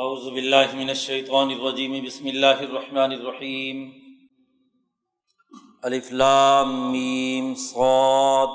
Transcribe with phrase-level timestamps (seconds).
[0.00, 3.80] اعوذ باللہ من الشیطان الرجیم بسم اللہ الرحمن الرحیم
[5.82, 8.54] الف لام میم صاد.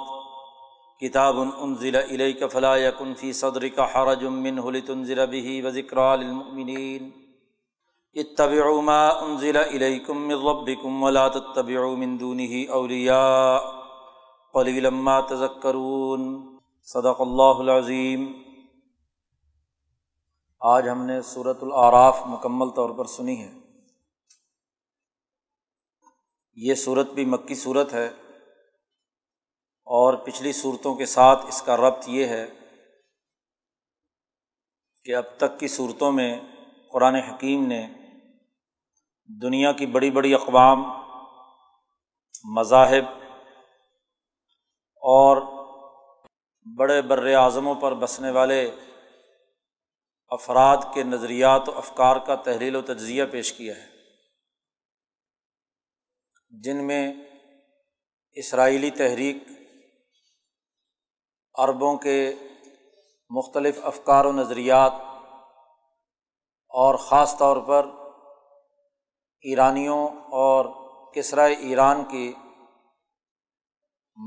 [1.02, 7.12] کتاب انزل الیک فلا یکن فی صدرک حرج منه لتنذر به وذکرى للمؤمنین
[8.16, 8.98] اتبعوا ما
[9.28, 13.60] انزل الیکم من ربکم ولا تتبعوا من دونه اولیاء
[14.54, 16.28] قلیلا ما تذکرون
[16.88, 18.28] صدق اللہ العظیم
[20.60, 23.52] آج ہم نے صورت العراف مکمل طور پر سنی ہے۔
[26.56, 28.06] یہ صورت بھی مکی صورت ہے
[29.88, 32.48] اور پچھلی صورتوں کے ساتھ اس کا ربط یہ ہے
[35.06, 36.40] کہ اب تک کی صورتوں میں
[36.92, 37.88] قرآن حکیم نے
[39.42, 40.84] دنیا کی بڑی بڑی اقوام،
[42.44, 43.06] مذاہب
[45.02, 45.38] اور
[46.78, 48.72] بڑے بر اعظموں پر بسنے والے
[50.30, 53.88] افراد کے نظریات و افکار کا تحریل و تجزیہ پیش کیا ہے۔
[56.50, 57.14] جن میں
[58.34, 59.38] اسرائیلی تحریک،
[61.58, 62.34] عربوں کے
[63.30, 64.92] مختلف افکار و نظریات
[66.70, 67.86] اور خاص طور پر
[69.42, 70.66] ایرانیوں اور
[71.14, 72.34] کسرائے ایران کی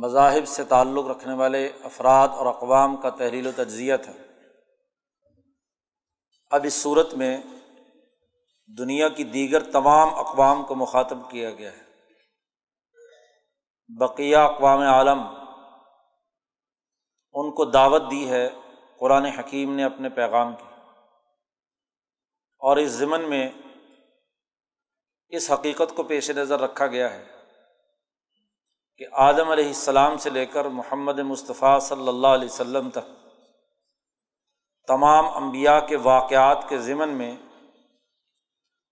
[0.03, 4.13] مذاہب سے تعلق رکھنے والے افراد اور اقوام کا تحریل و تجزیہ تھا۔
[6.51, 7.43] اب اس صورت میں
[8.79, 11.83] دنیا کی دیگر تمام اقوام کو مخاطب کیا گیا ہے۔
[13.89, 15.19] بقیہ اقوام عالم
[17.33, 18.49] ان کو دعوت دی ہے،
[18.99, 20.65] قرآن حکیم نے اپنے پیغام کی۔
[22.59, 23.49] اور اس ضمن میں
[25.29, 27.25] اس حقیقت کو پیش نظر رکھا گیا ہے
[28.97, 33.20] کہ آدم علیہ السلام سے لے کر محمد مصطفیٰ صلی اللہ علیہ وسلم تک
[34.89, 37.35] تمام انبیاء کے واقعات کے ضمن میں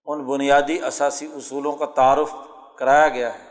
[0.06, 2.34] ان بنیادی اثاثی اصولوں کا تعارف
[2.78, 3.46] کرایا گیا ہے،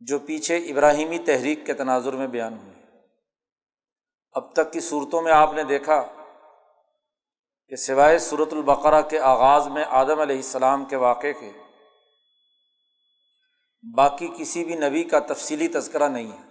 [0.00, 2.74] جو پیچھے ابراہیمی تحریک کے تناظر میں بیان ہوئے۔
[4.34, 6.00] اب تک کی صورتوں میں آپ نے دیکھا
[7.72, 11.50] کہ سوائے صورت البقرہ کے آغاز میں آدم علیہ السلام کے واقعے کے،
[13.84, 16.42] باقی کسی بھی نبی کا تفصیلی تذکرہ نہیں ہے۔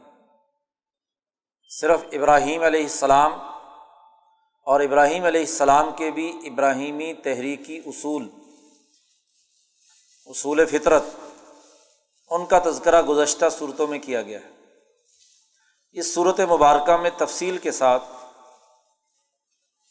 [1.71, 3.31] صرف ابراہیم علیہ السلام
[4.69, 8.27] اور ابراہیم علیہ السلام کے بھی ابراہیمی تحریکی اصول
[10.27, 11.03] اصول فطرت،
[12.31, 14.51] ان کا تذکرہ گزشتہ صورتوں میں کیا گیا ہے۔
[15.91, 18.03] اس صورت مبارکہ میں تفصیل کے ساتھ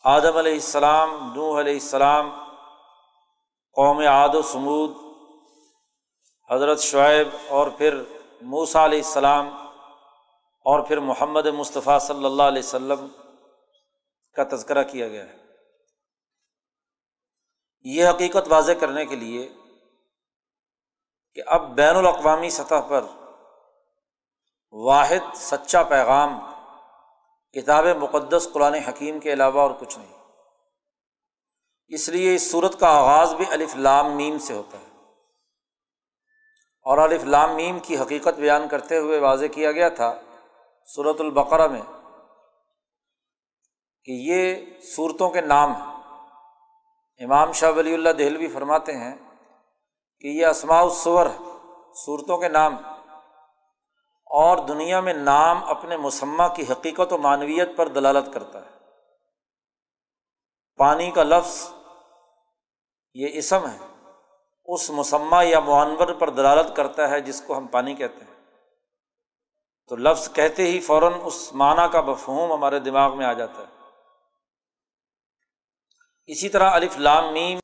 [0.04, 2.30] آدم علیہ السلام، نوح علیہ السلام،
[3.76, 4.92] قوم عاد و سمود،
[6.50, 8.02] حضرت شعیب اور پھر
[8.42, 9.48] موسا علیہ السلام
[10.66, 13.06] اور پھر محمد مصطفیٰ صلی اللہ علیہ وسلم
[14.38, 15.36] کا تذکرہ کیا گیا ہے۔
[17.80, 19.52] یہ حقیقت واضح کرنے کے لیے
[21.34, 23.04] کہ اب بین الاقوامی سطح پر
[24.72, 26.30] واحد سچا پیغام،
[27.52, 30.18] کتاب مقدس، قرآن حکیم کے علاوہ اور کچھ نہیں۔
[31.88, 35.00] اس لیے اس صورت کا آغاز بھی الف لام میم سے ہوتا ہے۔
[36.82, 40.20] اور الف لام میم کی حقیقت بیان کرتے ہوئے واضح کیا گیا تھا
[40.94, 41.97] صورت البقرہ میں۔
[44.04, 45.98] کہ یہ صورتوں کے نام ہیں۔
[47.24, 49.16] امام شاہ ولی اللہ دہلوی فرماتے ہیں
[50.20, 51.26] کہ یہ اسماع الصور
[51.94, 52.76] صورتوں کے نام۔
[54.26, 58.70] اور دنیا میں نام اپنے مسمہ کی حقیقت و معنویت پر دلالت کرتا ہے۔
[60.76, 61.70] پانی کا لفظ
[63.14, 64.10] یہ اسم ہے۔
[64.64, 68.44] اس مسمہ یا معنور پر دلالت کرتا ہے جس کو ہم پانی کہتے ہیں۔
[69.88, 73.77] تو لفظ کہتے ہی فوراً اس معنی کا مفہوم ہمارے دماغ میں آ جاتا ہے۔
[76.28, 77.58] اسی طرح الف لام میم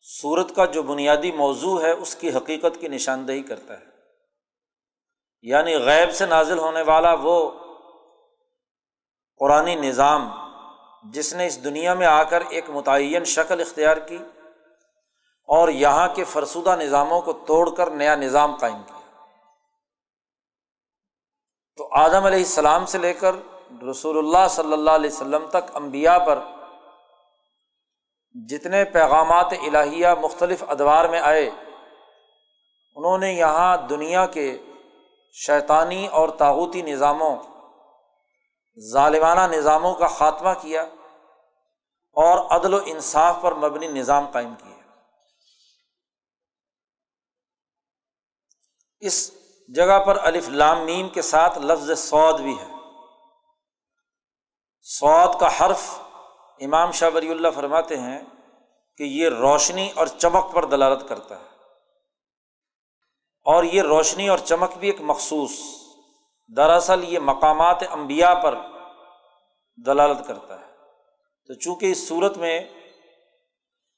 [0.00, 3.84] سورت کا جو بنیادی موضوع ہے، اس کی حقیقت کی نشاندہی کرتا ہے۔
[5.42, 7.50] یعنی غیب سے نازل ہونے والا وہ
[9.36, 10.30] قرآن نظام
[11.10, 14.18] جس نے اس دنیا میں آ کر ایک متعین شکل اختیار کی
[15.46, 19.00] اور یہاں کے فرسودہ نظاموں کو توڑ کر نیا نظام قائم کیا۔
[21.76, 23.32] تو آدم علیہ السلام سے لے کر
[23.90, 26.38] رسول اللہ صلی اللہ علیہ وسلم تک امبیا پر
[28.36, 31.46] جتنے پیغامات الہیہ مختلف ادوار میں آئے،
[32.96, 34.46] انہوں نے یہاں دنیا کے
[35.34, 37.36] شیطانی اور تاوتی نظاموں،
[38.92, 40.82] ظالمانہ نظاموں کا خاتمہ کیا
[42.16, 44.74] اور عدل و انصاف پر مبنی نظام قائم کیا
[49.02, 49.32] اس
[49.68, 52.68] جگہ پر الف لام میم کے ساتھ لفظ سعود بھی ہے۔
[54.82, 55.82] سعود کا حرف
[56.60, 58.18] امام شاہ ولی اللہ فرماتے ہیں
[58.98, 61.54] کہ یہ روشنی اور چمک پر دلالت کرتا ہے۔
[63.46, 65.58] اور یہ روشنی اور چمک بھی ایک مخصوص،
[66.56, 68.54] دراصل یہ مقامات انبیاء پر
[69.78, 70.64] دلالت کرتا ہے۔
[71.48, 72.58] تو چونکہ اس صورت میں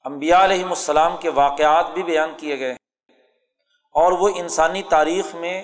[0.05, 2.77] امبیا علیہم السلام کے واقعات بھی بیان کیے گئے ہیں،
[3.95, 5.61] اور وہ انسانی تاریخ میں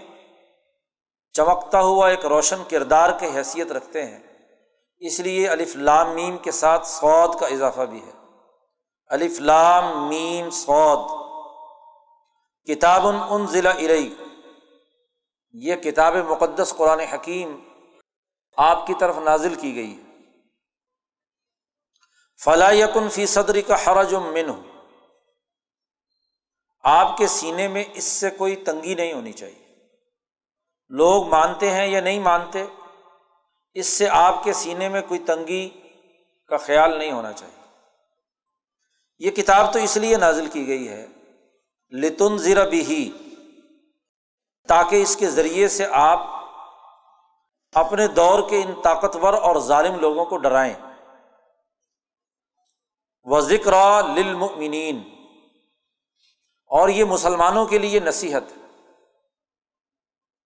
[1.35, 4.19] چمکتا ہوا ایک روشن کردار کی حیثیت رکھتے ہیں
[4.99, 8.11] اس لیے الف لام میم کے ساتھ سعود کا اضافہ بھی ہے۔
[9.07, 11.25] الف لام میم سعود
[12.67, 14.15] کتاب ان ضلع ارئی
[15.51, 17.69] یہ کتاب مقدس قرآن حکیم
[18.57, 20.05] آپ کی طرف نازل کی گئی ہے۔
[22.43, 24.61] فلاں یقن فی صدری کا حرج من ہو
[26.83, 29.65] آپ کے سینے میں اس سے کوئی تنگی نہیں ہونی چاہیے۔
[30.89, 32.65] لوگ مانتے ہیں یا نہیں مانتے
[33.75, 35.69] اس سے آپ کے سینے میں کوئی تنگی
[36.47, 37.63] کا خیال نہیں ہونا چاہیے۔
[39.19, 41.07] یہ کتاب تو اس لیے نازل کی گئی ہے
[41.91, 43.11] لتن ذرا بھی
[44.67, 46.19] تاکہ اس کے ذریعے سے آپ
[47.73, 50.73] اپنے دور کے ان طاقتور اور ظالم لوگوں کو ڈرائیں۔
[53.23, 55.01] و ذکر للمؤمنین
[56.65, 58.43] اور یہ مسلمانوں کے لیے نصیحت۔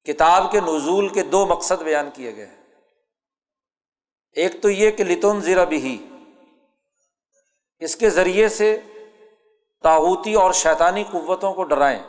[0.06, 2.59] کتاب کے نزول کے دو مقصد بیان کیے گئے۔ ہیں
[4.34, 6.10] ایک تو یہ کہ لتون زیرہ بھی
[7.80, 8.82] اس کے ذریعے سے
[9.84, 12.04] تاوتی اور شیطانی قوتوں کو ڈرائیں۔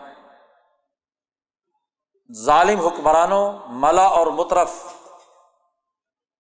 [2.45, 4.85] ظالم حکمرانوں، ملا اور مترف،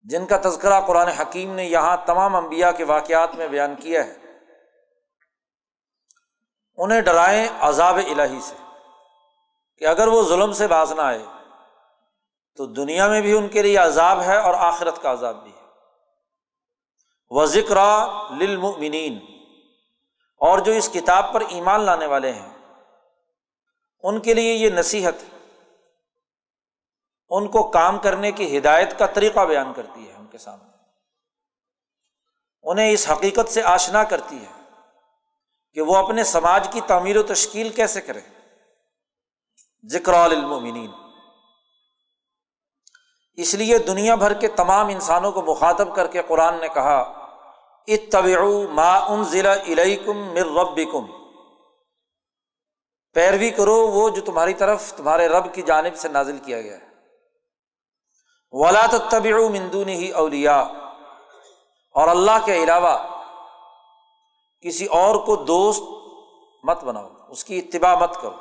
[0.03, 4.13] جن کا تذکرہ قرآن حکیم نے یہاں تمام انبیاء کے واقعات میں بیان کیا ہے،
[6.75, 8.55] انہیں ڈرائیں عذاب الہی سے۔
[9.77, 11.19] کہ اگر وہ ظلم سے باز نہ آئے،
[12.55, 15.58] تو دنیا میں بھی ان کے لیے عذاب ہے اور آخرت کا عذاب بھی ہے۔
[17.29, 17.77] وہ ذکر
[18.35, 19.19] للمؤمنین
[20.37, 22.49] اور جو اس کتاب پر ایمان لانے والے ہیں،
[24.03, 25.13] ان کے لیے یہ نصیحت
[27.29, 30.69] ان کو کام کرنے کی ہدایت کا طریقہ بیان کرتی ہے ان کے سامنے۔
[32.63, 34.73] انہیں اس حقیقت سے آشنا کرتی ہے
[35.73, 38.21] کہ وہ اپنے سماج کی تعمیر و تشکیل کیسے کرے
[39.89, 40.91] ذکر المومنین
[43.35, 47.18] اس لیے دنیا بھر کے تمام انسانوں کو مخاطب کر کے قرآن نے کہا
[47.93, 49.55] اتبع ما ان ضلع
[50.05, 51.05] کم مر رب کم
[53.13, 56.89] پیروی کرو وہ جو تمہاری طرف، تمہارے رب کی جانب سے نازل کیا گیا ہے۔
[58.51, 60.59] ولا طبی مندونی ہی اولیا
[61.91, 62.97] اور اللہ کے علاوہ
[64.61, 65.83] کسی اور کو دوست
[66.63, 68.35] مت بناؤ، اس کی اتباع مت کرو۔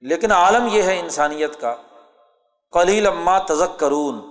[0.00, 1.76] لیکن عالم یہ ہے انسانیت کا
[2.72, 4.27] کلیل اما تزک کرون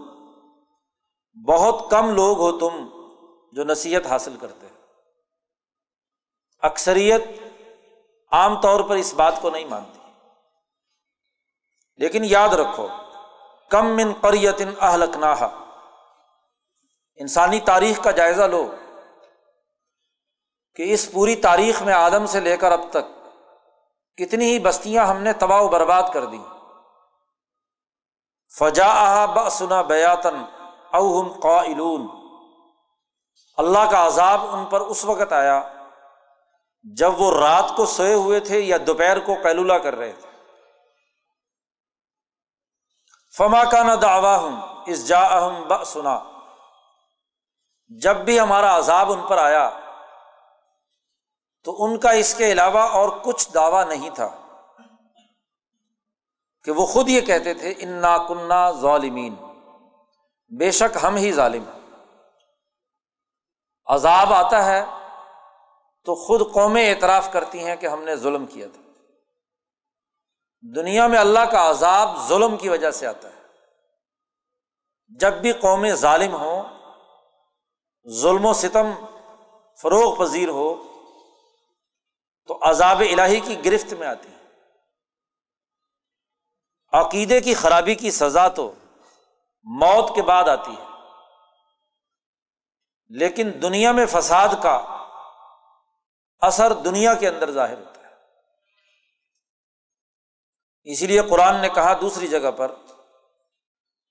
[1.46, 2.88] بہت کم لوگ ہو تم
[3.52, 4.68] جو نصیحت حاصل کرتے
[6.60, 7.22] اکثریت
[8.32, 10.00] عام طور پر اس بات کو نہیں مانتی۔
[11.96, 12.88] لیکن یاد رکھو،
[13.70, 15.66] کم من قریتن اہلک نہا
[17.16, 18.76] انسانی تاریخ کا جائزہ لو
[20.76, 23.06] کہ اس پوری تاریخ میں آدم سے لے کر اب تک
[24.18, 26.40] کتنی ہی بستیاں ہم نے تباہ و برباد کر دی
[28.60, 30.57] فجا بسنا بیاتن۔
[30.92, 32.08] اوہم قائلون۔
[33.58, 35.62] اللہ کا عذاب ان پر اس وقت آیا
[36.84, 40.28] جب وہ رات کو سوئے ہوئے تھے یا دوپہر کو قیلولہ کر رہے تھے۔
[43.38, 46.20] فما کا نہ دعوا ہوں اس جا اہم ب سنا
[47.88, 49.70] جب بھی ہمارا عذاب ان پر آیا
[51.64, 54.30] تو ان کا اس کے علاوہ اور کچھ دعویٰ نہیں تھا
[56.64, 59.36] کہ وہ خود یہ کہتے تھے، انا کنہ ظالمین۔
[60.50, 61.80] بے شک ہم ہی ظالم ہیں۔
[63.86, 64.86] عذاب آتا ہے
[66.06, 68.82] تو خود قومیں اعتراف کرتی ہیں کہ ہم نے ظلم کیا تھا۔
[70.76, 73.42] دنیا میں اللہ کا عذاب ظلم کی وجہ سے آتا ہے۔
[75.08, 76.64] جب بھی قومیں ظالم ہوں،
[78.10, 78.92] ظلم و ستم،
[79.82, 80.84] فروغ پذیر ہو،
[82.48, 84.38] تو عذاب الہی کی گرفت میں آتی ہے
[86.94, 88.74] عقیدے کی خرابی کی سزا تو
[89.68, 90.86] موت کے بعد آتی ہے۔
[93.10, 94.76] لیکن دنیا میں فساد کا
[96.40, 98.08] اثر دنیا کے اندر ظاہر ہوتا ہے۔
[100.84, 102.76] اسی لیے قرآن نے کہا دوسری جگہ پر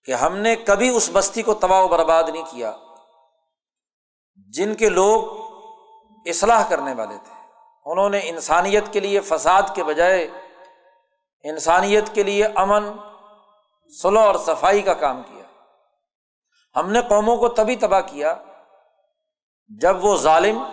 [0.05, 2.77] کہ ہم نے کبھی اس بستی کو تباہ و برباد نہیں کیا
[4.49, 5.47] جن کے لوگ
[6.27, 7.49] اصلاح کرنے والے تھے۔
[7.85, 10.29] انہوں نے انسانیت کے لیے فساد کے بجائے
[11.43, 12.85] انسانیت کے لیے امن
[14.03, 15.36] سلو اور صفائی کا کام کیا۔
[16.77, 18.35] ہم نے قوموں کو تبھی تباہ کیا
[19.81, 20.65] جب وہ ظالم،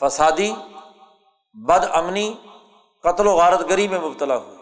[0.00, 0.54] فسادی،
[1.52, 2.34] بد امنی،
[3.02, 4.56] قتل و غارت گری میں مبتلا ہوئے۔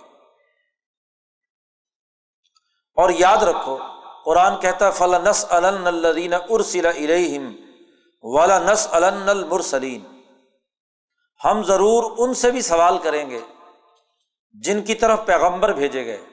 [2.96, 3.78] اور یاد رکھو،
[4.24, 7.54] قرآن کہتا فل نس الدین ارسل الم
[8.22, 10.22] والا نس المرسلین
[11.44, 13.40] ہم ضرور ان سے بھی سوال کریں گے،
[14.52, 16.24] جن کی طرف پیغمبر بھیجے گئے۔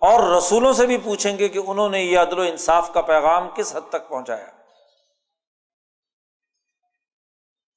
[0.00, 3.48] اور رسولوں سے بھی پوچھیں گے کہ انہوں نے یہ عدل و انصاف کا پیغام
[3.48, 4.46] کس حد تک پہنچایا۔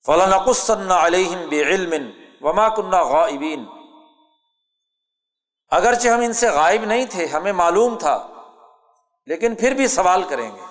[0.05, 2.11] فلاں علیہم بے علم
[2.41, 3.65] وما کنہ غائبین
[5.67, 8.27] اگرچہ ہم ان سے غائب نہیں تھے، ہمیں معلوم تھا،
[9.25, 10.61] لیکن پھر بھی سوال کریں گے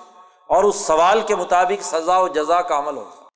[0.47, 3.27] اور اس سوال کے مطابق سزا و جزا کا عمل ہوگا۔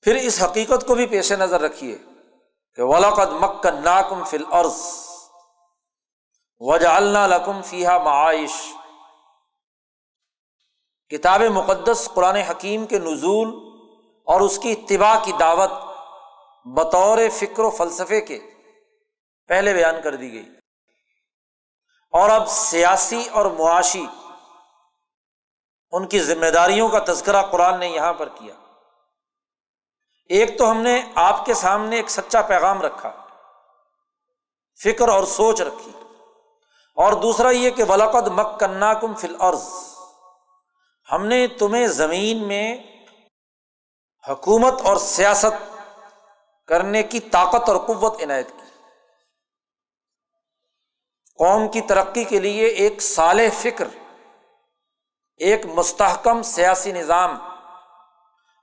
[0.00, 1.98] پھر اس حقیقت کو بھی پیش نظر رکھیے۔
[2.74, 4.80] کہ ولاقد مکن ناکم فل عرض
[6.58, 8.72] وجا اللہ لکم فیحا معائش
[11.08, 13.48] کتاب مقدس قرآن حکیم کے نزول
[14.24, 15.70] اور اس کی اتباع کی دعوت
[16.64, 18.40] بطور فکر و فلسفے کے
[19.48, 20.48] پہلے بیان کر دی گئی۔
[22.10, 24.06] اور اب سیاسی اور معاشی
[25.90, 28.54] ان کی ذمہ داریوں کا تذکرہ قرآن نے یہاں پر کیا۔
[30.30, 33.12] ایک تو ہم نے آپ کے سامنے ایک سچا پیغام رکھا،
[34.84, 35.92] فکر اور سوچ رکھی۔
[36.96, 39.68] اور دوسرا یہ کہ ولاقد مکنا کم فل عرض
[41.12, 42.78] ہم نے تمہیں زمین میں
[44.28, 45.80] حکومت اور سیاست
[46.66, 48.82] کرنے کی طاقت اور قوت عنایت کی۔
[51.38, 53.88] قوم کی ترقی کے لیے ایک سال فکر،
[55.36, 57.49] ایک مستحکم سیاسی نظام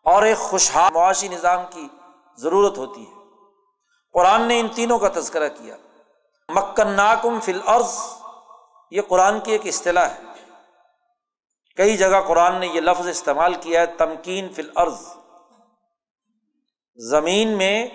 [0.07, 1.87] اور ایک خوشحال معاشی نظام کی
[2.37, 3.13] ضرورت ہوتی ہے۔
[4.13, 5.77] قرآن نے ان تینوں کا تذکرہ کیا۔
[6.49, 7.99] مکن ناکم فل عرض
[8.91, 10.21] یہ قرآن کی ایک اصطلاح ہے۔
[11.75, 15.01] کئی جگہ قرآن نے یہ لفظ استعمال کیا ہے، تمکین فل عرض
[16.95, 17.87] زمین میں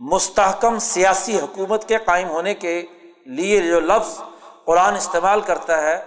[0.00, 2.86] مستحکم سیاسی حکومت کے قائم ہونے کے
[3.26, 4.20] لیے جو لفظ
[4.64, 6.04] قرآن استعمال کرتا ہے،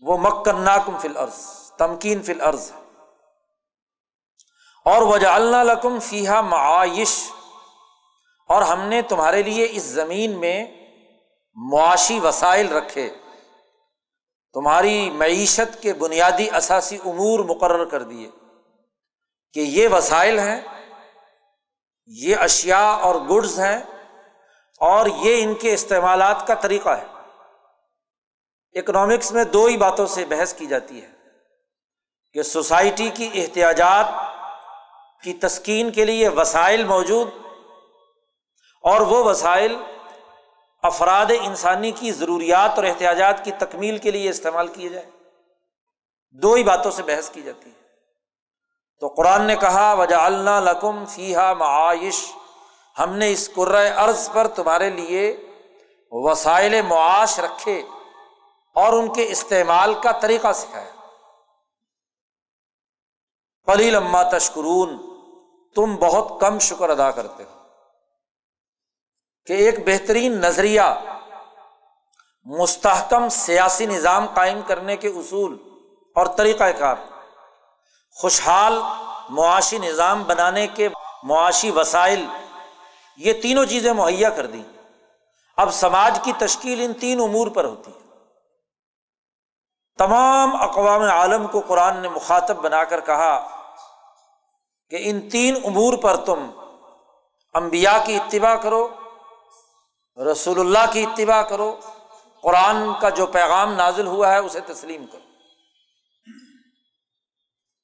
[0.00, 1.36] وہ مکن ناکم فل عرض
[1.78, 2.79] تمکین فل عرض ہے
[4.84, 7.30] اور وجہ اللہ لکم فیحا معائش
[8.48, 10.66] اور ہم نے تمہارے لیے اس زمین میں
[11.54, 13.10] معاشی وسائل رکھے۔
[14.52, 18.30] تمہاری معیشت کے بنیادی اثاثی امور مقرر کر دیے
[19.52, 20.60] کہ یہ وسائل ہیں،
[22.06, 23.78] یہ اشیا اور گڈز ہیں
[24.80, 27.06] اور یہ ان کے استعمالات کا طریقہ ہے۔
[28.78, 31.08] اکنامکس میں دو ہی باتوں سے بحث کی جاتی ہے
[32.32, 34.29] کہ سوسائٹی کی احتیاجات
[35.22, 37.28] کی تسکین کے لیے وسائل موجود
[38.82, 39.76] اور وہ وسائل
[40.82, 45.06] افراد انسانی کی ضروریات اور احتیاجات کی تکمیل کے لیے استعمال کیے جائے
[46.30, 47.80] دو ہی باتوں سے بحث کی جاتی ہے۔
[49.00, 52.32] تو قرآن نے کہا وجہ اللہ لکم فیحا معائش
[52.98, 55.36] ہم نے اس قرۂۂ عرض پر تمہارے لیے
[56.10, 57.82] وسائل معاش رکھے
[58.74, 60.90] اور ان کے استعمال کا طریقہ سکھایا۔
[63.66, 65.09] پلی لما تشکرون
[65.74, 67.60] تم بہت کم شکر ادا کرتے ہو۔
[69.46, 70.80] کہ ایک بہترین نظریہ،
[72.44, 75.58] مستحکم سیاسی نظام قائم کرنے کے اصول
[76.14, 76.94] اور طریقۂ کار،
[78.14, 78.80] خوشحال
[79.28, 80.88] معاشی نظام بنانے کے
[81.22, 82.26] معاشی وسائل،
[83.16, 84.62] یہ تینوں چیزیں مہیا کر دیں۔
[85.56, 88.00] اب سماج کی تشکیل ان تین امور پر ہوتی ہے۔
[89.98, 93.59] تمام اقوام عالم کو قرآن نے مخاطب بنا کر کہا
[94.90, 96.50] کہ ان تین امور پر تم
[97.52, 98.88] امبیا کی اتباع کرو،
[100.32, 101.80] رسول اللہ کی اتباع کرو،
[102.42, 105.20] قرآن کا جو پیغام نازل ہوا ہے اسے تسلیم کرو۔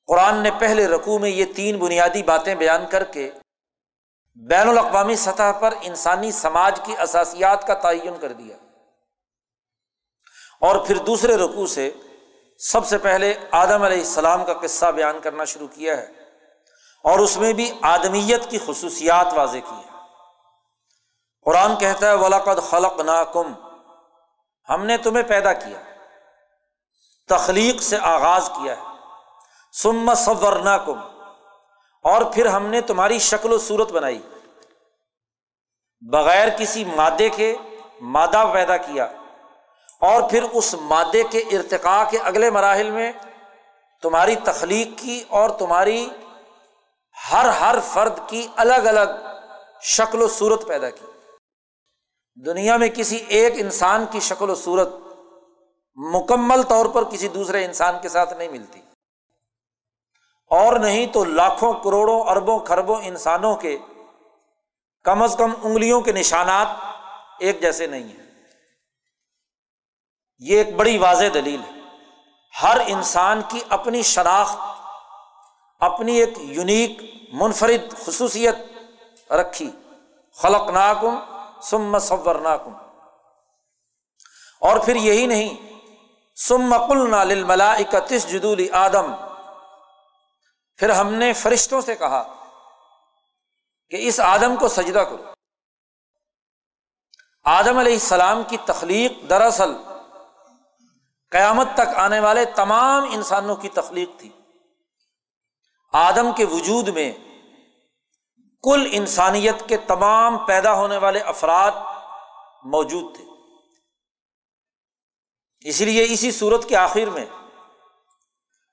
[0.06, 3.30] قرآن نے پہلے رقو میں یہ تین بنیادی باتیں بیان کر کے
[4.34, 8.56] بین الاقوامی سطح پر انسانی سماج کی اثاسیات کا تعین کر دیا۔
[10.60, 11.90] اور پھر دوسرے رقو سے
[12.58, 16.15] سب سے پہلے آدم علیہ السلام کا قصہ بیان کرنا شروع کیا ہے۔
[17.05, 19.97] اور اس میں بھی آدمیت کی خصوصیات واضح کی ہے
[21.45, 23.53] قرآن کہتا ہے ولاقد خلق نا کم
[24.69, 25.83] ہم نے تمہیں پیدا کیا،
[27.29, 28.83] تخلیق سے آغاز کیا ہے۔
[29.73, 30.99] سم صور نا کم
[32.03, 34.23] اور پھر ہم نے تمہاری شکل و صورت بنائی۔
[36.00, 37.57] بغیر کسی مادے کے
[38.00, 39.05] مادہ پیدا کیا۔
[40.00, 43.12] اور پھر اس مادے کے ارتقاء کے اگلے مراحل میں
[44.03, 46.11] تمہاری تخلیق کی اور تمہاری
[47.32, 49.26] ہر ہر فرد کی الگ الگ
[49.82, 51.06] شکل و صورت پیدا کی۔
[52.46, 54.88] دنیا میں کسی ایک انسان کی شکل و صورت
[55.94, 58.80] مکمل طور پر کسی دوسرے انسان کے ساتھ نہیں ملتی۔
[60.50, 63.78] اور نہیں تو لاکھوں، کروڑوں، اربوں خربوں انسانوں کے
[65.04, 66.66] کم از کم انگلیوں کے نشانات
[67.38, 68.44] ایک جیسے نہیں ہیں۔
[70.38, 71.80] یہ ایک بڑی واضح دلیل ہے۔
[72.62, 74.75] ہر انسان کی اپنی شناخت
[75.80, 77.00] اپنی ایک یونیک
[77.33, 78.56] منفرد خصوصیت
[79.33, 79.71] رکھی۔
[80.35, 81.18] خلق ناکم
[81.62, 82.73] سم صور ناکم
[84.61, 85.54] اور پھر یہی نہیں
[86.37, 89.14] سم مقل نال ملا اکتیس جدول آدم
[90.76, 92.23] پھر ہم نے فرشتوں سے کہا
[93.90, 95.25] کہ اس آدم کو سجدہ کرو۔
[97.45, 99.73] آدم علیہ السلام کی تخلیق دراصل
[101.30, 104.30] قیامت تک آنے والے تمام انسانوں کی تخلیق تھی۔
[105.93, 107.12] آدم کے وجود میں
[108.62, 111.73] کل انسانیت کے تمام پیدا ہونے والے افراد
[112.64, 113.25] موجود تھے۔
[115.69, 117.25] اسی لیے اسی صورت کے آخر میں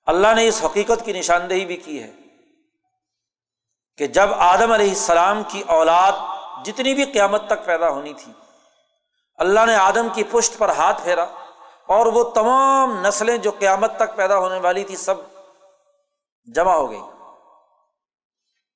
[0.06, 2.12] اللہ نے اس حقیقت کی نشاندہی بھی کی ہے
[3.98, 6.12] کہ جب آدم علیہ السلام کی اولاد
[6.66, 8.32] جتنی بھی قیامت تک پیدا ہونی تھی،
[9.36, 11.24] اللہ نے آدم کی پشت پر ہاتھ پھیرا
[11.88, 15.16] اور وہ تمام نسلیں جو قیامت تک پیدا ہونے والی تھی، سب
[16.46, 17.02] جمع ہو گئی۔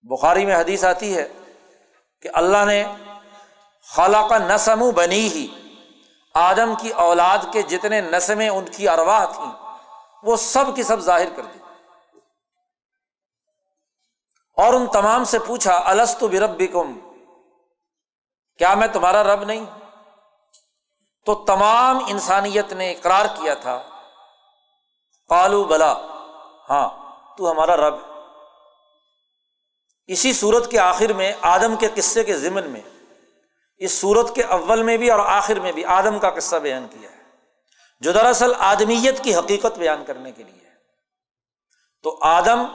[0.01, 1.27] بخاری میں حدیث آتی ہے
[2.21, 2.83] کہ اللہ نے
[3.83, 5.47] خالہ کا نسم بنی ہی
[6.33, 9.77] آدم کی اولاد کے جتنے نسمیں ان کی ارواہ تھیں،
[10.23, 11.59] وہ سب کی سب ظاہر کر دی۔
[14.57, 16.59] اور ان تمام سے پوچھا السط برب
[18.57, 19.65] کیا میں تمہارا رب نہیں؟
[21.25, 23.83] تو تمام انسانیت نے اقرار کیا تھا۔
[25.29, 25.93] کالو بلا۔
[26.69, 27.06] ہاں۔
[27.37, 27.95] تو ہمارا رب۔
[30.07, 32.81] اسی صورت کے آخر میں، آدم کے قصے کے ضمن میں،
[33.77, 37.11] اس صورت کے اول میں بھی اور آخر میں بھی آدم کا قصہ بیان کیا
[37.11, 37.17] ہے۔
[37.99, 40.67] جو دراصل آدمیت کی حقیقت بیان کرنے کے لیے
[42.03, 42.65] تو آدم،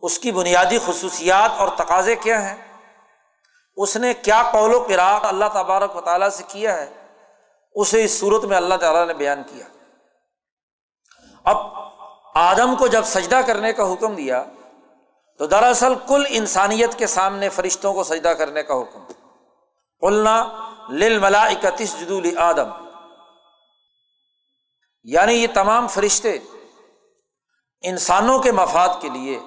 [0.00, 2.78] اس کی بنیادی خصوصیات اور تقاضے کیا ہیں؟
[3.76, 7.06] اس نے کیا قول و قرآن اللہ تبارک و تعالیٰ سے کیا ہے؟
[7.74, 9.66] اسے اس صورت میں اللہ تعالیٰ نے بیان کیا۔
[11.44, 11.79] اب
[12.34, 14.44] آدم کو جب سجدہ کرنے کا حکم دیا،
[15.38, 19.04] تو دراصل کل انسانیت کے سامنے فرشتوں کو سجدہ کرنے کا حکم۔
[20.00, 20.46] قلنا
[20.90, 22.68] لل ملا اکتیس جدول آدم
[25.02, 26.38] یعنی یہ تمام فرشتے
[27.82, 29.38] انسانوں کے مفاد کے لیے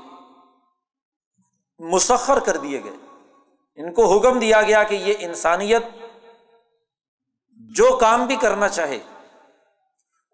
[1.80, 2.98] مسخر کر دیے گئے۔
[3.76, 5.84] ان کو حکم دیا گیا کہ یہ انسانیت
[7.76, 9.00] جو کام بھی کرنا چاہے،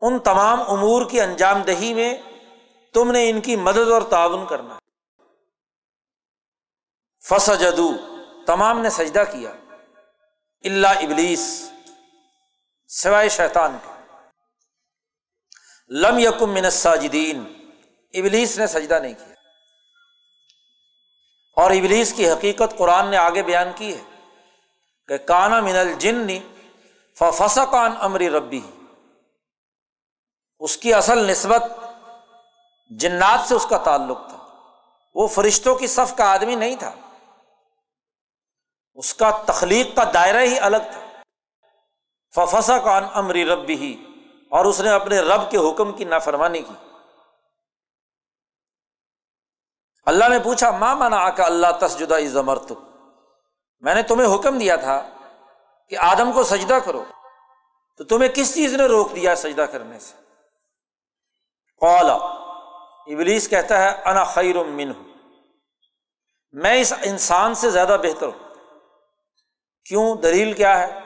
[0.01, 2.17] ان تمام امور کی انجام دہی میں
[2.99, 4.79] تم نے ان کی مدد اور تعاون کرنا۔
[7.29, 7.91] فس جدو
[8.45, 9.51] تمام نے سجدہ کیا۔
[10.63, 11.71] اللہ ابلیس،
[12.88, 13.93] سوائے شیطان کے۔
[15.89, 17.67] لم یکم من الساجدین،
[18.13, 19.35] ابلیس نے سجدہ نہیں کیا۔
[21.55, 24.03] اور ابلیس کی حقیقت قرآن نے آگے بیان کی ہے
[25.07, 26.27] کہ کانا من الجن
[27.15, 28.62] فسقان امری ربی۔
[30.59, 31.63] اس کی اصل نسبت
[32.89, 34.38] جنات سے اس کا تعلق تھا۔
[35.15, 36.91] وہ فرشتوں کی صف کا آدمی نہیں تھا۔
[38.95, 41.21] اس کا تخلیق کا دائرہ ہی الگ تھا۔
[42.36, 44.06] ففسا کان امری ربی ہی
[44.49, 46.73] اور اس نے اپنے رب کے حکم کی نافرمانی کی۔
[50.06, 52.58] اللہ نے پوچھا ماں مانا آ کا اللہ تسجدہ زمر
[53.80, 55.10] میں نے تمہیں حکم دیا تھا
[55.89, 57.04] کہ آدم کو سجدہ کرو۔
[57.97, 60.15] تو تمہیں کس چیز نے روک دیا سجدہ کرنے سے؟
[61.80, 62.17] قولا
[63.09, 65.03] ابلیس کہتا ہے، انا خیر من ہوں
[66.51, 68.55] میں اس انسان سے زیادہ بہتر ہوں۔
[69.85, 70.99] کیوں؟ دلیل کیا ہے؟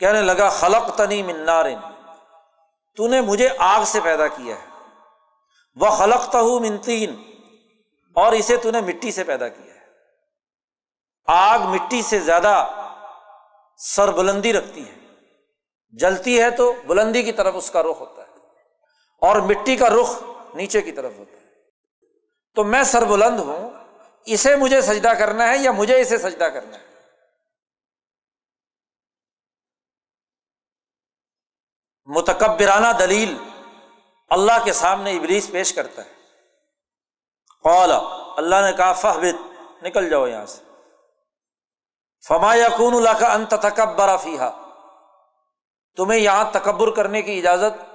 [0.00, 1.78] کہنے لگا خلق تنی منارن
[2.96, 4.66] تو نے مجھے آگ سے پیدا کیا ہے۔
[5.74, 7.16] وہ خلق تہ منتین
[8.14, 9.80] اور اسے تو نے مٹی سے پیدا کیا ہے۔
[11.26, 12.66] آگ مٹی سے زیادہ
[13.76, 14.94] سر بلندی رکھتی ہے۔
[15.90, 18.36] جلتی ہے تو بلندی کی طرف اس کا رخ ہوتا ہے۔
[19.22, 20.22] اور مٹی کا رخ
[20.58, 21.46] نیچے کی طرف ہوتا ہے۔
[22.54, 23.70] تو میں سر بلند ہوں،
[24.26, 26.88] اسے مجھے سجدہ کرنا ہے یا مجھے اسے سجدہ کرنا ہے؟
[32.04, 33.36] متکبرانہ دلیل
[34.28, 36.10] اللہ کے سامنے ابلیس پیش کرتا ہے۔
[37.62, 37.98] قولا
[38.36, 40.62] اللہ نے کہا فہبت نکل جاؤ یہاں سے۔
[42.28, 44.50] فما یقون اللہ کا انت تکبر فیحا
[45.96, 47.94] تمہیں یہاں تکبر کرنے کی اجازت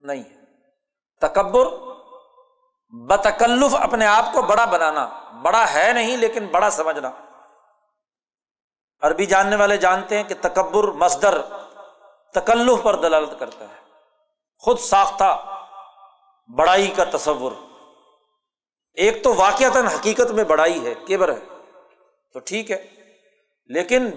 [0.00, 0.43] نہیں ہے۔
[1.28, 1.66] تکبر،
[2.88, 5.08] بتکلف اپنے آپ کو بڑا بنانا۔
[5.42, 7.10] بڑا ہے نہیں، لیکن بڑا سمجھنا۔
[9.00, 11.42] عربی جاننے والے جانتے ہیں کہ تکبر مصدر
[12.32, 13.74] تکلف پر دلالت کرتا ہے۔
[14.58, 15.58] خود ساختہ
[16.56, 17.52] بڑائی کا تصور۔
[18.94, 21.40] ایک تو واقعات حقیقت میں بڑائی ہے کیبر ہے۔
[22.32, 22.86] تو ٹھیک ہے۔
[23.66, 24.10] لیکن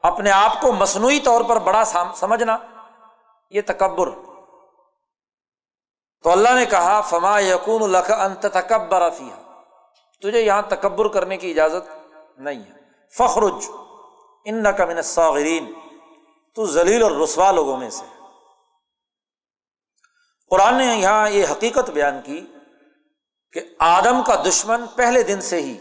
[0.00, 2.58] اپنے آپ کو مصنوعی طور پر بڑا سمجھنا،
[3.50, 4.08] یہ تکبر۔
[6.22, 9.34] تو اللہ نے کہا، فما یقون الخ انت تکبر افیہ
[10.22, 11.90] تجھے یہاں تکبر کرنے کی اجازت
[12.38, 12.78] نہیں ہے۔
[13.16, 13.70] فخرج
[14.44, 15.72] ان کا من الصاغرین
[16.54, 18.04] تو ذلیل اور رسوا لوگوں میں سے۔
[20.50, 22.46] قرآن نے یہاں یہ حقیقت بیان کی
[23.52, 25.78] کہ آدم کا دشمن پہلے دن سے ہی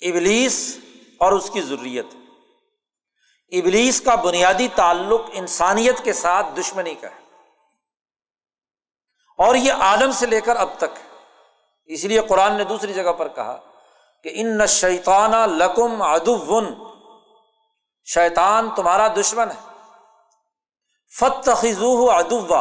[0.00, 0.78] ابلیس
[1.18, 2.06] اور اس کی ضروریت
[3.52, 7.21] ابلیس کا بنیادی تعلق انسانیت کے ساتھ دشمنی کا ہے۔
[9.42, 11.18] اور یہ آدم سے لے کر اب تک۔
[11.84, 13.58] اس لیے قرآن نے دوسری جگہ پر کہا
[14.22, 16.74] کہ ان شیطانہ لکم ادون
[18.04, 19.88] شیطان تمہارا دشمن ہے۔
[21.18, 22.60] فت خزو ادوا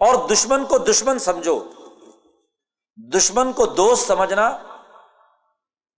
[0.00, 1.64] اور دشمن کو دشمن سمجھو۔
[2.96, 4.58] دشمن کو دوست سمجھنا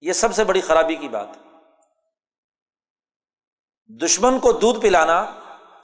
[0.00, 1.42] یہ سب سے بڑی خرابی کی بات ہے۔
[3.96, 5.24] دشمن کو دودھ پلانا،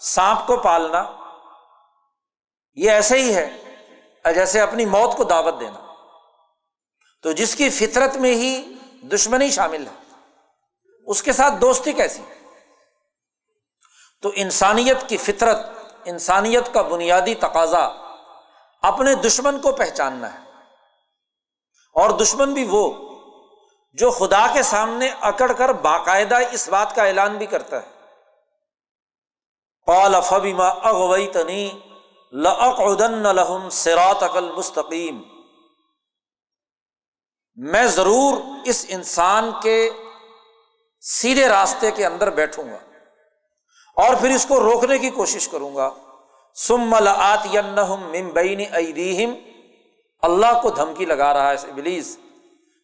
[0.00, 1.23] سانپ کو پالنا
[2.74, 3.50] یہ ایسے ہی ہے۔
[4.34, 5.94] جیسے اپنی موت کو دعوت دینا۔
[7.22, 10.14] تو جس کی فطرت میں ہی دشمنی شامل ہے،
[11.06, 12.22] اس کے ساتھ دوستی کیسی؟
[14.22, 15.58] تو انسانیت کی فطرت،
[16.04, 17.88] انسانیت کا بنیادی تقاضا
[18.82, 20.38] اپنے دشمن کو پہچاننا ہے۔
[21.94, 23.14] اور دشمن بھی وہ
[23.92, 27.88] جو خدا کے سامنے اکڑ کر باقاعدہ اس بات کا اعلان بھی کرتا ہے۔
[29.86, 31.78] قال فبما اغویتنی
[32.34, 35.22] لاقعدن لهم صراطك المستقیم
[37.56, 39.90] میں ضرور اس انسان کے
[41.00, 42.78] سیدھے راستے کے اندر بیٹھوں گا
[43.96, 45.90] اور پھر اس کو روکنے کی کوشش کروں گا۔
[46.54, 47.46] سم لات
[48.00, 49.34] ممبئی ایدیہم
[50.22, 52.18] اللہ کو دھمکی لگا رہا ہے ابلیس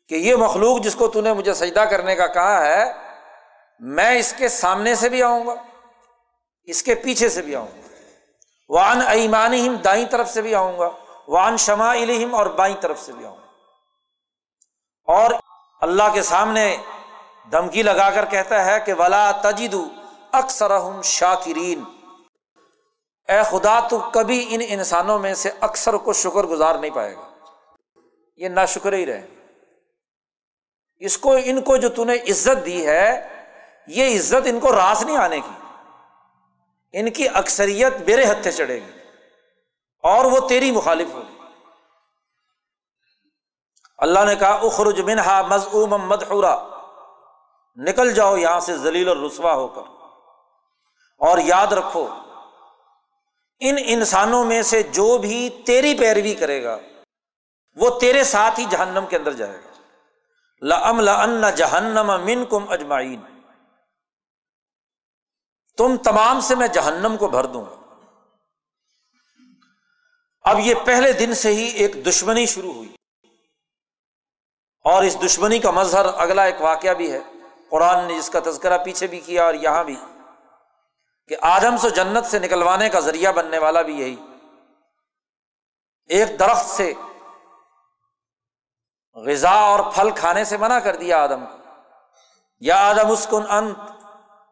[0.09, 2.85] کہ یہ مخلوق جس کو تو نے مجھے سجدہ کرنے کا کہا ہے،
[3.81, 5.55] میں اس کے سامنے سے بھی آؤں گا،
[6.65, 7.80] اس کے پیچھے سے بھی آؤں گا۔
[8.71, 10.91] وان ایمان دائیں طرف سے بھی آؤں گا
[11.29, 13.47] وان شما الہم اور بائیں طرف سے بھی آؤں گا۔
[15.13, 15.31] اور
[15.81, 16.77] اللہ کے سامنے
[17.53, 19.75] دھمکی لگا کر کہتا ہے کہ ولا تجد
[20.33, 21.85] اکثر شاکرین
[23.29, 27.31] اے خدا، تو کبھی ان انسانوں میں سے اکثر کو شکر گزار نہیں پائے گا۔
[28.37, 29.27] یہ نہ شکر ہی رہے۔
[30.99, 33.29] اس کو، ان کو جو تھی نے عزت دی ہے،
[33.87, 35.60] یہ عزت ان کو راس نہیں آنے کی۔
[36.93, 38.99] ان کی اکثریت میرے ہتھے چڑھے گی
[40.03, 41.39] اور وہ تیری مخالف ہوگی۔
[43.99, 46.69] اللہ نے کہا، اخرج منہا مزعوم مدحورا۔
[47.77, 49.81] نکل جاؤ یہاں سے ذلیل اور رسوا ہو کر۔
[51.19, 52.09] اور یاد رکھو،
[53.61, 56.79] ان انسانوں میں سے جو بھی تیری پیروی کرے گا،
[57.77, 59.71] وہ تیرے ساتھ ہی جہنم کے اندر جائے گا۔
[60.63, 63.21] لم لن جہنم من کم اجمائین
[65.77, 67.95] تم تمام سے میں جہنم کو بھر دوں گا۔
[70.43, 72.97] اب یہ پہلے دن سے ہی ایک دشمنی شروع ہوئی۔
[74.85, 77.19] اور اس دشمنی کا مظہر اگلا ایک واقعہ بھی ہے۔
[77.71, 79.97] قرآن نے جس کا تذکرہ پیچھے بھی کیا اور یہاں بھی
[81.29, 84.17] کہ آدم سے جنت سے نکلوانے کا ذریعہ بننے والا بھی یہی۔
[86.07, 86.93] ایک درخت سے
[89.15, 91.57] غذا اور پھل کھانے سے منع کر دیا آدم کو۔
[92.61, 94.00] یا آدم اسکن انت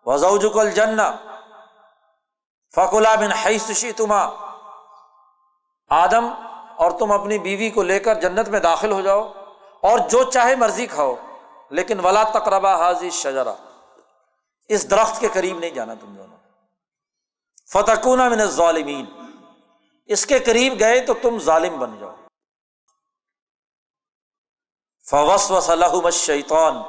[0.08, 1.00] وزوجکل جن
[2.74, 4.22] فکلا بن حیثی تما
[5.90, 6.28] آدم
[6.76, 9.22] اور تم اپنی بیوی کو لے کر جنت میں داخل ہو جاؤ
[9.82, 11.14] اور جو چاہے مرضی کھاؤ،
[11.70, 13.54] لیکن ولا تقربا حاضی شجرا
[14.68, 16.36] اس درخت کے قریب نہیں جانا تم دونوں۔
[17.72, 19.04] فتقون من ظالمین
[20.08, 22.14] اس کے قریب گئے تو تم ظالم بن جاؤ۔
[25.06, 26.82] فوس و شیطان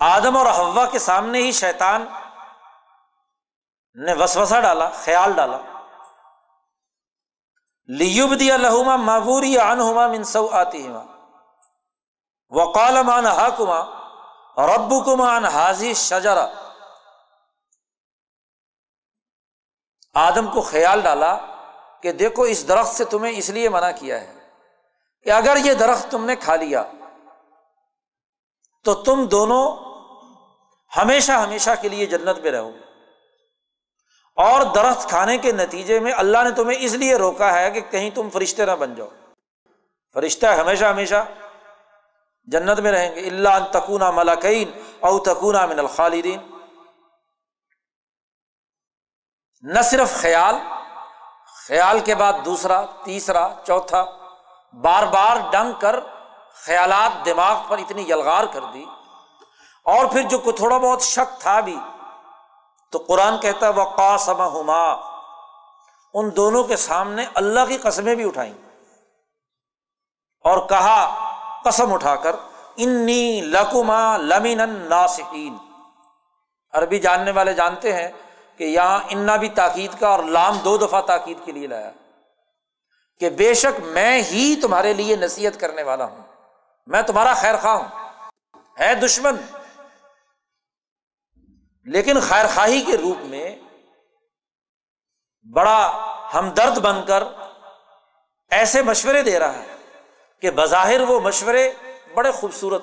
[0.00, 2.04] آدم اور ہوا کے سامنے ہی شیطان
[3.96, 5.58] نے وسوسا ڈالا، خیال ڈالا۔
[7.88, 11.04] لیوب دیا لہما معوری انہما منسو آتی ہما
[12.52, 13.80] وقال مان حاکما
[14.66, 16.46] ربو کمان حاضی شجرا
[20.14, 21.36] آدم کو خیال ڈالا
[22.02, 24.32] کہ دیکھو، اس درخت سے تمہیں اس لیے منع کیا ہے
[25.26, 26.82] کہ اگر یہ درخت تم نے کھا لیا،
[28.84, 29.87] تو تم دونوں
[30.96, 32.78] ہمیشہ ہمیشہ کے لیے جنت میں رہو۔ گے
[34.36, 38.10] اور درخت کھانے کے نتیجے میں اللہ نے تمہیں اس لیے روکا ہے کہ کہیں
[38.10, 39.08] تم فرشتے نہ بن جاؤ۔
[40.14, 41.24] فرشتہ ہمیشہ ہمیشہ
[42.44, 44.70] جنت میں رہیں گے۔ اللہ تکونا ملاکین
[45.00, 46.38] او تکونا من الخالدین
[49.62, 50.54] نہ صرف خیال
[51.66, 54.04] خیال کے بعد دوسرا، تیسرا، چوتھا،
[54.72, 56.00] بار بار ڈنگ کر
[56.54, 58.84] خیالات دماغ پر اتنی یلغار کر دی۔
[59.88, 61.78] اور پھر جو تھوڑا بہت شک تھا بھی،
[62.92, 64.92] تو قرآن کہتا ہے وہ ہما
[66.14, 68.54] ان دونوں کے سامنے اللہ کی قسمیں بھی اٹھائیں۔
[70.44, 71.28] اور کہا،
[71.64, 72.36] قسم اٹھا کر
[72.76, 75.56] انی لکما لمین ناسین
[76.72, 78.08] عربی جاننے والے جانتے ہیں
[78.56, 81.90] کہ یہاں انا بھی تاکید کا اور لام دو دفعہ تاکید کے لیے لایا۔
[83.20, 86.22] کہ بے شک میں ہی تمہارے لیے نصیحت کرنے والا ہوں۔
[86.86, 88.08] میں تمہارا خیر خواہ ہوں۔
[88.80, 89.36] ہے دشمن
[91.88, 93.56] لیکن خیر خواہی کے روپ میں
[95.54, 95.92] بڑا
[96.34, 97.24] ہمدرد بن کر
[98.50, 99.76] ایسے مشورے دے رہا ہے
[100.40, 101.72] کہ بظاہر وہ مشورے
[102.14, 102.82] بڑے خوبصورت،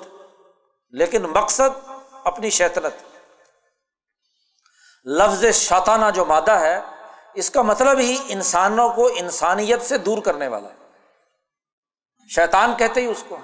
[0.90, 1.88] لیکن مقصد
[2.24, 3.18] اپنی شیطنت۔
[5.04, 6.80] لفظ شاطانہ جو مادہ ہے،
[7.34, 10.88] اس کا مطلب ہی انسانوں کو انسانیت سے دور کرنے والا ہے۔
[12.34, 13.36] شیطان کہتے ہی اس کو۔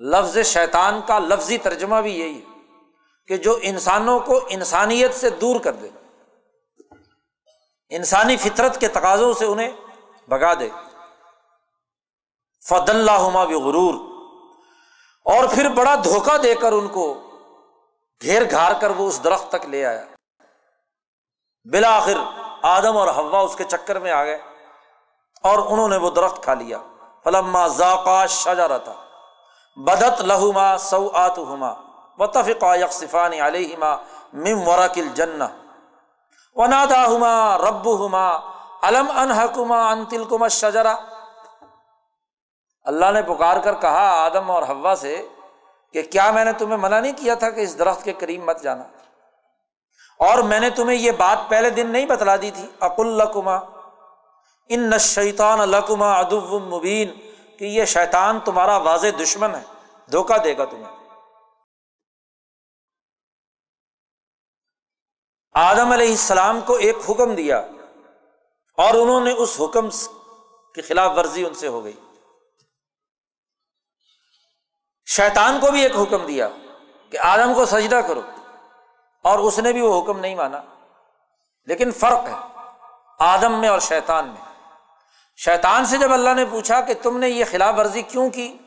[0.00, 2.53] لفظ شیطان کا لفظی ترجمہ بھی یہی ہے۔
[3.26, 5.88] کہ جو انسانوں کو انسانیت سے دور کر دے،
[7.88, 9.70] انسانی فطرت کے تقاضوں سے انہیں
[10.28, 10.68] بگا دے۔
[12.68, 13.94] فد اللہ بھی غرور
[15.24, 17.30] اور پھر بڑا دھوکہ دے کر ان کو
[18.22, 20.04] گھیر گھار کر وہ اس درخت تک لے آیا۔
[21.70, 22.18] بالآخر
[22.62, 24.38] آدم اور ہوا اس کے چکر میں آ گئے
[25.42, 26.82] اور انہوں نے وہ درخت کھا لیا۔
[27.24, 28.92] فلما ذاقا شجا رہتا
[29.76, 31.38] بدت لہما سو آت
[32.20, 32.72] ہما
[33.12, 33.96] و علیہما
[34.32, 35.42] مم ورکل جن
[36.56, 38.40] و ہما رب ہما
[38.82, 40.94] علم انحکما انتل کما شجرا
[42.84, 45.28] اللہ نے پکار کر کہا آدم اور ہوا سے
[45.92, 48.62] کہ کیا میں نے تمہیں منع نہیں کیا تھا کہ اس درخت کے قریب مت
[48.62, 48.82] جانا؟
[50.18, 53.56] اور میں نے تمہیں یہ بات پہلے دن نہیں بتلا دی تھی۔ اق القما
[54.68, 57.08] ان نشیطان القما ادب مبین،
[57.58, 59.62] کہ یہ شیطان تمہارا واضح دشمن ہے،
[60.12, 61.03] دھوکہ دے گا تمہیں۔
[65.54, 67.58] آدم علیہ السلام کو ایک حکم دیا
[68.76, 69.88] اور انہوں نے اس حکم
[70.74, 72.00] کی خلاف ورزی ان سے ہو گئی۔
[75.06, 76.48] شیطان کو بھی ایک حکم دیا
[77.10, 78.20] کہ آدم کو سجدہ کرو
[79.22, 80.62] اور اس نے بھی وہ حکم نہیں مانا۔
[81.64, 82.60] لیکن فرق ہے
[83.18, 84.70] آدم میں اور شیطان میں۔
[85.36, 88.58] شیطان سے جب اللہ نے پوچھا کہ تم نے یہ خلاف ورزی کیوں کی،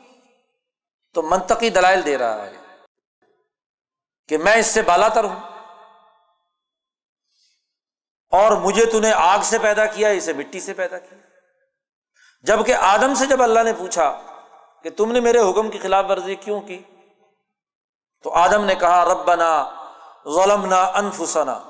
[1.14, 2.56] تو منطقی دلائل دے رہا ہے
[4.28, 5.57] کہ میں اس سے بالا تر ہوں۔
[8.30, 11.18] اور مجھے تو نے آگ سے پیدا کیا، اسے مٹی سے پیدا کیا۔
[12.42, 14.20] جبکہ آدم سے جب اللہ نے پوچھا
[14.82, 16.82] کہ تم نے میرے حکم کی خلاف ورزی کیوں کی،
[18.22, 19.70] تو آدم نے کہا، ربنا
[20.28, 21.60] ظلمنا انفسنا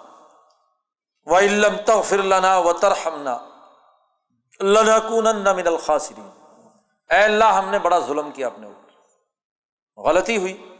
[1.26, 3.38] و علم تغفر لنا و ترحمنا
[4.60, 6.30] لنکونن من الخاسرین۔
[7.10, 8.88] اے اللہ، ہم نے بڑا ظلم کیا اپنے اوپر۔
[10.00, 10.74] غلطی ہوئی۔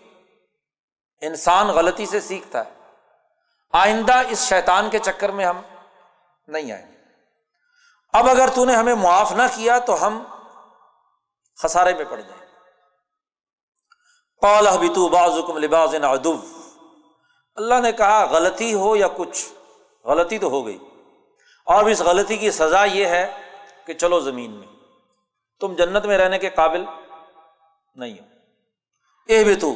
[1.21, 2.78] انسان غلطی سے سیکھتا ہے۔
[3.72, 5.61] آئندہ اس شیطان کے چکر میں ہم
[6.46, 6.96] نہیں آئیں گے۔
[8.12, 10.22] اب اگر تو نے ہمیں معاف نہ کیا تو ہم
[11.62, 12.46] خسارے میں پڑ جائیں
[14.40, 16.40] پال تو بازم لباس ادو
[17.54, 19.48] اللہ نے کہا، غلطی ہو یا کچھ؟
[20.04, 20.78] غلطی تو ہو گئی۔
[21.64, 23.42] اور اس غلطی کی سزا یہ ہے
[23.87, 24.66] کہ چلو زمین میں۔
[25.61, 26.85] تم جنت میں رہنے کے قابل
[27.94, 28.24] نہیں ہو۔
[29.26, 29.74] اے بھی تو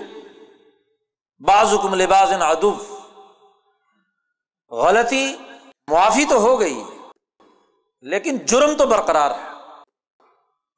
[1.38, 3.01] بازم لباس ادب
[4.72, 5.36] غلطی
[5.88, 6.84] معافی تو ہو گئی،
[8.00, 9.48] لیکن جرم تو برقرار ہے۔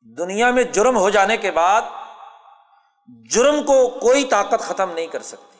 [0.01, 1.83] دنیا میں جرم ہو جانے کے بعد
[3.31, 5.59] جرم کو کوئی طاقت ختم نہیں کر سکتی۔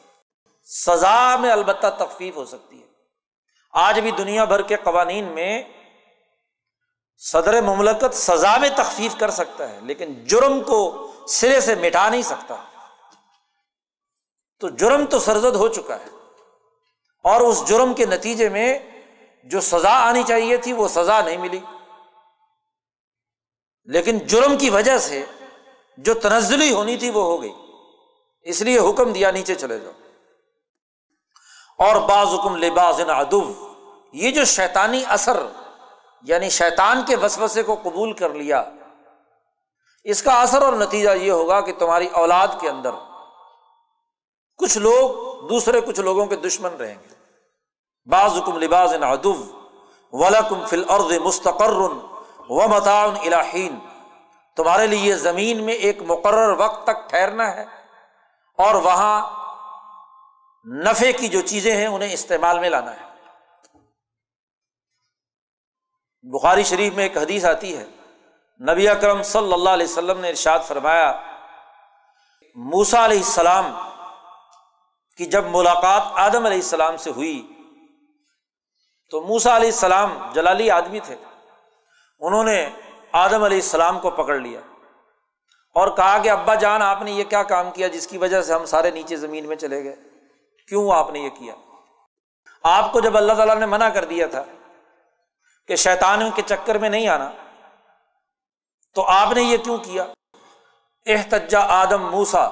[0.63, 2.87] سزا میں البتہ تخفیف ہو سکتی ہے۔
[3.73, 5.63] آج بھی دنیا بھر کے قوانین میں
[7.19, 12.23] صدر مملکت سزا میں تخفیف کر سکتا ہے، لیکن جرم کو سرے سے مٹا نہیں
[12.23, 12.55] سکتا۔
[14.61, 16.24] تو جرم تو سرزد ہو چکا ہے۔
[17.25, 18.79] اور اس جرم کے نتیجے میں
[19.45, 21.61] جو سزا آنی چاہیے تھی وہ سزا نہیں ملی۔
[23.85, 25.25] لیکن جرم کی وجہ سے
[25.97, 27.53] جو تنزلی ہونی تھی وہ ہو گئی۔
[28.43, 29.93] اس لیے حکم دیا نیچے چلے جاؤ۔
[31.79, 33.75] اور بعض حکم لباس ادب
[34.13, 35.47] یہ جو شیطانی اثر
[36.23, 38.65] یعنی شیطان کے وسوسے کو قبول کر لیا،
[40.05, 42.91] اس کا اثر اور نتیجہ یہ ہوگا کہ تمہاری اولاد کے اندر
[44.57, 45.11] کچھ لوگ
[45.49, 47.14] دوسرے کچھ لوگوں کے دشمن رہیں گے۔
[48.07, 49.37] بعض حکم لباس ادب
[50.13, 51.77] ولکم فل عرض مستقر
[52.49, 53.79] و متعن الہین
[54.57, 57.63] تمہارے لیے زمین میں ایک مقرر وقت تک ٹھہرنا ہے
[58.59, 59.45] اور وہاں
[60.65, 63.05] نفے کی جو چیزیں ہیں انہیں استعمال میں لانا ہے۔
[66.23, 67.85] بخاری شریف میں ایک حدیث آتی ہے۔
[68.73, 71.21] نبی اکرم صلی اللہ علیہ وسلم نے ارشاد فرمایا
[72.55, 73.67] موسا علیہ السلام
[75.17, 77.54] کی جب ملاقات آدم علیہ السلام سے ہوئی
[79.15, 81.17] تو موسا علیہ السلام جلالی آدمی تھے۔
[82.21, 82.71] انہوں نے
[83.13, 84.61] آدم علیہ السلام کو پکڑ لیا
[85.75, 88.53] اور کہا کہ ابا جان، آپ نے یہ کیا کام کیا جس کی وجہ سے
[88.55, 89.95] ہم سارے نیچے زمین میں چلے گئے؟
[90.69, 91.55] کیوں آپ نے یہ کیا؟
[92.63, 94.43] آپ کو جب اللہ تعالیٰ نے منع کر دیا تھا
[95.69, 97.31] کہ شیطان کے چکر میں نہیں آنا،
[98.95, 100.05] تو آپ نے یہ کیوں کیا؟
[101.07, 102.49] احتجا آدم موسا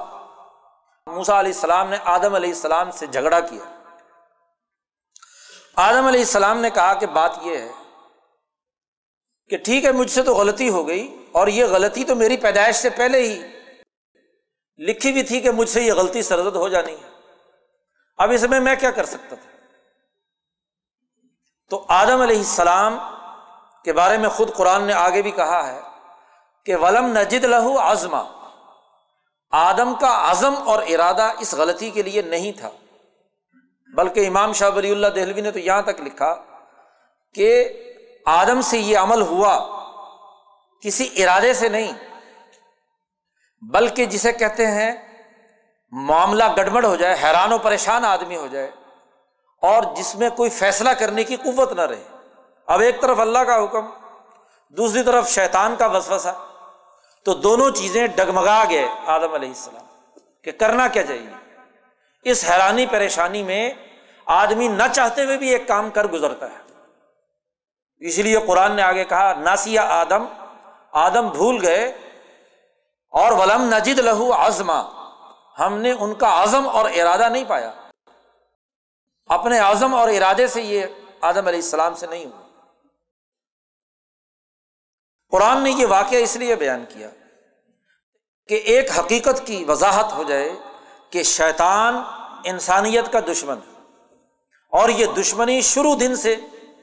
[1.07, 3.82] موسا علیہ السلام نے آدم علیہ السلام سے جھگڑا کیا۔
[5.77, 7.71] آدم علیہ السلام نے کہا کہ بات یہ ہے
[9.49, 12.75] کہ ٹھیک ہے، مجھ سے تو غلطی ہو گئی اور یہ غلطی تو میری پیدائش
[12.75, 13.41] سے پہلے ہی
[14.77, 17.09] لکھی بھی تھی کہ مجھ سے یہ غلطی سرزد ہو جانی ہے۔
[18.17, 19.49] اب اس میں میں کیا کر سکتا تھا؟
[21.69, 22.97] تو آدم علیہ السلام
[23.83, 25.79] کے بارے میں خود قرآن نے آگے بھی کہا ہے
[26.65, 28.23] کہ ولم نجد لہو آزما
[29.51, 32.69] آدم کا عزم اور ارادہ اس غلطی کے لیے نہیں تھا۔
[33.93, 36.33] بلکہ امام شاہ ولی اللہ دہلوی نے تو یہاں تک لکھا
[37.35, 37.49] کہ
[38.25, 39.53] آدم سے یہ عمل ہوا
[40.83, 41.91] کسی ارادے سے نہیں،
[43.61, 44.91] بلکہ جسے کہتے ہیں
[45.91, 48.71] معاملہ گڑبڑ ہو جائے، حیران و پریشان آدمی ہو جائے
[49.61, 52.03] اور جس میں کوئی فیصلہ کرنے کی قوت نہ رہے۔
[52.67, 53.85] اب ایک طرف اللہ کا حکم،
[54.77, 56.33] دوسری طرف شیطان کا وسوسہ۔
[57.25, 59.85] تو دونوں چیزیں ڈگمگا گئے آدم علیہ السلام
[60.41, 61.42] کہ کرنا کیا چاہیے؟
[62.23, 63.73] اس حیرانی پریشانی میں
[64.25, 66.57] آدمی نہ چاہتے ہوئے بھی ایک کام کر گزرتا ہے۔
[67.99, 70.25] اس لیے قرآن نے آگے کہا، ناسیا آدم
[70.91, 71.85] آدم بھول گئے
[73.09, 74.81] اور ولم نجد لہو آزما
[75.59, 77.71] ہم نے ان کا عزم اور ارادہ نہیں پایا۔
[79.25, 80.85] اپنے عزم اور ارادے سے یہ
[81.21, 82.41] آدم علیہ السلام سے نہیں ہوا
[85.31, 87.09] قرآن نے یہ واقعہ اس لیے بیان کیا
[88.47, 90.49] کہ ایک حقیقت کی وضاحت ہو جائے
[91.13, 91.95] کہ شیطان
[92.43, 93.73] انسانیت کا دشمن ہے
[94.71, 96.35] اور یہ دشمنی شروع دن سے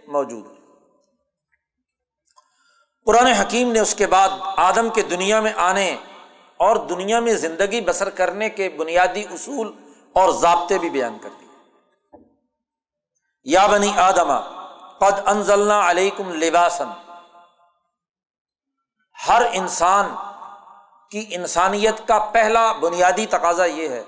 [0.07, 0.57] موجود ہے۔
[3.07, 5.97] قرآن حکیم نے اس کے بعد آدم کے دنیا میں آنے
[6.57, 9.73] اور دنیا میں زندگی بسر کرنے کے بنیادی اصول
[10.13, 11.49] اور ضابطے بھی بیان کر دیے۔
[13.45, 14.41] یا بنی آدما
[14.99, 16.89] قد انزلنا علیکم لباسن
[19.29, 20.15] ہر انسان
[21.11, 24.05] کی انسانیت کا پہلا بنیادی تقاضا یہ ہے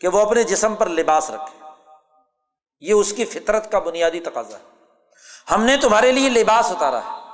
[0.00, 1.68] کہ وہ اپنے جسم پر لباس رکھے۔
[2.80, 4.64] یہ اس کی فطرت کا بنیادی تقاضا ہے۔
[5.50, 7.26] ہم نے تمہارے لیے لباس اتارا ہے۔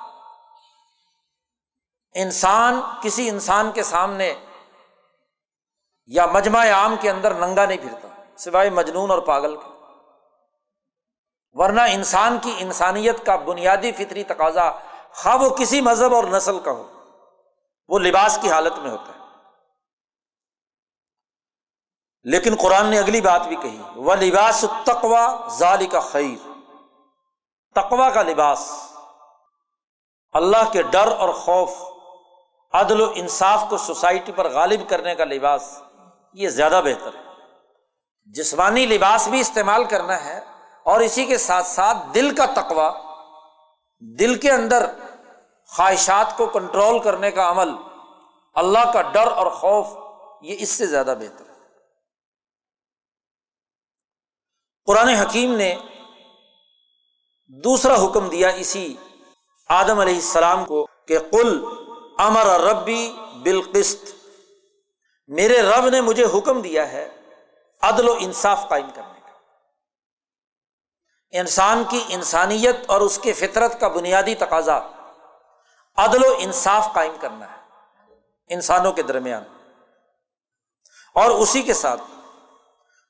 [2.14, 4.34] انسان، کسی انسان کے سامنے
[6.06, 9.72] یا مجمع عام کے اندر ننگا نہیں پھرتا، سوائے مجنون اور پاگل کے۔
[11.52, 14.70] ورنہ انسان کی انسانیت کا بنیادی فطری تقاضا
[15.10, 16.92] خواہ وہ کسی مذہب اور نسل کا ہو،
[17.88, 19.21] وہ لباس کی حالت میں ہوتا ہے۔
[22.24, 26.48] لیکن قرآن نے اگلی بات بھی کہی وہ لباس تقوا ظالی کا خیر
[27.74, 28.70] تقوا کا لباس،
[30.32, 31.70] اللہ کے ڈر اور خوف،
[32.72, 35.82] عدل و انصاف کو سوسائٹی پر غالب کرنے کا لباس،
[36.32, 37.20] یہ زیادہ بہتر ہے۔
[38.24, 40.40] جسمانی لباس بھی استعمال کرنا ہے
[40.82, 42.90] اور اسی کے ساتھ ساتھ دل کا تقوا
[44.18, 44.86] دل کے اندر
[45.68, 47.70] خواہشات کو کنٹرول کرنے کا عمل،
[48.54, 49.86] اللہ کا ڈر اور خوف،
[50.42, 51.51] یہ اس سے زیادہ بہتر ہے۔
[54.86, 55.78] قرآن حکیم نے
[57.46, 58.96] دوسرا حکم دیا اسی
[59.68, 61.64] آدم علیہ السلام کو کہ کل
[62.18, 64.04] امر ربی بالقست
[65.26, 67.08] میرے رب نے مجھے حکم دیا ہے
[67.82, 69.30] عدل و انصاف قائم کرنے کا۔
[71.30, 74.78] انسان کی انسانیت اور اس کے فطرت کا بنیادی تقاضا
[75.96, 77.60] عدل و انصاف قائم کرنا ہے
[78.48, 79.42] انسانوں کے درمیان۔
[81.14, 82.02] اور اسی کے ساتھ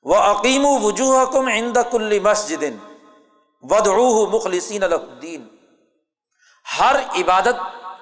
[0.03, 2.63] وہ عقیم وجوہ کم عند کل مسجد
[3.61, 5.47] ودعوہ مخلصین الدین
[6.79, 7.55] ہر عبادت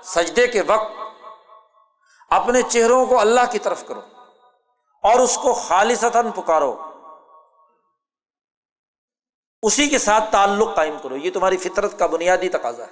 [0.05, 0.91] سجدے کے وقت
[2.29, 4.01] اپنے چہروں کو اللہ کی طرف کرو
[5.03, 6.91] اور اس کو خالصتاً پکارو۔
[9.63, 12.91] اسی کے ساتھ تعلق قائم کرو۔ یہ تمہاری فطرت کا بنیادی تقاضا ہے۔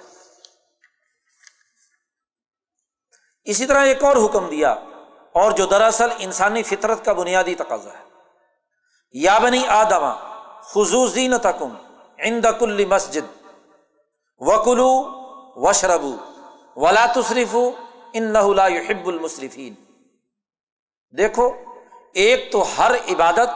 [3.44, 4.72] اسی طرح ایک اور حکم دیا
[5.32, 8.09] اور جو دراصل انسانی فطرت کا بنیادی تقاضا ہے۔
[9.12, 10.14] یا بنی آدما
[10.62, 11.74] خصوصی تکم
[12.18, 13.26] ان کل مسجد
[14.38, 14.90] وکلو
[15.56, 16.16] وشربو
[16.76, 17.56] ولا تصریف
[18.12, 18.38] ان نہ
[18.88, 19.74] حب المصرفین
[21.18, 21.50] دیکھو،
[22.12, 23.50] ایک تو ہر عبادت،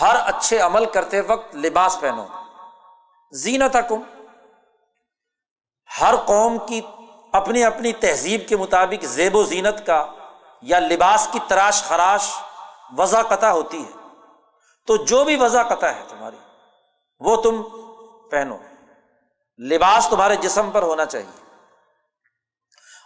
[0.00, 2.26] ہر اچھے عمل کرتے وقت لباس پہنو۔
[3.32, 4.02] زینت کم
[6.00, 6.80] ہر قوم کی
[7.32, 10.06] اپنی اپنی تہذیب کے مطابق زیب و زینت کا
[10.62, 12.30] یا لباس کی تراش خراش
[12.98, 13.95] وضع قطع ہوتی ہے۔
[14.86, 16.36] تو جو بھی وضع قطع ہے تمہاری،
[17.20, 17.62] وہ تم
[18.30, 18.58] پہنو۔
[19.58, 21.44] لباس تمہارے جسم پر ہونا چاہیے۔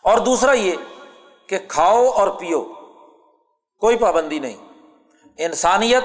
[0.02, 0.72] اور دوسرا یہ
[1.46, 2.60] کہ کھاؤ اور پیو،
[3.78, 4.56] کوئی پابندی نہیں۔
[5.38, 6.04] انسانیت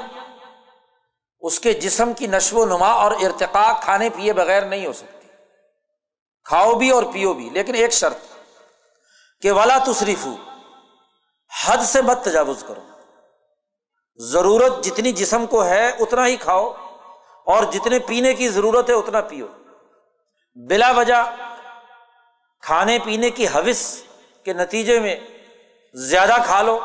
[1.40, 5.28] اس کے جسم کی نشو و نما اور ارتقا کھانے پیے بغیر نہیں ہو سکتی۔
[6.44, 8.18] کھاؤ بھی اور پیو بھی، لیکن ایک شرط
[9.42, 10.28] کہ والا تصریف
[11.66, 12.95] حد سے مت تجاوز کرو۔
[14.20, 16.74] ضرورت جتنی جسم کو ہے اتنا ہی کھاؤ
[17.46, 19.48] اور جتنے پینے کی ضرورت ہے اتنا پیو۔
[20.56, 21.36] بلا وجہ
[22.62, 24.02] کھانے پینے کی حوث
[24.44, 25.16] کے نتیجے میں
[25.94, 26.80] زیادہ کھا لو،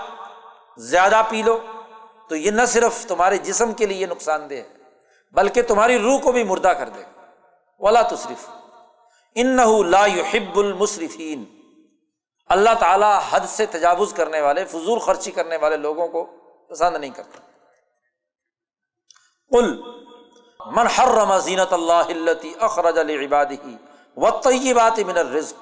[0.78, 1.58] زیادہ پی لو،
[2.28, 4.68] تو یہ نہ صرف تمہارے جسم کے لیے نقصان دہ ہے،
[5.32, 7.02] بلکہ تمہاری روح کو بھی مردہ کر دے۔
[7.78, 8.48] ولا تصریف
[9.34, 9.56] ان
[9.86, 11.44] لا يحب المصرفین
[12.48, 16.30] اللہ تعالیٰ حد سے تجاوز کرنے والے، فضول خرچی کرنے والے لوگوں کو
[16.70, 17.38] پسند نہیں کرتا۔
[19.50, 19.82] کل
[20.66, 22.02] من حرم زینت اللہ
[22.60, 23.56] اخرج عبادی
[24.16, 25.54] و طیبات من الرزق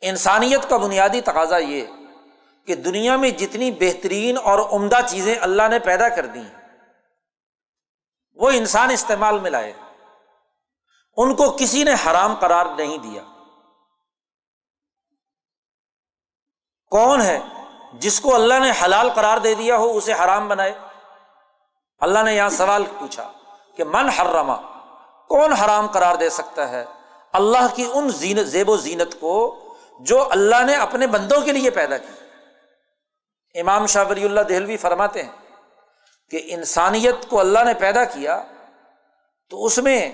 [0.00, 1.86] انسانیت کا بنیادی تقاضا یہ
[2.66, 6.68] کہ دنیا میں جتنی بہترین اور عمدہ چیزیں اللہ نے پیدا کر دی ہیں
[8.32, 9.72] وہ انسان استعمال میں لائے۔
[11.16, 13.22] ان کو کسی نے حرام قرار نہیں دیا۔
[16.90, 17.40] کون ہے
[17.92, 20.72] جس کو اللہ نے حلال قرار دے دیا ہو، اسے حرام بنائے۔
[21.98, 23.32] اللہ نے یہاں سوال پوچھا
[23.76, 24.56] کہ من حرما
[25.28, 26.84] کون حرام قرار دے سکتا ہے؟
[27.32, 29.56] اللہ کی ان زینت، زیب و زینت کو
[30.00, 32.12] جو اللہ نے اپنے بندوں کے لیے پیدا کی۔
[33.60, 35.32] امام شاہ ولی اللہ دہلوی فرماتے ہیں
[36.30, 38.42] کہ انسانیت کو اللہ نے پیدا کیا
[39.50, 40.12] تو اس میں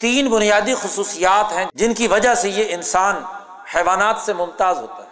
[0.00, 3.22] تین بنیادی خصوصیات ہیں جن کی وجہ سے یہ انسان
[3.74, 5.09] حیوانات سے ممتاز ہوتا ہے۔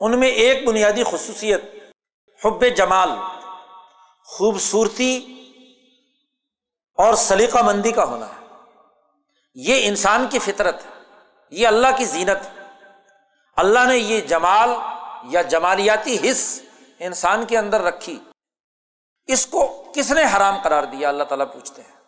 [0.00, 1.62] ان میں ایک بنیادی خصوصیت،
[2.44, 3.10] حب جمال،
[4.24, 5.34] خوبصورتی
[6.96, 8.46] اور سلیقہ مندی کا ہونا ہے۔
[9.54, 11.02] یہ انسان کی فطرت ہے،
[11.50, 12.58] یہ اللہ کی زینت
[13.56, 14.70] اللہ نے یہ جمال
[15.24, 16.60] یا جمالیاتی حص
[16.98, 18.18] انسان کے اندر رکھی۔
[19.26, 21.98] اس کو کس نے حرام قرار دیا؟ اللہ تعالیٰ پوچھتے ہیں۔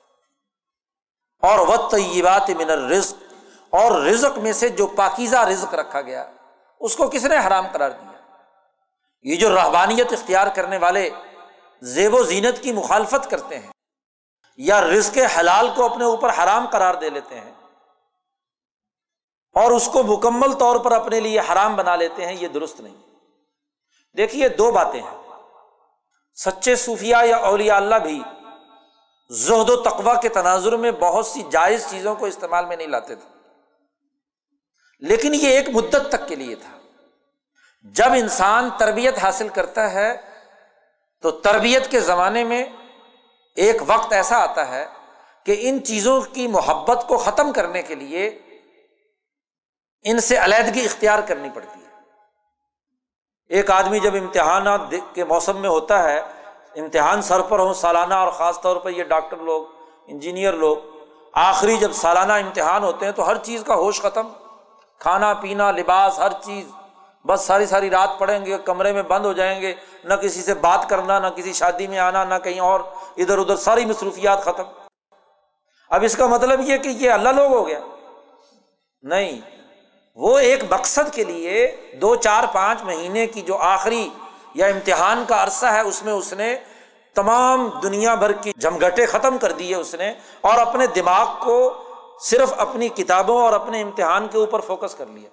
[1.43, 3.15] اور وہ طیبات من رزق
[3.71, 6.31] اور رزق میں سے جو پاکیزہ رزق رکھا گیا
[6.81, 8.11] اس کو کس نے حرام قرار دیا؟
[9.23, 11.11] یہ جو رحبانیت اختیار کرنے والے
[11.81, 13.71] زیب و زینت کی مخالفت کرتے ہیں
[14.57, 17.53] یا رزق حلال کو اپنے اوپر حرام قرار دے لیتے ہیں
[19.53, 22.95] اور اس کو مکمل طور پر اپنے لیے حرام بنا لیتے ہیں، یہ درست نہیں۔
[24.17, 25.33] دیکھیے دو باتیں ہیں۔
[26.35, 28.23] سچے صوفیہ یا اولیا اللہ بھی
[29.31, 33.15] زہد و تقوا کے تناظر میں بہت سی جائز چیزوں کو استعمال میں نہیں لاتے
[33.15, 33.40] تھے۔
[35.01, 36.79] لیکن یہ ایک مدت تک کے لیے تھا۔
[37.83, 40.17] جب انسان تربیت حاصل کرتا ہے،
[41.23, 42.65] تو تربیت کے زمانے میں
[43.57, 44.87] ایک وقت ایسا آتا ہے
[45.45, 48.39] کہ ان چیزوں کی محبت کو ختم کرنے کے لیے
[50.03, 51.91] ان سے علیحدگی اختیار کرنی پڑتی ہے۔
[53.49, 54.81] ایک آدمی جب امتحانات
[55.15, 56.19] کے موسم میں ہوتا ہے،
[56.77, 59.67] امتحان سر پر ہوں، سالانہ اور خاص طور پر یہ ڈاکٹر لوگ،
[60.07, 60.77] انجینئر لوگ،
[61.33, 64.29] آخری جب سالانہ امتحان ہوتے ہیں تو ہر چیز کا ہوش ختم۔
[65.01, 66.71] کھانا پینا، لباس، ہر چیز۔
[67.27, 69.75] بس ساری ساری رات پڑھیں گے، کمرے میں بند ہو جائیں گے۔
[70.05, 72.81] نہ کسی سے بات کرنا، نہ کسی شادی میں آنا، نہ کہیں اور۔
[73.17, 74.63] ادھر ادھر ساری مصروفیات ختم۔
[75.91, 77.81] اب اس کا مطلب یہ کہ یہ اللہ لوگ ہو گیا۔
[79.03, 79.41] نہیں،
[80.17, 84.09] وہ ایک مقصد کے لیے دو، چار، پانچ مہینے کی جو آخری
[84.55, 86.57] یا امتحان کا عرصہ ہے، اس میں اس نے
[87.15, 91.85] تمام دنیا بھر کی جمگٹے ختم کر دیے اس نے۔ اور اپنے دماغ کو
[92.23, 95.29] صرف اپنی کتابوں اور اپنے امتحان کے اوپر فوکس کر لیا۔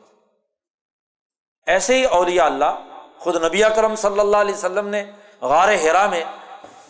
[1.65, 2.83] ایسے ہی اولیا اللہ،
[3.19, 5.05] خود نبی کرم صلی اللہ علیہ وسلم نے
[5.41, 6.23] غار ہرا میں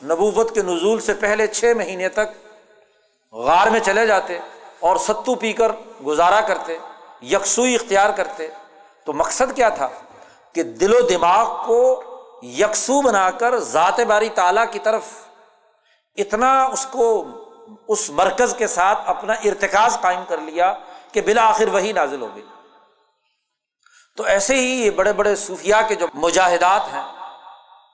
[0.03, 2.55] نبوت کے نزول سے پہلے چھ مہینے تک
[3.31, 4.39] غار میں چلے جاتے
[4.79, 5.71] اور ستو پی کر
[6.05, 6.77] گزارا کرتے،
[7.21, 8.47] یکسوئی اختیار کرتے۔
[9.05, 9.89] تو مقصد کیا تھا؟
[10.53, 12.03] کہ دل و دماغ کو
[12.41, 15.03] یکسو بنا کر ذات باری تعالیٰ کی طرف
[16.15, 17.25] اتنا اس کو
[17.87, 20.73] اس مرکز کے ساتھ اپنا ارتکاز قائم کر لیا
[21.11, 22.43] کہ بلاخر وہی نازل ہو گئی
[24.17, 27.03] تو ایسے ہی یہ بڑے بڑے صوفیہ کے جو مجاہدات ہیں،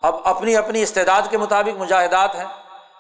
[0.02, 2.46] اب اپنی اپنی استعداد کے مطابق مجاہدات ہیں۔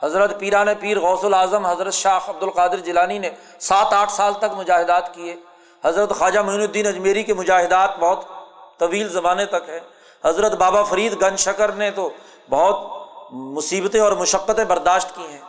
[0.04, 4.54] حضرت پیران پیر غوث العظم، حضرت شاہ عبد القادر جیلانی نے سات آٹھ سال تک
[4.56, 5.36] مجاہدات کیے۔
[5.84, 8.20] حضرت خواجہ معین الدین اجمیری کے مجاہدات بہت
[8.80, 9.80] طویل زمانے تک ہے
[10.26, 12.10] حضرت بابا فرید گن شکر نے تو
[12.50, 12.76] بہت
[13.32, 15.43] مصیبتیں اور مشقتیں برداشت کی ہیں۔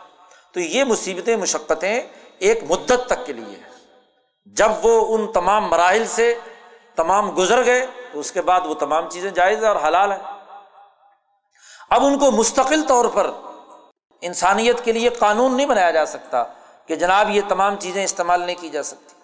[0.55, 2.01] تو یہ مصیبتیں، مشقتیں
[2.39, 3.57] ایک مدت تک کے لیے
[4.45, 6.39] جب وہ ان تمام مراحل سے
[6.95, 10.19] تمام گزر گئے، تو اس کے بعد وہ تمام چیزیں جائز اور حلال ہیں۔
[11.89, 13.31] اب ان کو مستقل طور پر
[14.21, 16.43] انسانیت کے لیے قانون نہیں بنایا جا سکتا
[16.85, 19.15] کہ جناب یہ تمام چیزیں استعمال نہیں کی جا سکتی۔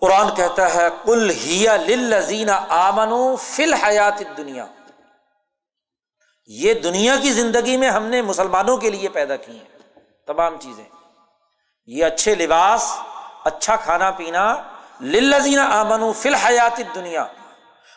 [0.00, 4.66] قرآن کہتا ہے کل ہی آمن فل حیات دنیا
[6.46, 10.84] یہ دنیا کی زندگی میں ہم نے مسلمانوں کے لیے پیدا کی ہیں۔ تمام چیزیں۔
[11.86, 12.98] یہ اچھے لباس
[13.44, 14.56] اچھا کھانا پینا
[15.00, 17.22] للزین آمن فل حیات دنیا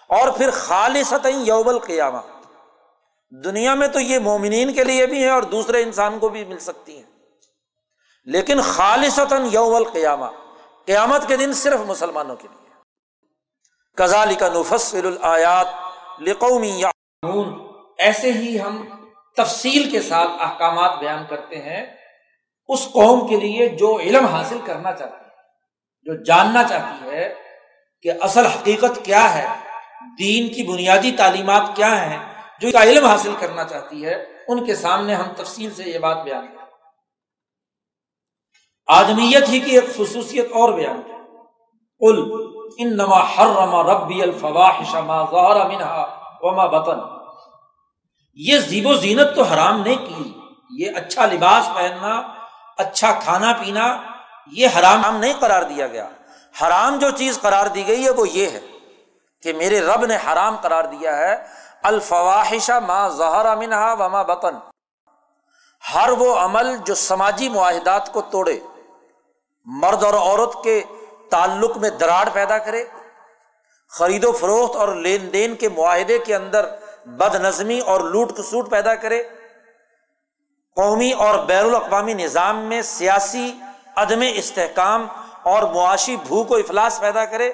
[0.10, 2.18] اور پھر خالص یوبل قیامہ
[3.44, 6.60] دنیا میں تو یہ مومنین کے لیے بھی ہے اور دوسرے انسان کو بھی مل
[6.60, 7.04] سکتی ہیں۔
[8.26, 10.26] لیکن خالصتاً یوم القیامہ۔
[10.86, 12.70] قیامت کے دن صرف مسلمانوں کے لیے۔
[13.98, 15.68] کزالی کا نفسل الآیات
[16.22, 16.90] لقومی یا
[17.98, 18.86] ایسے ہی ہم
[19.38, 21.86] تفصیل کے ساتھ احکامات بیان کرتے ہیں
[22.68, 25.30] اس قوم کے لیے جو علم حاصل کرنا چاہتی ہے،
[26.04, 27.34] جو جاننا چاہتی ہے
[28.02, 29.48] کہ اصل حقیقت کیا ہے،
[30.20, 32.20] دین کی بنیادی تعلیمات کیا ہیں،
[32.62, 36.18] جو کا علم حاصل کرنا چاہتی ہے، ان کے سامنے ہم تفصیل سے یہ بات
[36.24, 36.66] بیان کریں۔
[38.88, 41.02] آدمیت ہی کی ایک خصوصیت اور بیان
[42.00, 42.32] کل
[42.78, 47.15] ان نما ہر رما ربی الفواحش ما ظہر منہا وما بطن۔
[48.36, 52.22] یہ زیب و زینت تو حرام نہیں کی۔ یہ اچھا لباس پہننا
[52.78, 53.98] اچھا کھانا پینا،
[54.48, 56.08] یہ حرام نہیں قرار دیا گیا۔
[56.62, 58.60] حرام جو چیز قرار دی گئی ہے وہ یہ ہے
[59.42, 61.36] کہ میرے رب نے حرام قرار دیا ہے۔
[61.84, 64.56] الفواہش ما ظہر منہا وما بطن۔
[65.96, 68.60] ہر وہ عمل جو سماجی معاہدات کو توڑے،
[69.66, 70.84] مرد اور عورت کے
[71.30, 72.84] تعلق میں دراڑ پیدا کرے۔
[73.90, 76.66] خرید و فروخت اور لین دین کے معاہدے کے اندر
[77.06, 79.24] بد نظمی اور لوٹ کسوٹ پیدا کرے۔
[80.76, 83.60] قومی اور بین الاقوامی نظام میں سیاسی
[83.96, 85.08] عدم استحکام
[85.44, 87.54] اور معاشی بھوک و افلاس پیدا کرے۔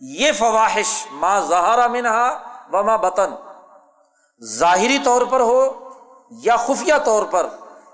[0.00, 2.38] یہ فواہش ماں زہرا منہا
[2.72, 3.30] وما بطن۔
[4.44, 5.90] ظاہری طور پر ہو
[6.30, 7.46] یا خفیہ طور پر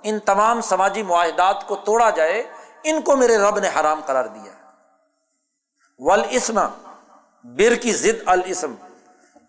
[0.03, 2.43] ان تمام سماجی معاہدات کو توڑا جائے،
[2.85, 4.53] ان کو میرے رب نے حرام قرار دیا۔
[5.99, 6.61] ول اسم
[7.45, 8.75] بر کی ضد السم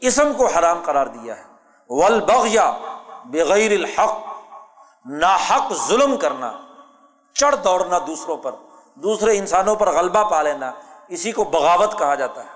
[0.02, 1.44] اسم کو حرام قرار دیا ہے۔
[1.90, 2.78] ول بغیا
[3.26, 4.18] بغیر الحق
[5.06, 6.52] نا حق ظلم کرنا،
[7.34, 8.52] چڑھ دوڑنا دوسروں پر،
[8.96, 10.72] دوسرے انسانوں پر غلبہ پا لینا،
[11.08, 12.50] اسی کو بغاوت کہا جاتا ہے۔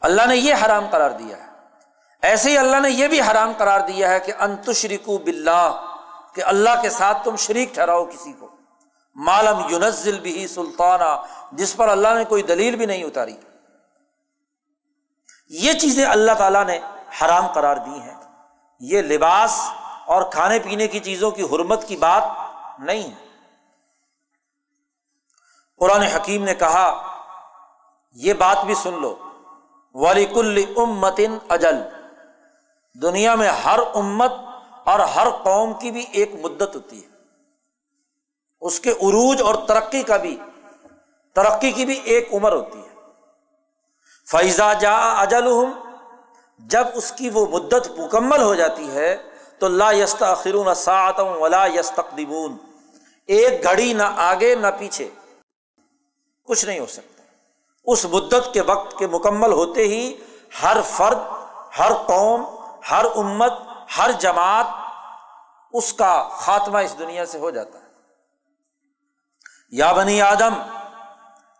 [0.00, 1.46] اللہ نے یہ حرام قرار دیا ہے۔
[2.22, 5.82] ایسے ہی اللہ نے یہ بھی حرام قرار دیا ہے کہ انتشریکو بلّہ
[6.34, 8.48] کہ اللہ کے ساتھ تم شریک ٹھہراؤ کسی کو۔
[9.14, 13.36] مالم یونزل بھی سلطانہ جس پر اللہ نے کوئی دلیل بھی نہیں اتاری۔
[15.48, 16.80] یہ چیزیں اللہ تعالیٰ نے
[17.22, 18.14] حرام قرار دی ہیں۔
[18.80, 19.60] یہ لباس
[20.06, 22.22] اور کھانے پینے کی چیزوں کی حرمت کی بات
[22.80, 23.24] نہیں۔ ہے
[25.78, 27.02] قرآن حکیم نے کہا،
[28.12, 29.16] یہ بات بھی سن لو۔
[29.94, 31.76] ولی کل امتن اجل
[33.02, 34.32] دنیا میں ہر امت
[34.84, 37.08] اور ہر قوم کی بھی ایک مدت ہوتی ہے۔
[38.60, 40.40] اس کے عروج اور ترقی کا بھی،
[41.34, 42.93] ترقی کی بھی ایک عمر ہوتی ہے۔
[44.30, 45.48] فیضا جا اجل
[46.58, 49.16] جب اس کی وہ مدت مکمل ہو جاتی ہے،
[49.58, 52.56] تو لا یست اخرون ساعتم ولا یستقدمون
[53.26, 55.08] ایک گھڑی نہ آگے نہ پیچھے،
[56.44, 57.22] کچھ نہیں ہو سکتا۔
[57.86, 60.16] اس مدت کے وقت کے مکمل ہوتے ہی
[60.62, 61.18] ہر فرد،
[61.78, 62.44] ہر قوم،
[62.90, 63.52] ہر امت،
[63.98, 64.66] ہر جماعت
[65.72, 67.84] اس کا خاتمہ اس دنیا سے ہو جاتا ہے۔
[69.70, 70.54] یا بنی آدم،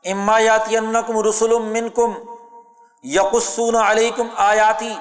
[0.05, 2.13] اما یاتی انکم رسول من کم
[3.05, 4.95] یقسون علیکم آیاتی۔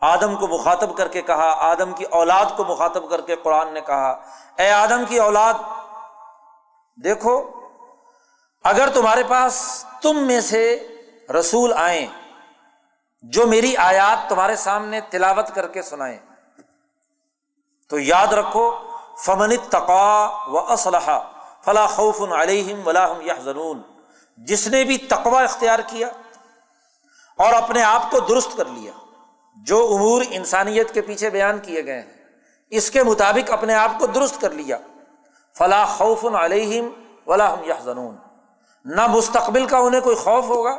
[0.00, 3.80] آدم کو مخاطب کر کے کہا، آدم کی اولاد کو مخاطب کر کے قرآن نے
[3.80, 4.10] کہا،
[4.56, 5.54] اے آدم کی اولاد،
[7.04, 7.34] دیکھو،
[8.64, 10.64] اگر تمہارے پاس تم میں سے
[11.40, 12.06] رسول آئیں
[13.22, 16.18] جو میری آیات تمہارے سامنے تلاوت کر کے سنائیں،
[17.88, 18.70] تو یاد رکھو،
[19.24, 21.20] فمن تقا و اسلحہ
[21.64, 23.34] فلاں خوف علیہم ولاحم یا
[24.36, 26.08] جس نے بھی تقوا اختیار کیا
[27.40, 28.92] اور اپنے آپ کو درست کر لیا۔
[29.56, 32.12] جو امور انسانیت کے پیچھے بیان کیے گئے ہیں،
[32.70, 34.76] اس کے مطابق اپنے آپ کو درست کر لیا۔
[35.58, 36.88] فلاں خوف علیہم
[37.26, 37.92] ولاحم یا
[38.84, 40.70] نہ مستقبل کا انہیں کوئی خوف ہوگا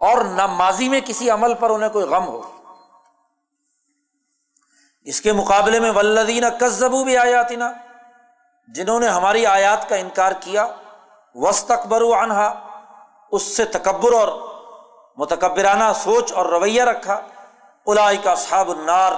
[0.00, 2.74] اور نہ ماضی میں کسی عمل پر انہیں کوئی غم ہوگا۔
[5.02, 7.72] اس کے مقابلے میں ولدین کزبو بھی آیاتی نا
[8.68, 10.66] جنہوں نے ہماری آیات کا انکار کیا
[11.34, 12.68] وسط اکبر و انہا
[13.32, 14.57] اس سے تکبر اور
[15.18, 17.20] متکبرانہ سوچ اور رویہ رکھا۔
[17.86, 19.12] الائی کا صحاب النار،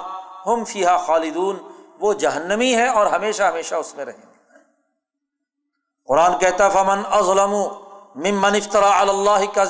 [0.46, 1.56] ہم فیحا خالدون،
[2.00, 4.30] وہ جہنمی ہے اور ہمیشہ ہمیشہ اس میں رہیں گے۔
[6.06, 7.54] قرآن کہتا فمن ازلم
[8.14, 9.64] ممن افطرا اللہ کا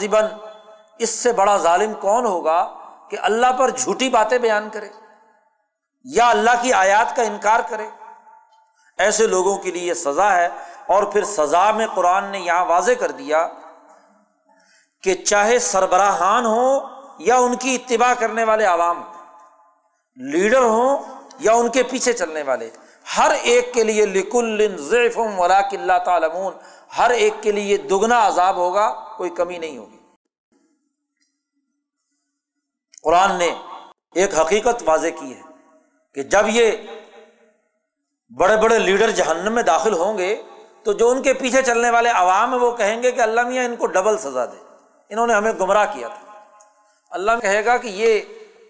[0.99, 2.79] اس سے بڑا ظالم کون ہوگا
[3.11, 4.89] کہ اللہ پر جھوٹی باتیں بیان کرے
[6.05, 7.89] یا اللہ کی آیات کا انکار کرے؟
[8.99, 10.49] ایسے لوگوں کے لیے سزا ہے
[10.87, 13.49] اور پھر سزا میں قرآن نے یہاں واضح کر دیا
[15.03, 16.81] کہ چاہے سربراہان ہوں
[17.19, 19.03] یا ان کی اتباع کرنے والے عوام،
[20.17, 20.97] لیڈر ہوں
[21.39, 22.71] یا ان کے پیچھے چلنے والے،
[23.17, 26.53] ہر ایک کے لیے لکل ضیف ولاک اللہ تعالمون
[26.99, 29.99] ہر ایک کے لیے دگنا عذاب ہوگا، کوئی کمی نہیں ہوگی۔
[33.03, 33.49] قرآن نے
[34.15, 35.43] ایک حقیقت واضح کی ہے
[36.15, 36.73] کہ جب یہ
[38.31, 40.35] بڑے بڑے لیڈر جہنم میں داخل ہوں گے،
[40.83, 43.65] تو جو ان کے پیچھے چلنے والے عوام ہیں، وہ کہیں گے کہ اللہ میاں
[43.65, 44.70] ان کو ڈبل سزا دے۔
[45.11, 46.45] انہوں نے ہمیں گمراہ کیا تھا۔
[47.11, 48.21] اللہ کہے گا کہ یہ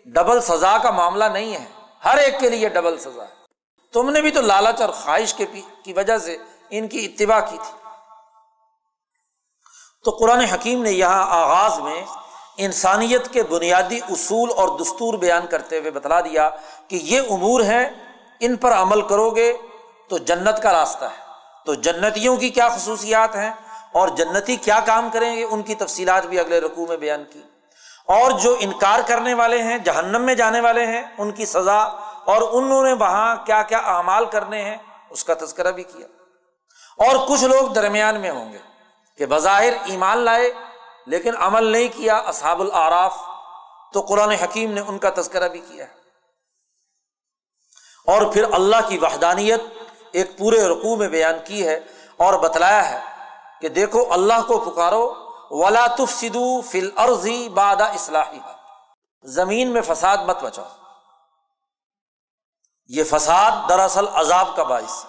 [0.05, 1.65] ڈبل سزا کا معاملہ نہیں ہے۔
[2.05, 3.41] ہر ایک کے لیے ڈبل سزا ہے۔
[3.93, 5.47] تم نے بھی تو لالچ اور خواہش کے
[5.85, 6.37] کی وجہ سے
[6.71, 7.89] ان کی اتباع کی تھی۔
[10.05, 12.05] تو قرآن حکیم نے یہاں آغاز میں
[12.57, 16.51] انسانیت کے بنیادی اصول اور دستور بیان کرتے ہوئے بتلا دیا
[16.89, 17.89] کہ یہ امور ہیں،
[18.41, 19.53] ان پر عمل کرو گے
[20.09, 21.25] تو جنت کا راستہ ہے۔
[21.67, 23.53] تو جنتیوں کی کیا خصوصیات ہیں؟
[23.93, 27.43] اور جنتی کیا کام کریں گے؟ ان کی تفصیلات بھی اگلے رقوع میں بیان کی۔
[28.07, 31.79] اور جو انکار کرنے والے ہیں، جہنم میں جانے والے ہیں، ان کی سزا
[32.25, 34.77] اور انہوں نے وہاں کیا کیا اعمال کرنے ہیں،
[35.11, 36.07] اس کا تذکرہ بھی کیا۔
[36.97, 38.59] اور کچھ لوگ درمیان میں ہوں گے
[39.19, 40.53] کہ بظاہر ایمان لائے،
[41.07, 43.17] لیکن عمل نہیں کیا اصحاب العراف
[43.93, 46.01] تو قرآن حکیم نے ان کا تذکرہ بھی کیا ہے۔
[48.07, 49.61] اور پھر اللہ کی وحدانیت
[50.13, 51.81] ایک پورے رقوع میں بیان کی ہے
[52.17, 53.10] اور بتلایا ہے
[53.61, 58.39] کہ دیکھو اللہ کو پکارو، ولا تفسدو فل عرضی بادہ اصلاحی
[59.25, 60.69] زمین میں فساد مت بچاؤ
[62.87, 65.05] یہ فساد دراصل عذاب کا باعث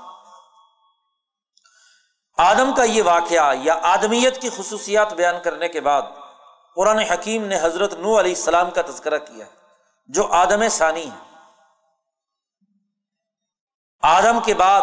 [2.37, 6.01] آدم کا یہ واقعہ یا آدمیت کی خصوصیات بیان کرنے کے بعد
[6.75, 9.45] قرآن حکیم نے حضرت نو علیہ السلام کا تذکرہ کیا
[10.07, 11.47] جو آدم ثانی ہے۔
[14.01, 14.81] آدم کے بعد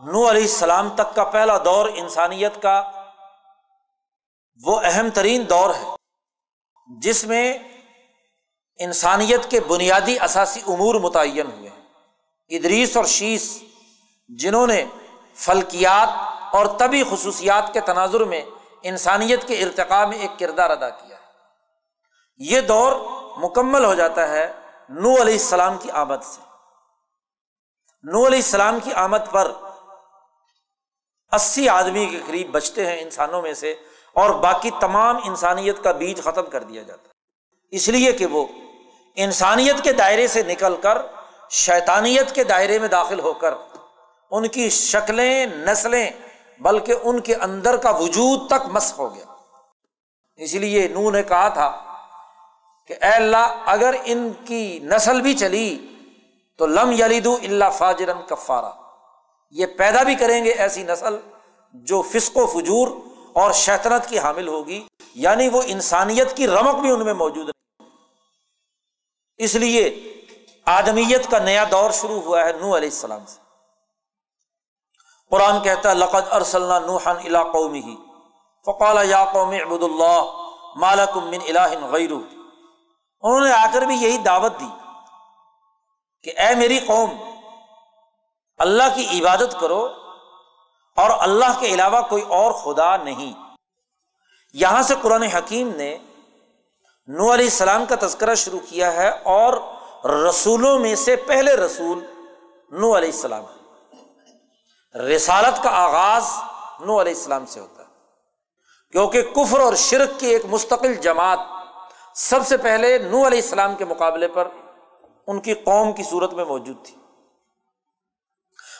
[0.00, 2.82] نو علیہ السلام تک کا پہلا دور انسانیت کا
[4.64, 5.86] وہ اہم ترین دور ہے،
[6.88, 7.58] جس میں
[8.78, 11.80] انسانیت کے بنیادی اثاثی امور متعین ہوئے ہیں۔
[12.48, 13.64] ادریس اور شیش
[14.28, 14.84] جنہوں نے
[15.34, 16.08] فلکیات
[16.54, 18.42] اور طبی خصوصیات کے تناظر میں
[18.82, 21.22] انسانیت کے ارتقاء میں ایک کردار ادا کیا ہے۔
[22.36, 22.92] یہ دور
[23.36, 24.52] مکمل ہو جاتا ہے
[24.88, 26.40] نو علیہ السلام کی آمد سے۔
[28.02, 29.52] نو علیہ السلام کی آمد پر
[31.32, 33.74] اسی آدمی کے قریب بچتے ہیں انسانوں میں سے
[34.12, 37.12] اور باقی تمام انسانیت کا بیج ختم کر دیا جاتا ہے۔
[37.70, 38.46] اس لیے کہ وہ
[39.16, 40.98] انسانیت کے دائرے سے نکل کر،
[41.50, 43.54] شیطانیت کے دائرے میں داخل ہو کر،
[44.30, 46.10] ان کی شکلیں، نسلیں،
[46.60, 49.24] بلکہ ان کے اندر کا وجود تک مس ہو گیا۔
[50.36, 51.82] اس لیے نو نے کہا تھا
[52.86, 55.86] کہ اے اللہ، اگر ان کی نسل بھی چلی
[56.56, 58.87] تو لم یلیدو اللہ فاجرن کفارا۔
[59.54, 61.16] یہ پیدا بھی کریں گے ایسی نسل
[61.88, 62.88] جو فسق و فجور
[63.40, 64.82] اور شیطنت کی حامل ہوگی
[65.24, 67.84] یعنی وہ انسانیت کی رمک بھی ان میں موجود ہے
[69.40, 69.82] اس لیے
[70.66, 73.38] آدمیت کا نیا دور شروع ہوا ہے نو علیہ السلام سے۔
[75.32, 77.94] قرآن کہتا ہے، لقد ارسلنا نوحن الا قومی ہی
[78.64, 80.20] فقال، یا قوم عبد اللہ
[80.76, 84.70] مالکم من الہ غیر انہوں نے آ کر بھی یہی دعوت دی
[86.24, 87.10] کہ، اے میری قوم
[88.58, 89.92] اللہ کی عبادت کرو
[90.96, 93.32] اور اللہ کے علاوہ کوئی اور خدا نہیں۔
[94.52, 95.98] یہاں سے قرآن حکیم نے
[97.06, 99.52] نو علیہ السلام کا تذکرہ شروع کیا ہے اور
[100.06, 101.98] رسولوں میں سے پہلے رسول
[102.70, 103.44] نو علیہ السلام
[105.00, 106.24] رسالت کا آغاز
[106.80, 107.88] نو علیہ السلام سے ہوتا ہے۔
[108.92, 111.38] کیونکہ کفر اور شرک کی ایک مستقل جماعت
[112.14, 114.48] سب سے پہلے نو علیہ السلام کے مقابلے پر
[115.26, 116.97] ان کی قوم کی صورت میں موجود تھی۔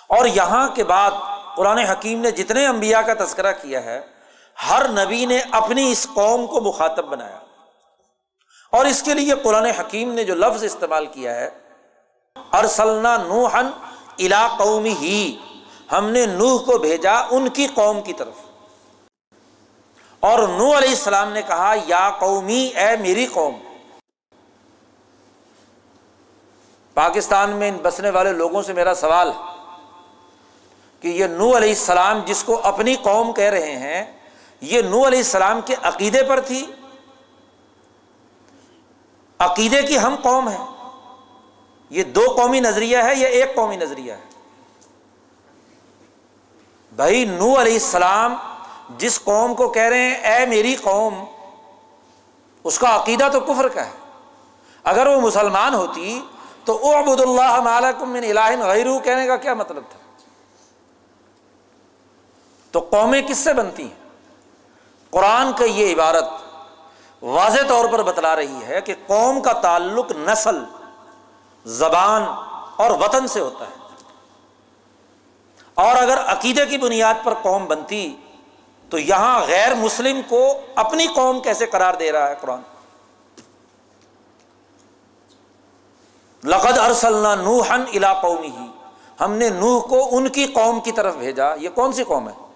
[0.09, 1.11] اور یہاں کے بعد
[1.57, 4.01] قرآن حکیم نے جتنے انبیاء کا تذکرہ کیا ہے،
[4.71, 7.39] ہر نبی نے اپنی اس قوم کو مخاطب بنایا۔
[8.73, 11.51] اور اس کے لیے قرآن حکیم نے جو لفظ استعمال کیا ہے،
[12.53, 13.67] ارسلنا نوحن
[14.19, 15.37] الا قومی ہی
[15.93, 18.35] ہم نے نوح کو بھیجا ان کی قوم کی طرف۔
[20.21, 23.59] اور نو علیہ السلام نے کہا، یا قومی، اے میری قوم۔
[26.95, 29.58] پاکستان میں بسنے والے لوگوں سے میرا سوال ہے۔
[31.01, 34.19] کہ یہ نو علیہ السلام جس کو اپنی قوم کہہ رہے ہیں،
[34.61, 36.67] یہ نو علیہ السلام کے عقیدے پر تھی۔
[39.39, 40.67] عقیدے کی ہم قوم ہیں۔
[41.91, 44.21] یہ دو قومی نظریہ ہے یا ایک قومی نظریہ ہے۔
[46.97, 48.35] بھائی نو علیہ السلام
[48.99, 51.25] جس قوم کو کہہ رہے ہیں، اے میری قوم،
[52.65, 53.91] اس کا عقیدہ تو کفر کا ہے۔
[54.85, 56.21] اگر وہ مسلمان ہوتی
[56.65, 59.98] تو او ابود اللہ مالکم من الہ غیر کہنے کا کیا مطلب تھا؟
[62.71, 64.09] تو قومیں کس سے بنتی ہیں؟
[65.11, 66.25] قرآن کا یہ عبارت
[67.23, 70.65] واضح طور پر بتلا رہی ہے کہ قوم کا تعلق نسل،
[71.65, 72.23] زبان
[72.77, 73.79] اور وطن سے ہوتا ہے۔
[75.75, 78.17] اور اگر عقیدے کی بنیاد پر قوم بنتی،
[78.91, 82.61] تو یہاں غیر مسلم کو اپنی قوم کیسے قرار دے رہا ہے قرآن؟
[86.45, 88.67] لقد ارسلنا نوحن الا قومی ہی
[89.21, 92.48] ہم نے نوح کو ان کی قوم کی طرف بھیجا۔ یہ کون سی قوم ہے؟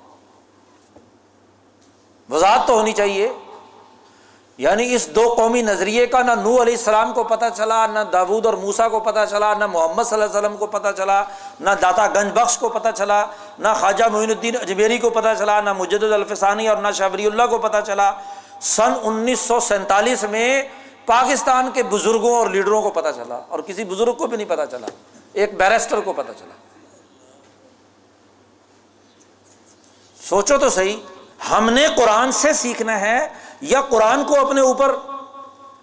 [2.32, 3.32] وضاحت تو ہونی چاہیے۔
[4.58, 8.46] یعنی اس دو قومی نظریے کا نہ نو علیہ السلام کو پتہ چلا، نہ داود
[8.46, 11.24] اور موسا کو پتہ چلا، نہ محمد صلی اللہ علیہ وسلم کو پتہ چلا،
[11.60, 13.26] نہ داتا گنج بخش کو پتہ چلا،
[13.58, 17.42] نہ خواجہ معین الدین اجمیری کو پتہ چلا، نہ مجد الفسانی اور نہ شبری اللہ
[17.50, 18.12] کو پتہ چلا۔
[18.60, 20.62] سن انیس سو سینتالیس میں
[21.06, 24.62] پاکستان کے بزرگوں اور لیڈروں کو پتہ چلا اور کسی بزرگ کو بھی نہیں پتہ
[24.70, 24.86] چلا،
[25.32, 26.54] ایک بیرسٹر کو پتہ چلا۔
[30.28, 30.96] سوچو تو صحیح۔
[31.50, 33.28] ہم نے قرآن سے سیکھنا ہے
[33.60, 34.96] یا قرآن کو اپنے اوپر،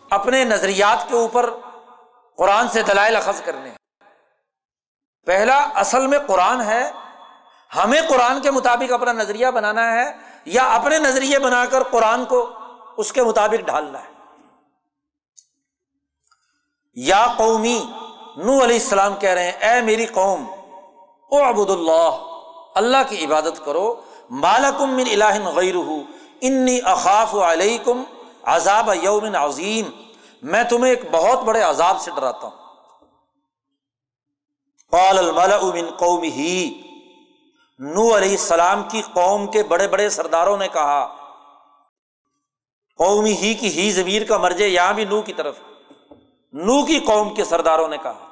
[0.09, 1.49] اپنے نظریات کے اوپر
[2.37, 3.71] قرآن سے دلائل اخذ کرنے
[5.25, 6.91] پہلا، اصل میں قرآن ہے۔
[7.75, 12.49] ہمیں قرآن کے مطابق اپنا نظریہ بنانا ہے یا اپنے نظریے بنا کر قرآن کو
[12.97, 14.09] اس کے مطابق ڈھالنا ہے۔
[16.93, 17.85] یا قومی
[18.37, 20.45] نو علیہ السلام کہہ رہے ہیں، اے میری قوم
[21.31, 22.09] او ابود اللہ
[22.75, 23.95] اللہ کی عبادت کرو۔
[24.29, 25.75] مالکم من الہ غیر
[26.41, 28.03] انی اخاف علیکم
[28.43, 29.89] عذاب یوم عظیم۔
[30.41, 32.57] میں تمہیں ایک بہت بڑے عذاب سے ڈراتا ہوں۔
[34.91, 36.41] قال الملأ من قومه
[37.79, 41.15] نو علیہ السلام کی قوم کے بڑے بڑے سرداروں نے کہا
[42.97, 45.55] قومی ہی کی ہی ضمیر کا مرجے یہاں بھی نو کی طرف۔
[46.53, 48.25] نو کی قوم کے سرداروں نے کہا،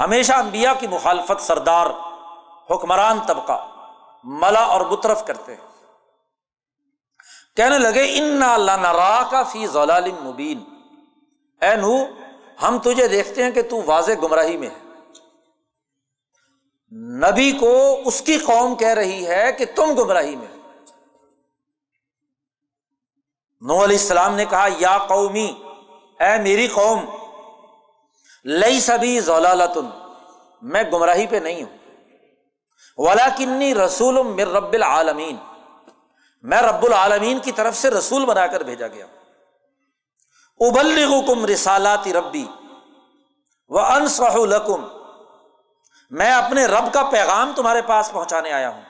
[0.00, 1.86] ہمیشہ انبیاء کی مخالفت سردار،
[2.70, 3.73] حکمران طبقہ۔
[4.24, 5.74] ملا اور بطرف کرتے ہیں۔
[7.56, 10.64] کہنے لگے ان اللہ کا فی ضلال مبین
[11.60, 12.04] اے نو
[12.62, 14.84] ہم تجھے دیکھتے ہیں کہ تو واضح گمراہی میں ہے۔
[17.18, 20.46] نبی کو اس کی قوم کہہ رہی ہے کہ تم گمراہی میں
[23.60, 25.62] نو علیہ السلام نے کہا، یا قومی،
[26.20, 27.04] اے میری قوم
[28.44, 29.86] لئی سبھی ضلالتن
[30.62, 31.83] میں گمراہی پہ نہیں ہوں۔
[32.96, 35.36] ولا کنی رسول مر رب العالمین
[36.42, 39.06] میں رب العالمین کی طرف سے رسول بنا کر بھیجا گیا۔
[40.60, 41.10] ابل
[41.44, 42.46] رسالات ربی
[43.68, 44.86] و انصح لکم
[46.10, 48.82] میں اپنے رب کا پیغام تمہارے پاس پہنچانے آیا ہوں۔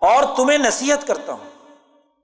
[0.00, 1.50] اور تمہیں نصیحت کرتا ہوں۔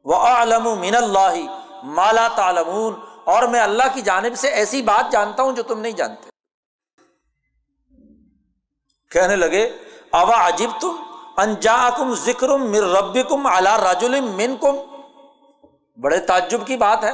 [0.05, 1.35] وہ عالم من اللہ
[1.83, 2.95] مالا تعلمون۔
[3.25, 6.29] اور میں اللہ کی جانب سے ایسی بات جانتا ہوں جو تم نہیں جانتے۔
[9.11, 9.77] کہنے لگے
[10.21, 10.97] اوا عجیب تم
[11.37, 14.77] انجا کم ذکر مر رب کم اللہ راج من کم
[16.01, 17.13] بڑے تعجب کی بات ہے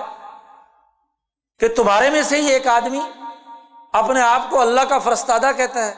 [1.61, 3.01] کہ تمہارے میں سے ہی ایک آدمی
[3.93, 5.95] اپنے آپ کو اللہ کا فرستادہ کہتا ہے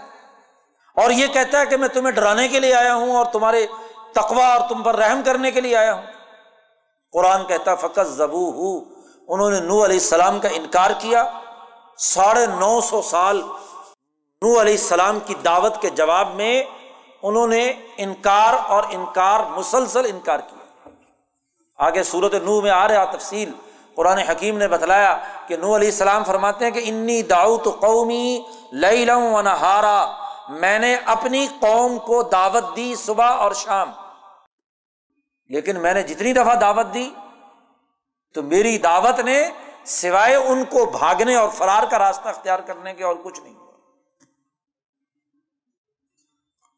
[0.96, 3.66] اور یہ کہتا ہے کہ میں تمہیں ڈرانے کے لیے آیا ہوں اور تمہارے
[4.12, 6.02] تقوا اور تم پر رحم کرنے کے لیے آیا ہوں۔
[7.12, 8.84] قرآن کہتا فقط زبو ہو
[9.28, 11.24] انہوں نے نو علیہ السلام کا انکار کیا۔
[11.96, 13.40] ساڑھے نو سو سال
[14.42, 16.62] نو علیہ السلام کی دعوت کے جواب میں
[17.22, 20.88] انہوں نے انکار اور انکار مسلسل انکار کیا۔
[21.76, 23.52] آگے صورت نو میں آ رہا تفصیل۔
[23.94, 28.42] قرآن حکیم نے بتلایا کہ نو علیہ السلام فرماتے ہیں کہ انی داؤت قومی
[28.72, 30.12] لئی لوں نہارا،
[30.48, 33.90] میں نے اپنی قوم کو دعوت دی صبح اور شام۔
[35.48, 37.10] لیکن میں نے جتنی دفعہ دعوت دی،
[38.34, 39.50] تو میری دعوت نے
[39.84, 43.61] سوائے ان کو بھاگنے اور فرار کا راستہ اختیار کرنے کے اور کچھ نہیں۔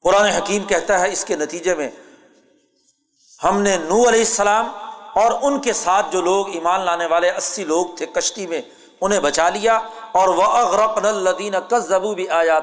[0.04, 1.90] قرآن حکیم کہتا ہے اس کے نتیجے میں
[3.44, 4.68] ہم نے نو علیہ السلام
[5.14, 8.62] اور ان کے ساتھ جو لوگ ایمان لانے والے اسی لوگ تھے کشتی میں
[9.00, 9.80] انہیں بچا لیا
[10.12, 12.60] اور وہ اغرقن الدین کزبو بھی آیا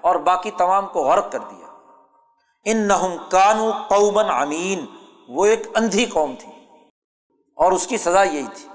[0.00, 1.66] اور باقی تمام کو غرق کر دیا۔
[2.64, 4.86] ان نہ کانو قومن امین
[5.28, 6.52] وہ ایک اندھی قوم تھی۔
[7.54, 8.68] اور اس کی سزا یہی تھی۔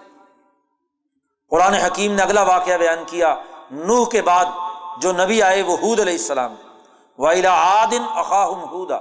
[1.49, 3.35] قرآن حکیم نے اگلا واقعہ بیان کیا۔
[3.71, 4.45] نوح کے بعد
[5.01, 6.55] جو نبی آئے وہ حود علیہ السلام۔
[7.19, 8.99] ویلا آدن اقاہم ہودا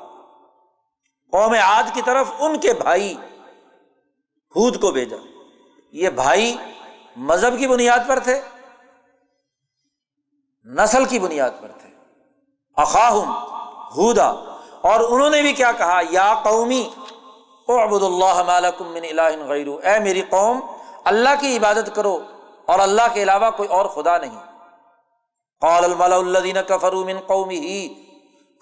[1.33, 3.15] قوم عاد کی طرف ان کے بھائی
[4.55, 5.17] ہود کو بھیجا۔
[5.93, 6.57] یہ بھائی
[7.17, 8.41] مذہب کی بنیاد پر تھے،
[10.67, 11.89] نسل کی بنیاد پر تھے۔
[12.77, 13.31] اخاہم
[13.97, 14.29] ہودا
[14.81, 16.83] اور انہوں نے بھی کیا کہا، یا قومی
[17.69, 18.39] عبد اللہ
[18.81, 20.61] من الہ غیر اے میری قوم،
[21.05, 22.19] اللہ کی عبادت کرو
[22.67, 24.50] اور اللہ کے علاوہ کوئی اور خدا نہیں۔
[25.61, 28.05] قال الملا الدین کفر من قومی ہی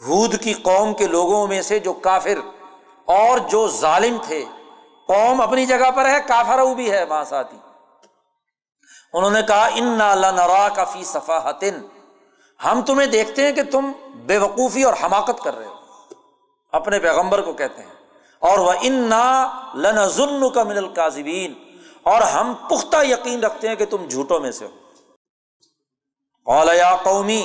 [0.07, 2.38] ہود کی قوم کے لوگوں میں سے جو کافر
[3.05, 4.44] اور جو ظالم تھے،
[5.07, 7.59] قوم اپنی جگہ پر ہے، کافر بھی ہے وہاں ساتھی۔
[9.12, 11.86] انہوں نے کہا ان نرا کافی صفاحتن
[12.64, 15.74] ہم تمہیں دیکھتے ہیں کہ تم بے وقوفی اور حماقت کر رہے ہو۔
[16.72, 17.94] اپنے پیغمبر کو کہتے ہیں۔
[18.38, 21.55] اور وہ ان نا ظلم کا من القاظبین
[22.03, 24.88] اور ہم پختہ یقین رکھتے ہیں کہ تم جھوٹوں میں سے ہو۔
[26.49, 27.42] یا قومی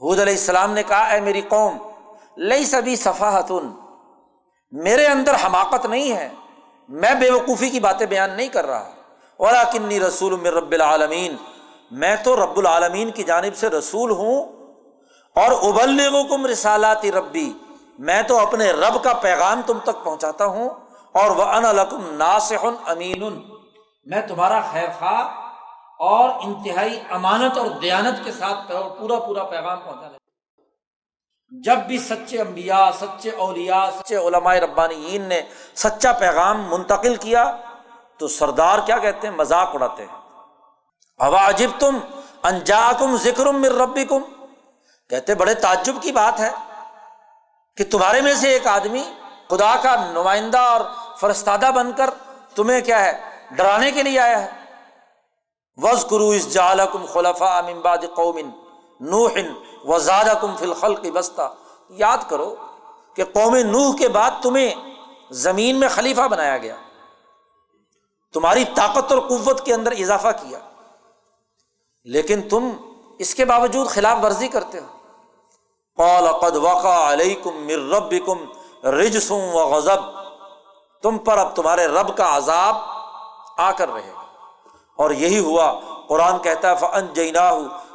[0.00, 1.76] حود علیہ السلام نے کہا، اے میری قوم
[2.38, 3.70] لئی سبھی صفاحتن،
[4.72, 6.28] میرے اندر حماقت نہیں ہے،
[6.88, 8.90] میں بے وقوفی کی باتیں بیان نہیں کر رہا
[9.40, 11.36] اور کنی رسول رب العالمین،
[11.92, 14.36] میں تو رب العالمین کی جانب سے رسول ہوں،
[15.36, 17.50] اور ابل رسالات ربی،
[18.00, 20.68] میں تو اپنے رب کا پیغام تم تک پہنچاتا ہوں،
[21.14, 23.22] اور وہ ان القم ناصح امین
[24.06, 25.44] میں تمہارا خیر خواہ
[26.00, 30.16] اور انتہائی امانت اور دیانت کے ساتھ پورا پورا پیغام پہنچانا
[31.52, 35.40] جب بھی سچے انبیاء، سچے اولیا سچے علماء ربانی نے
[35.74, 37.44] سچا پیغام منتقل کیا،
[38.18, 40.14] تو سردار کیا کہتے ہیں؟ مذاق اڑاتے ہیں۔
[41.20, 41.98] ہوا تم
[42.42, 44.22] انجا کم ذکر مر ربی کم
[45.10, 46.50] کہتے بڑے تعجب کی بات ہے
[47.76, 49.02] کہ تمہارے میں سے ایک آدمی
[49.50, 50.80] خدا کا نمائندہ اور
[51.20, 52.10] فرستادہ بن کر
[52.54, 53.12] تمہیں کیا ہے،
[53.50, 54.65] ڈرانے کے لیے آیا ہے؟
[55.76, 58.50] وز کرو اس جال کم خلفا امباد قومن
[59.00, 59.52] نوہن
[59.84, 61.54] وزاد کم فلخل کی بستہ
[61.88, 62.54] یاد کرو
[63.14, 64.74] کہ قوم نوح کے بعد تمہیں
[65.30, 66.76] زمین میں خلیفہ بنایا گیا۔
[68.32, 70.58] تمہاری طاقت اور قوت کے اندر اضافہ کیا۔
[72.04, 72.70] لیکن تم
[73.18, 74.86] اس کے باوجود خلاف ورزی کرتے ہو۔
[75.96, 78.38] قال قد وقع علیکم من ربکم
[78.88, 79.98] رجسم و غضب۔
[81.02, 82.76] تم پر اب تمہارے رب کا عذاب
[83.58, 84.25] آ کر رہے گا۔
[84.96, 87.50] اور یہی ہوا۔ قرآن کہتا ہے فن جینا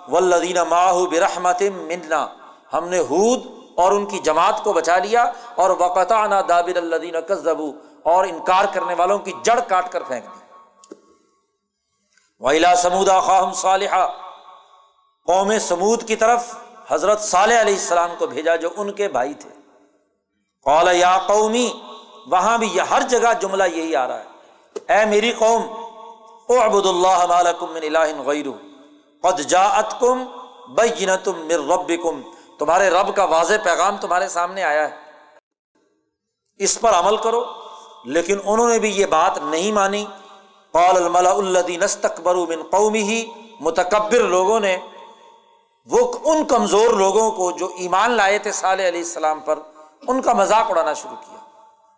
[0.07, 2.27] ولدین ماہ برحمت منا
[2.73, 3.41] ہم نے ہود
[3.75, 7.71] اور ان کی جماعت کو بچا لیا اور وقتا نا دابر الدین کزبو
[8.03, 10.41] اور انکار کرنے والوں کی جڑ کاٹ کر پھینک دی۔
[12.39, 14.07] ویلا سمودا خواہم صالحہ
[15.27, 16.55] قوم سمود کی طرف
[16.87, 19.49] حضرت صالح علیہ السلام کو بھیجا جو ان کے بھائی تھے۔
[20.63, 21.73] قول یا قومی،
[22.27, 24.23] وہاں بھی یہ ہر جگہ جملہ یہی آ رہا ہے۔
[24.93, 25.61] اے میری قوم
[26.51, 28.47] او ابود اللہ مالکم من الہ غیر
[29.23, 30.23] قد جاءتکم
[30.75, 32.21] بینتم من ربکم
[32.59, 34.99] تمہارے رب کا واضح پیغام تمہارے سامنے آیا ہے
[36.59, 37.43] اس پر عمل کرو
[38.07, 40.03] لیکن انہوں نے بھی یہ بات نہیں مانی
[40.73, 43.23] قال الملا الدین استکبر من قومی ہی
[43.61, 44.77] متکبر لوگوں نے
[45.87, 49.59] وہ ان کمزور لوگوں کو جو ایمان لائے تھے صالح علیہ السلام پر
[50.07, 51.40] ان کا مذاق اڑانا شروع کیا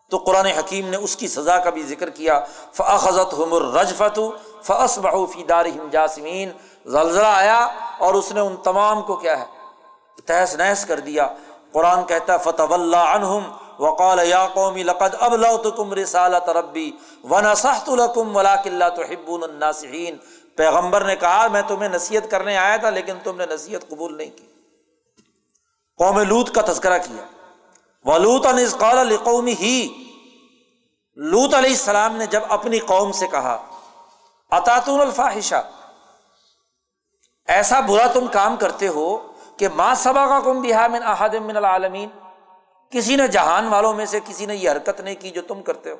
[0.09, 2.39] تو قرآن حکیم نے اس کی سزا کا بھی ذکر کیا۔
[2.73, 4.19] فضت حمر رجفت
[4.63, 6.51] فس بہوفی دار جاسمین
[6.85, 9.45] زلزلہ آیا اور اس نے ان تمام کو کیا ہے؟
[10.25, 11.27] تہس نہس کر دیا۔
[11.71, 13.43] قرآن کہتا فتح اللہ عنہم
[13.79, 16.91] وقال یا قومی لقد اب لو رسالت ربی
[17.23, 19.31] ونصحت لکم ولاک اللہ تو حب
[20.55, 24.37] پیغمبر نے کہا، میں تمہیں نصیحت کرنے آیا تھا لیکن تم نے نصیحت قبول نہیں
[24.37, 24.45] کی۔
[25.97, 27.32] قوم لوت کا تذکرہ کیا۔
[28.05, 28.45] ولوت
[28.79, 29.77] قال قومی ہی
[31.17, 33.57] لوت علیہ السلام نے جب اپنی قوم سے کہا
[34.51, 35.61] اطاطون الفاحشہ؟
[37.47, 39.05] ایسا برا تم کام کرتے ہو
[39.57, 42.09] کہ ماں سبا کا کم بہا من احد من العالمین
[42.91, 45.91] کسی نے جہان والوں میں سے کسی نے یہ حرکت نہیں کی جو تم کرتے
[45.91, 45.97] ہو؟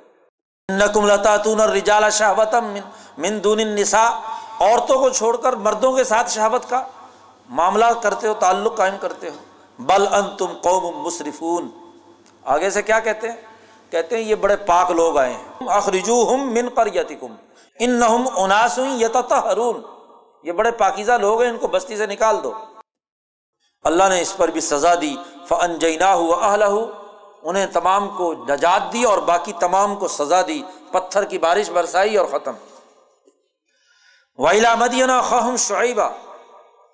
[0.69, 2.73] نکم لتاتون الرجال شہوتم
[3.17, 4.09] من دون النساء
[4.59, 6.81] عورتوں کو چھوڑ کر مردوں کے ساتھ شہابت کا
[7.49, 9.35] معاملہ کرتے ہو، تعلق قائم کرتے ہو؟
[9.79, 11.69] بل ان تم قوم مصرفون
[12.45, 13.35] آگے سے کیا کہتے ہیں؟
[13.89, 17.35] کہتے ہیں یہ بڑے پاک لوگ آئے ہیں۔ اخرجو ہم من پر یتکم
[17.79, 18.79] ان نہ اناس
[19.31, 19.81] ہرون
[20.43, 22.53] یہ بڑے پاکیزہ لوگ ہیں، ان کو بستی سے نکال دو۔
[23.83, 25.15] اللہ نے اس پر بھی سزا دی۔
[25.47, 26.63] فن جینا ہو اہل
[27.43, 32.17] انہیں تمام کو نجات دی اور باقی تمام کو سزا دی۔ پتھر کی بارش برسائی
[32.17, 32.53] اور ختم۔
[34.37, 36.09] ویلا مدینہ خہم شعیبہ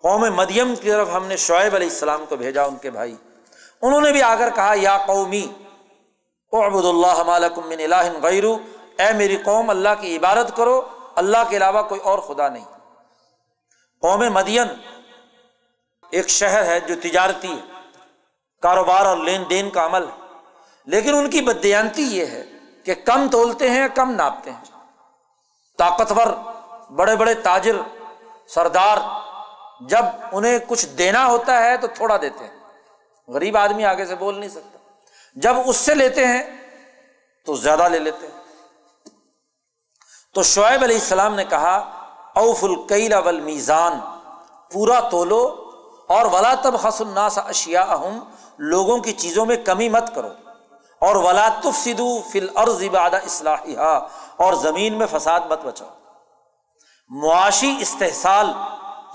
[0.02, 3.16] قوم مدیم کی طرف ہم نے شعیب علیہ السلام کو بھیجا، ان کے بھائی۔
[3.84, 5.46] انہوں نے بھی آ کر کہا، یا قومی
[6.54, 7.22] عبد اللہ
[7.58, 8.58] من الہ غیرو
[9.00, 10.82] اے میری قوم، اللہ کی عبادت کرو،
[11.16, 12.66] اللہ کے علاوہ کوئی اور خدا نہیں.
[14.04, 14.68] قوم مدین
[16.12, 17.56] ایک شہر ہے جو تجارتی
[18.64, 20.18] کاروبار اور لین دین کا عمل ہے،
[20.88, 22.44] لیکن ان کی بدیانتی یہ ہے
[22.86, 24.64] کہ کم تولتے ہیں، کم ناپتے ہیں۔
[25.80, 26.28] طاقتور
[26.98, 27.76] بڑے بڑے تاجر
[28.48, 28.98] سردار
[29.90, 32.59] جب انہیں کچھ دینا ہوتا ہے تو تھوڑا دیتے ہیں۔
[33.34, 34.78] غریب آدمی آگے سے بول نہیں سکتا۔
[35.34, 36.44] جب اس سے لیتے ہیں
[37.46, 38.44] تو زیادہ لے لیتے ہیں۔
[40.34, 41.78] تو شعیب علیہ السلام نے کہا
[42.36, 44.00] اوف القیل اول میزان
[44.72, 45.72] پورا تولو
[46.08, 48.20] اور ولا تب حس الناس اشیا اہم
[48.58, 50.28] لوگوں کی چیزوں میں کمی مت کرو۔
[51.00, 54.00] اور ولا تف سدو فل عرض عباد اصلاحیہ
[54.36, 55.90] اور زمین میں فساد مت بچاؤ
[57.10, 58.54] معاشی استحصال،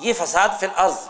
[0.01, 1.09] یہ فساد فی الارض۔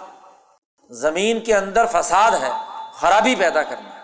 [0.91, 4.01] زمین کے اندر فساد ہے۔ خرابی پیدا کرنا ہے۔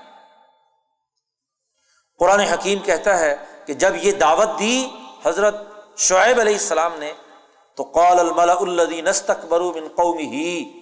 [2.19, 3.37] قرآن حکیم کہتا ہے
[3.67, 4.89] کہ جب یہ دعوت دی
[5.25, 5.55] حضرت
[5.97, 7.13] شعیب علیہ السلام نے،
[7.77, 10.81] تو قول الملا الدین استقبرو من قومی ہی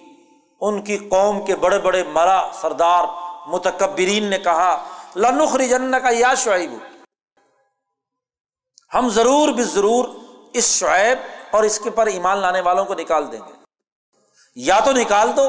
[0.61, 3.03] ان کی قوم کے بڑے بڑے مرا سردار
[3.47, 4.71] متکبرین نے کہا
[5.15, 6.73] لنخری جن کا یا شعیب،
[8.93, 10.05] ہم ضرور بھی ضرور
[10.53, 11.17] اس شعیب
[11.51, 13.53] اور اس کے پر ایمان لانے والوں کو نکال دیں گے۔
[14.55, 15.47] یا تو نکال دو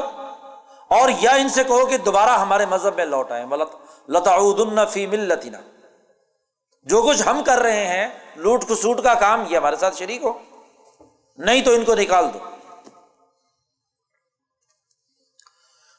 [0.91, 3.45] اور یا ان سے کہو کہ دوبارہ ہمارے مذہب میں لوٹ آئے
[4.07, 5.57] لتا فی ملتنا۔
[6.83, 10.33] جو کچھ ہم کر رہے ہیں، لوٹ کسوٹ کا کام، یہ ہمارے ساتھ شریک ہو۔
[11.37, 12.39] نہیں تو ان کو نکال دو۔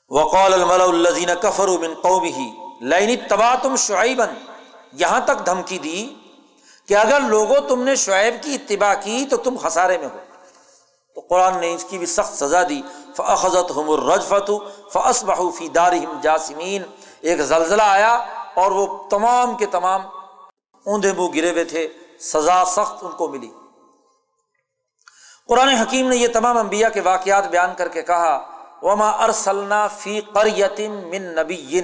[0.09, 4.28] وقول الملا الزین کفر من قوم لینی تباہ تم شعیبن
[4.93, 6.14] یہاں تک دھمکی دی
[6.88, 10.18] کہ اگر لوگوں تم نے شعیب کی اتباع کی تو تم خسارے میں ہو۔
[11.14, 12.82] تو قرآن نے اس کی بھی سخت سزا دی۔
[13.17, 14.51] فضت ہم الرجفت
[14.93, 15.93] فس بحفی دار
[16.23, 16.83] جاسمین
[17.21, 18.15] ایک زلزلہ آیا
[18.55, 20.01] اور وہ تمام کے تمام
[20.87, 21.89] اوندے منہ گرے ہوئے تھے۔
[22.21, 23.51] سزا سخت ان کو ملی۔
[25.49, 28.35] قرآن حکیم نے یہ تمام انبیاء کے واقعات بیان کر کے کہا،
[28.83, 31.81] وما ارسلنا فی قریتم من نبی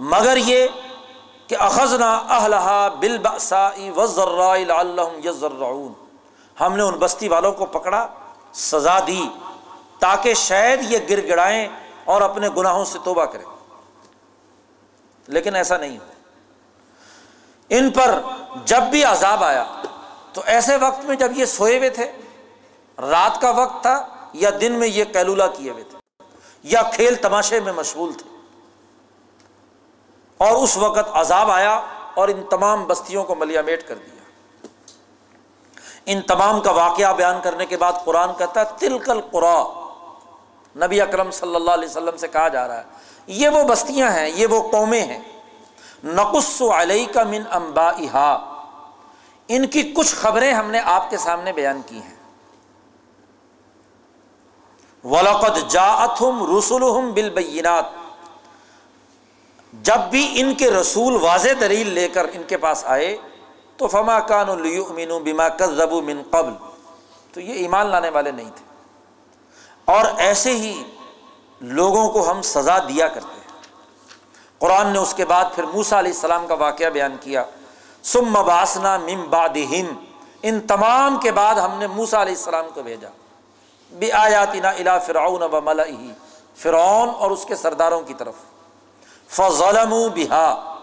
[0.00, 0.66] مگر یہ
[1.46, 5.92] کہ اخذنا اہلہا بالبأساء والضراء لعلہم یضرعون
[6.60, 8.06] ہم نے ان بستی والوں کو پکڑا،
[8.52, 9.28] سزا دی۔
[10.00, 11.68] تاکہ شاید یہ گر گڑائیں
[12.04, 13.44] اور اپنے گناہوں سے توبہ کریں۔
[15.26, 16.12] لیکن ایسا نہیں ہوا۔
[17.68, 18.20] ان پر
[18.64, 19.64] جب بھی عذاب آیا،
[20.32, 22.12] تو ایسے وقت میں جب یہ سوئے ہوئے تھے،
[22.98, 25.98] رات کا وقت تھا یا دن میں یہ کیلولا کیے ہوئے تھے،
[26.62, 28.36] یا کھیل تماشے میں مشغول تھے۔
[30.38, 31.80] اور اس وقت عذاب آیا
[32.14, 34.20] اور ان تمام بستیوں کو ملیا میٹ کر دیا۔
[36.06, 39.79] ان تمام کا واقعہ بیان کرنے کے بعد قرآن کہتا ہے تلکل قرآ
[40.76, 42.84] نبی اکرم صلی اللہ علیہ وسلم سے کہا جا رہا ہے،
[43.26, 45.22] یہ وہ بستیاں ہیں، یہ وہ قومیں ہیں۔
[46.04, 47.90] نقص علیہ کا من امبا
[49.48, 52.14] ان کی کچھ خبریں ہم نے آپ کے سامنے بیان کی ہیں۔
[55.04, 57.84] ولقت جاءتہم رسولہم بالبینات
[59.72, 63.16] جب بھی ان کے رسول واضح دلیل لے کر ان کے پاس آئے،
[63.76, 65.48] تو فما کان المیون بیما
[66.00, 66.52] من قبل۔
[67.32, 68.69] تو یہ ایمان لانے والے نہیں تھے۔
[69.90, 70.82] اور ایسے ہی
[71.60, 73.40] لوگوں کو ہم سزا دیا کرتے ہیں۔
[74.58, 77.44] قرآن نے اس کے بعد پھر موسا علیہ السلام کا واقعہ بیان کیا۔
[78.02, 79.48] سم باسنا مم باد
[80.42, 83.08] ان تمام کے بعد ہم نے موسا علیہ السلام کو بھیجا۔
[83.92, 85.82] بے آیاتنا الا فرعون و ملا
[86.56, 88.34] فرعون اور اس کے سرداروں کی طرف۔
[89.28, 90.76] فضلم بہا۔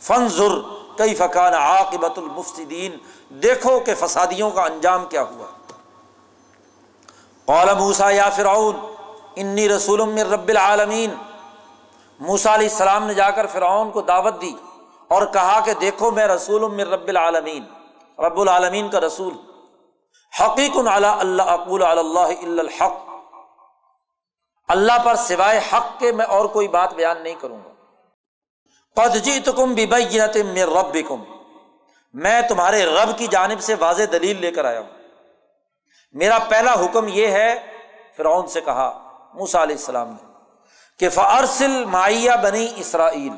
[0.00, 0.58] فنظر
[0.98, 2.96] کئی فقان عاقبت المفسدین۔
[3.42, 5.46] دیکھو کہ فسادیوں کا انجام کیا ہوا۔
[7.48, 8.76] قال موسا یا فرعون،
[9.36, 11.14] انی رسول من رب العالمین.
[12.20, 14.52] موسا علیہ السلام نے جا کر فرعون کو دعوت دی
[15.08, 17.64] اور کہا کہ دیکھو میں رسول من رب العالمین
[18.18, 19.34] رب العالمین کا رسول
[20.40, 23.08] حقیق اللہ اقول اللہ الحق.
[24.68, 27.72] اللہ پر سوائے حق کے میں اور کوئی بات بیان نہیں کروں گا۔
[28.96, 31.22] قد جئتکم ببینت من ربکم.
[32.12, 34.97] میں تمہارے رب کی جانب سے واضح دلیل لے کر آیا ہوں۔
[36.12, 37.72] میرا پہلا حکم یہ ہے،
[38.16, 38.88] فرعون سے کہا
[39.34, 40.28] موسا علیہ السلام نے،
[40.98, 43.32] کہ فارسل معیہ بنی اسرائیل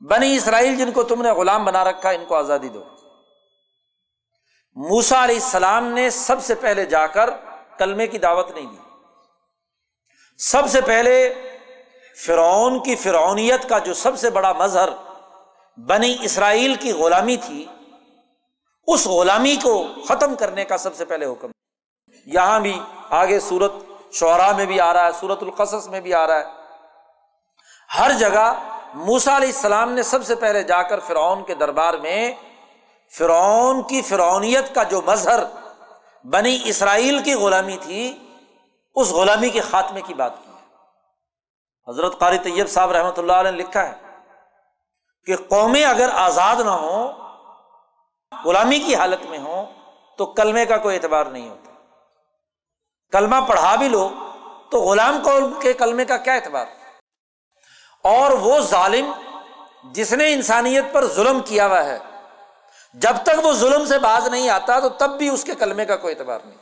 [0.00, 2.82] بنی اسرائیل جن کو تم نے غلام بنا رکھا، ان کو آزادی دو۔
[4.76, 7.30] موسا علیہ السلام نے سب سے پہلے جا کر
[7.78, 8.76] کلمے کی دعوت نہیں دی۔
[10.38, 11.34] سب سے پہلے
[12.26, 14.88] فرعون کی فرعونیت کا جو سب سے بڑا مظہر
[15.76, 17.66] بنی اسرائیل کی غلامی تھی،
[18.86, 21.50] اس غلامی کو ختم کرنے کا سب سے پہلے حکم۔
[22.26, 23.72] یہاں بھی آگے سورت
[24.12, 26.44] شعرا میں بھی آ رہا ہے، سورت القصص میں بھی آ رہا ہے۔
[27.98, 28.52] ہر جگہ
[28.94, 32.32] موسا علیہ السلام نے سب سے پہلے جا کر فرعون کے دربار میں
[33.16, 35.44] فرعون کی فرعونیت کا جو مظہر
[36.24, 38.18] بنی اسرائیل کی غلامی تھی،
[38.94, 40.50] اس غلامی کے خاتمے کی بات کی۔
[41.88, 43.92] حضرت قاری طیب صاحب رحمۃ اللہ علیہ نے لکھا ہے
[45.26, 47.12] کہ قومیں اگر آزاد نہ ہوں،
[48.44, 49.66] غلامی کی حالت میں ہوں،
[50.18, 51.63] تو کلمے کا کوئی اعتبار نہیں ہوتا۔
[53.14, 54.10] کلمہ پڑھا بھی لو
[54.70, 56.66] تو غلام قوم کے کلمے کا کیا اعتبار؟
[58.02, 59.12] اور وہ ظالم
[59.84, 61.98] جس نے انسانیت پر ظلم کیا ہوا ہے،
[62.94, 65.96] جب تک وہ ظلم سے باز نہیں آتا تو تب بھی اس کے کلمے کا
[65.96, 66.58] کوئی اعتبار نہیں۔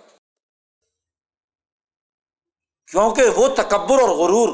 [2.91, 4.49] کیونکہ وہ تکبر اور غرور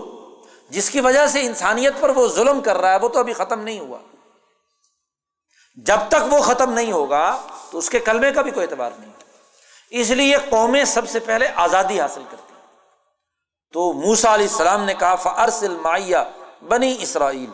[0.71, 3.61] جس کی وجہ سے انسانیت پر وہ ظلم کر رہا ہے، وہ تو ابھی ختم
[3.61, 3.99] نہیں ہوا۔
[5.75, 9.18] جب تک وہ ختم نہیں ہوگا تو اس کے کلمے کا بھی کوئی اعتبار نہیں۔
[9.91, 12.55] اس لیے قومیں سب سے پہلے آزادی حاصل کرتی
[13.73, 16.25] تو موسا علیہ السلام نے کہا فرسل مائیا
[16.69, 17.51] بنی اسرائیل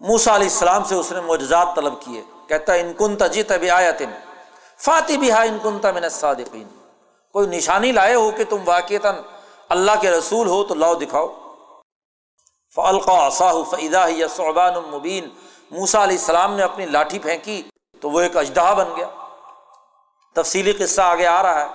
[0.00, 3.90] موسا علیہ السلام سے اس نے معجزات طلب کیے۔ کہتا ان کن تجیت اب آیا
[3.90, 4.10] تم
[4.78, 6.68] فاتح بھی ان کنتا من صادقین
[7.32, 8.94] کوئی نشانی لائے ہو کہ تم واقع
[9.68, 11.28] اللہ کے رسول ہو تو لاؤ دکھاؤ۔
[12.74, 15.28] فلقا صاح فعدہ یا صعبان المبین
[15.70, 17.62] موسا علیہ السلام نے اپنی لاٹھی پھینکی
[18.00, 19.06] تو وہ ایک اجدہ بن گیا۔
[20.34, 21.66] تفصیلی قصہ آگے آ رہا ہے۔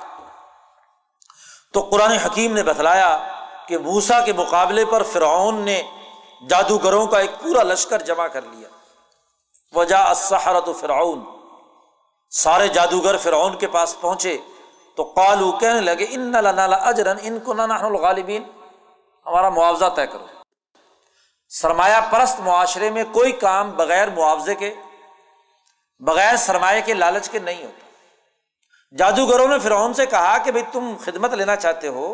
[1.73, 3.27] تو قرآن حکیم نے بتلایا
[3.67, 5.83] کہ موسا کے مقابلے پر فرعون نے
[6.49, 8.69] جادوگروں کا ایک پورا لشکر جمع کر لیا۔
[9.75, 11.25] وجہ اسحرت فرعون۔
[12.29, 14.37] سارے جادوگر فرعون کے پاس پہنچے۔
[14.95, 16.35] تو قالو کہنے لگے، ان
[16.81, 18.43] اجرن ان کو الغالبین۔
[19.25, 20.25] ہمارا معاوضہ طے کرو۔
[21.49, 24.75] سرمایہ پرست معاشرے میں کوئی کام بغیر معاوضے کے،
[25.99, 27.88] بغیر سرمایہ کے لالچ کے نہیں ہوتا۔
[28.93, 32.13] جادوگروں نے فرعون سے کہا کہ بھائی تم خدمت لینا چاہتے ہو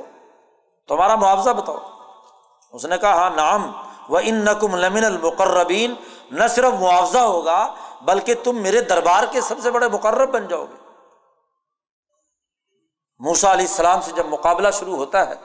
[0.89, 1.77] تمہارا معاوضہ بتاؤ۔
[2.73, 3.71] اس نے کہا ہاں نام
[4.09, 5.93] وہ ان نقم لمن المقربین
[6.31, 10.65] نہ صرف معاوضہ ہوگا، بلکہ تم میرے دربار کے سب سے بڑے مقرر بن جاؤ
[10.65, 10.83] گے۔
[13.21, 15.35] موسا علیہ السلام سے جب مقابلہ شروع ہوتا ہے،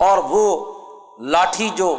[0.00, 0.44] اور وہ
[1.32, 1.94] لاٹھی جو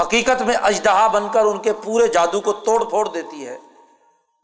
[0.00, 3.58] حقیقت میں اجدہا بن کر ان کے پورے جادو کو توڑ پھوڑ دیتی ہے،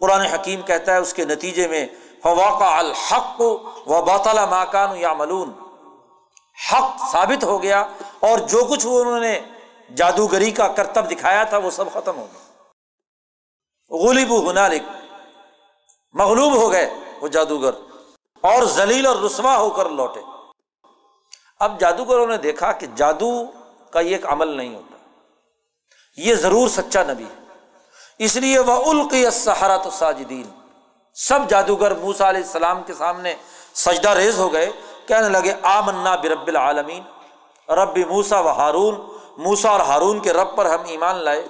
[0.00, 1.86] قرآن حکیم کہتا ہے، اس کے نتیجے میں
[2.26, 3.40] فواقع الحق
[3.86, 5.52] و باطلا ماکان یا ملون
[6.72, 7.80] حق ثابت ہو گیا
[8.20, 9.40] اور جو کچھ وہ انہوں نے
[9.96, 12.40] جادوگری کا کرتب دکھایا تھا وہ سب ختم ہو گیا۔
[14.08, 14.82] غلیب ہنالک
[16.12, 17.70] مغلوب ہو گئے وہ جادوگر۔
[18.40, 20.20] اور ذلیل اور رسوا ہو کر لوٹے۔
[21.60, 23.44] اب جادوگروں نے دیکھا کہ جادو
[23.90, 24.96] کا یہ ایک عمل نہیں ہوتا۔
[26.16, 27.44] یہ ضرور سچا نبی ہے۔
[28.18, 30.55] اس لیے وہ القی سہارا تو ساجدین
[31.18, 33.34] سب جادوگر موسا علیہ السلام کے سامنے
[33.74, 34.72] سجدہ ریز ہو گئے،
[35.06, 37.02] کہنے لگے آ منا برب العالمین،
[37.70, 38.94] رب موسا و ہارون
[39.38, 41.46] موسا اور ہارون کے رب پر ہم ایمان لائے۔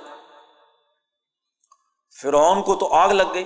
[2.23, 3.45] فرعون کو تو آگ لگ گئی۔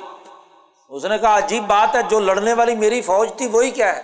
[0.88, 4.02] اس نے کہا، عجیب بات ہے، جو لڑنے والی میری فوج تھی، وہی کیا ہے؟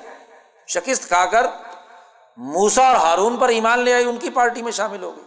[0.66, 1.46] شکست کھا کر
[2.36, 5.24] موسا اور ہارون پر ایمان لے آئی، ان کی پارٹی میں شامل ہو گئی۔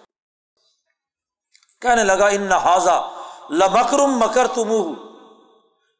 [1.81, 3.01] کہنے لگا، ان نہذا
[3.49, 4.93] لمکرم مکر تم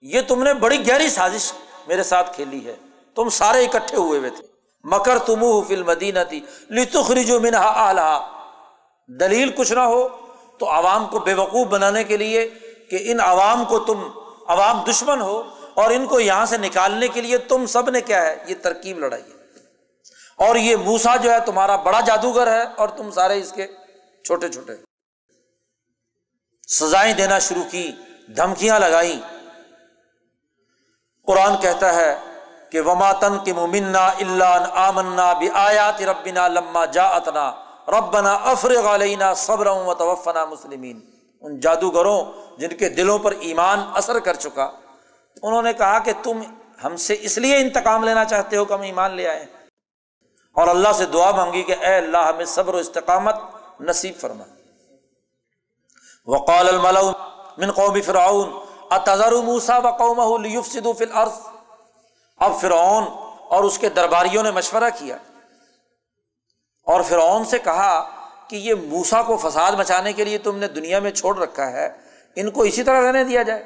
[0.01, 1.53] یہ تم نے بڑی گہری سازش
[1.87, 2.75] میرے ساتھ کھیلی ہے۔
[3.15, 4.43] تم سارے اکٹھے ہوئے ہوئے تھے۔
[4.83, 6.39] مکر تم فل مدینہ تھی
[6.69, 8.31] لتخرجو منہا آلہ
[9.19, 10.07] دلیل کچھ نہ ہو
[10.59, 12.49] تو عوام کو بے وقوف بنانے کے لیے
[12.89, 14.07] کہ ان عوام کو تم
[14.47, 15.43] عوام دشمن ہو
[15.73, 18.99] اور ان کو یہاں سے نکالنے کے لیے تم سب نے کیا ہے؟ یہ ترکیب
[18.99, 19.37] لڑائی ہے۔
[20.35, 23.67] اور یہ موسا جو ہے تمہارا بڑا جادوگر ہے اور تم سارے اس کے
[24.25, 24.73] چھوٹے چھوٹے۔
[26.67, 27.91] سزائیں دینا شروع کی،
[28.37, 29.21] دھمکیاں لگائی
[31.29, 32.19] قرآن کہتا ہے
[32.71, 37.51] کہ وما تن کی ممنا اللہ آمنا بھی آیات ربنا لما جا اتنا
[37.87, 40.99] ربنا افرغ علینا صبر و توفنا مسلمین
[41.41, 42.25] ان جادوگروں
[42.57, 44.71] جن کے دلوں پر ایمان اثر کر چکا۔
[45.43, 46.41] انہوں نے کہا کہ تم
[46.83, 49.45] ہم سے اس لیے انتقام لینا چاہتے ہو کہ ہم ایمان لے آئے۔
[50.53, 53.35] اور اللہ سے دعا مانگی کہ اے اللہ ہمیں صبر و استقامت
[53.79, 54.43] نصیب فرما۔
[56.25, 57.11] وقال الملو
[57.57, 61.31] من قوم فرعون اتذر موسا و قوم فی الارض۔
[62.37, 63.03] اب فرعون
[63.49, 65.15] اور اس کے درباریوں نے مشورہ کیا۔
[66.83, 68.09] اور فرعون سے کہا
[68.47, 71.89] کہ یہ موسا کو فساد مچانے کے لیے تم نے دنیا میں چھوڑ رکھا ہے،
[72.35, 73.65] ان کو اسی طرح رہنے دیا جائے۔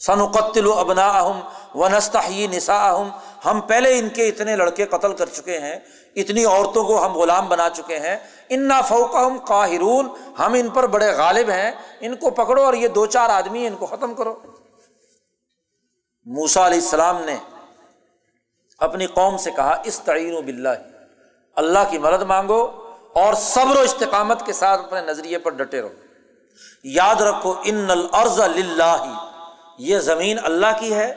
[0.00, 1.40] سن قتل و ابنا اہم
[1.74, 3.08] و نسا اہم
[3.44, 5.76] ہم پہلے ان کے اتنے لڑکے قتل کر چکے ہیں،
[6.16, 8.16] اتنی عورتوں کو ہم غلام بنا چکے ہیں
[8.54, 10.08] ان نا ہم قاہرون
[10.38, 11.70] ہم ان پر بڑے غالب ہیں،
[12.00, 14.34] ان کو پکڑو اور یہ دو چار آدمی ان کو ختم کرو۔
[16.24, 17.36] موسا علیہ السلام نے
[18.78, 20.40] اپنی قوم سے کہا اس تعین و
[21.56, 22.60] اللہ کی مدد مانگو
[23.14, 25.88] اور صبر و استقامت کے ساتھ اپنے نظریے پر ڈٹے رہو۔
[26.84, 29.26] یاد رکھو، ان العرض اللہ
[29.78, 31.14] یہ زمین اللہ کی ہے۔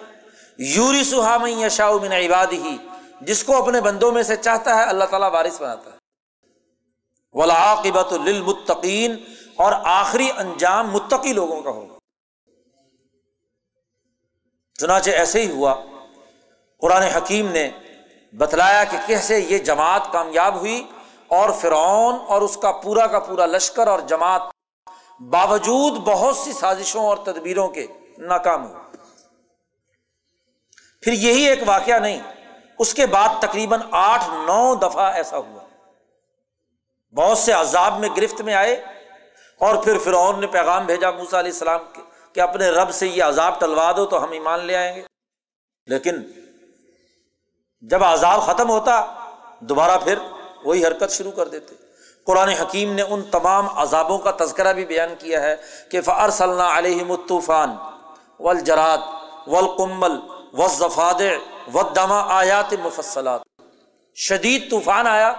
[0.58, 2.78] یوری سہام یشا من عباد ہی
[3.22, 5.95] جس کو اپنے بندوں میں سے چاہتا ہے، اللہ تعالیٰ وارث بناتا ہے۔
[7.36, 9.16] ولاقبت للمتقین
[9.56, 11.98] اور آخری انجام متقی لوگوں کا ہوگا۔
[14.80, 15.74] چنانچہ ایسے ہی ہوا،
[16.82, 17.70] قرآن حکیم نے
[18.34, 20.88] بتلایا کہ کیسے یہ جماعت کامیاب ہوئی
[21.28, 24.42] اور فرعون اور اس کا پورا کا پورا لشکر اور جماعت
[25.20, 27.86] باوجود بہت سی سازشوں اور تدبیروں کے
[28.18, 28.80] ناکام ہو
[31.04, 32.20] پھر یہی ایک واقعہ نہیں،
[32.80, 35.65] اس کے بعد تقریباً آٹھ نو دفعہ ایسا ہوا۔
[37.16, 38.74] بہت سے عذاب میں گرفت میں آئے
[39.60, 42.02] اور پھر فرعون نے پیغام بھیجا موسا علیہ السلام کے
[42.34, 45.02] کہ اپنے رب سے یہ عذاب ٹلوا دو تو ہم ایمان لے آئیں گے۔
[45.88, 46.16] لیکن
[47.82, 49.06] جب عذاب ختم ہوتا
[49.60, 50.20] دوبارہ پھر
[50.66, 51.76] وہی حرکت شروع کر دیتے۔
[52.26, 55.56] قرآن حکیم نے ان تمام عذابوں کا تذکرہ بھی بیان کیا ہے
[55.92, 57.70] کہ فر صلی علیہ مطوفان
[58.40, 59.00] و الجرات
[59.48, 60.20] و القمل
[60.54, 60.68] و
[61.74, 63.42] و دما آیات مفصلات۔
[64.16, 65.34] شدید طوفان آیا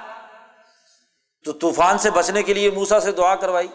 [1.46, 3.68] تو طوفان سے بچنے کے لیے موسا سے دعا کروائی۔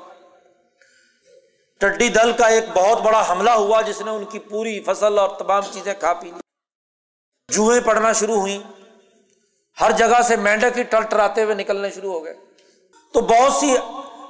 [1.80, 5.30] ٹڈی دل کا ایک بہت بڑا حملہ ہوا جس نے ان کی پوری فصل اور
[5.30, 6.40] تمام چیزیں کھا پی لی۔
[7.50, 8.64] جوہیں پڑنا شروع ہوئی
[9.82, 12.34] ہر جگہ سے مینڈک ہی ٹر ٹراتے ہوئے نکلنے شروع ہو گئے۔
[13.14, 13.76] تو بہت سی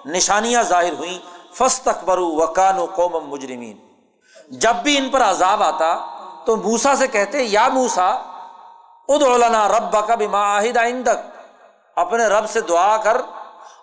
[0.06, 1.20] نشانیاں ظاہر ہوئیں۔
[1.54, 3.78] فس تخبرو وکان و قوم مجرمین۔
[4.50, 5.98] جب بھی ان پر عذاب آتا
[6.46, 8.10] تو موسا سے کہتے، یا موسا
[9.08, 11.41] ادولنا رب کا بھی معاہد آئندک
[11.96, 13.22] اپنے رب سے دعا کر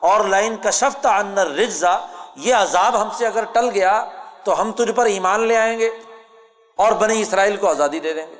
[0.01, 1.98] اور لائن کشفت انر رجزا
[2.36, 4.05] یہ عذاب ہم سے اگر ٹل گیا
[4.44, 5.90] تو ہم تجھ پر ایمان لے آئیں گے
[6.76, 8.35] اور بنی اسرائیل کو آزادی دے دیں گے۔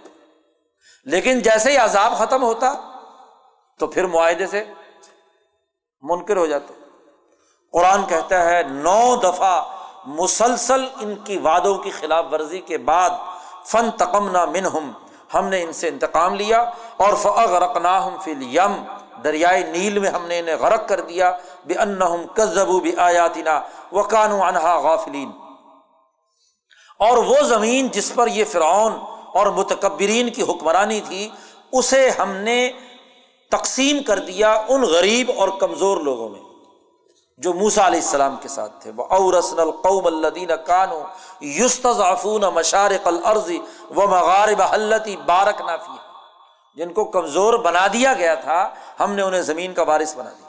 [1.05, 2.73] لیکن جیسے ہی عذاب ختم ہوتا
[3.79, 4.65] تو پھر معاہدے سے
[6.03, 6.75] منکر ہو جاتے۔
[7.73, 9.65] قرآن کہتا ہے، نو دفعہ
[10.07, 13.11] مسلسل ان کی وادوں کی خلاف ورزی کے بعد
[13.67, 14.69] فن تقم نہ
[15.35, 16.61] ہم نے ان سے انتقام لیا
[16.97, 18.85] اور فعغ رقنا فل یم
[19.25, 23.61] دریائے نیل میں ہم نے انہیں غرق کر دیا بے ان کزبو بھی آیاتنا
[23.93, 25.31] وکان انہا غافلین۔
[26.99, 28.93] اور وہ زمین جس پر یہ فرعون
[29.35, 31.29] اور متکبرین کی حکمرانی تھی،
[31.73, 32.71] اسے ہم نے
[33.51, 36.41] تقسیم کر دیا ان غریب اور کمزور لوگوں میں،
[37.39, 41.01] جو موسا علیہ السلام کے ساتھ تھے۔ وہ اورسن القوم الدین کانو
[41.41, 43.51] یستضعفون مشارق الارض
[43.97, 45.98] و مغارب حلتی بارک نافی
[46.79, 50.47] جن کو کمزور بنا دیا گیا تھا، ہم نے انہیں زمین کا وارث بنا دیا۔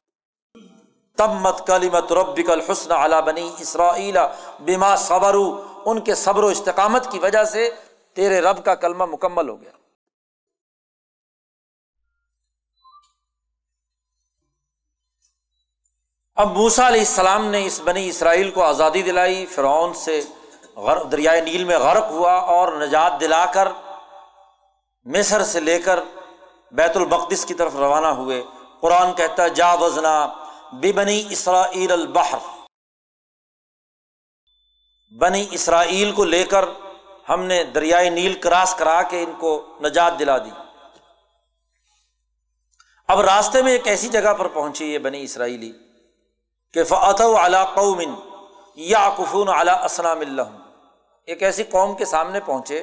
[1.18, 4.18] تب مت کلیمت ربک الحسن علی بنی اسرائیل
[4.60, 5.46] بما صبرو
[5.86, 7.70] ان کے صبر و استقامت کی وجہ سے
[8.14, 9.72] تیرے رب کا کلمہ مکمل ہو گیا۔
[16.36, 20.22] اب موسا علیہ السلام نے اس بنی اسرائیل کو آزادی دلائی۔ فرعون سے
[21.12, 23.68] دریائے نیل میں غرق ہوا اور نجات دلا کر
[25.06, 26.00] مصر سے لے کر
[26.72, 28.44] بیت البقدس کی طرف روانہ ہوئے۔
[28.80, 30.34] قرآن کہتا ہے جا وزنا
[30.96, 32.38] بنی اسرائیل البحر
[35.18, 36.66] بنی اسرائیل کو لے کر
[37.30, 40.50] ہم نے دریائے نیل کراس کرا کے ان کو نجات دلا دی۔
[43.08, 45.72] اب راستے میں ایک ایسی جگہ پر پہنچی یہ بنی اسرائیلی
[46.74, 48.16] کہ فعت علا قومن
[48.76, 50.58] یا کفون اعلیٰ السلام اللہ
[51.26, 52.82] ایک ایسی قوم کے سامنے پہنچے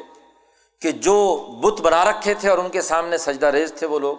[0.80, 4.16] کہ جو بت بنا رکھے تھے اور ان کے سامنے سجدہ ریز تھے وہ لوگ۔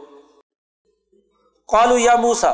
[1.69, 2.53] قالو یا موسا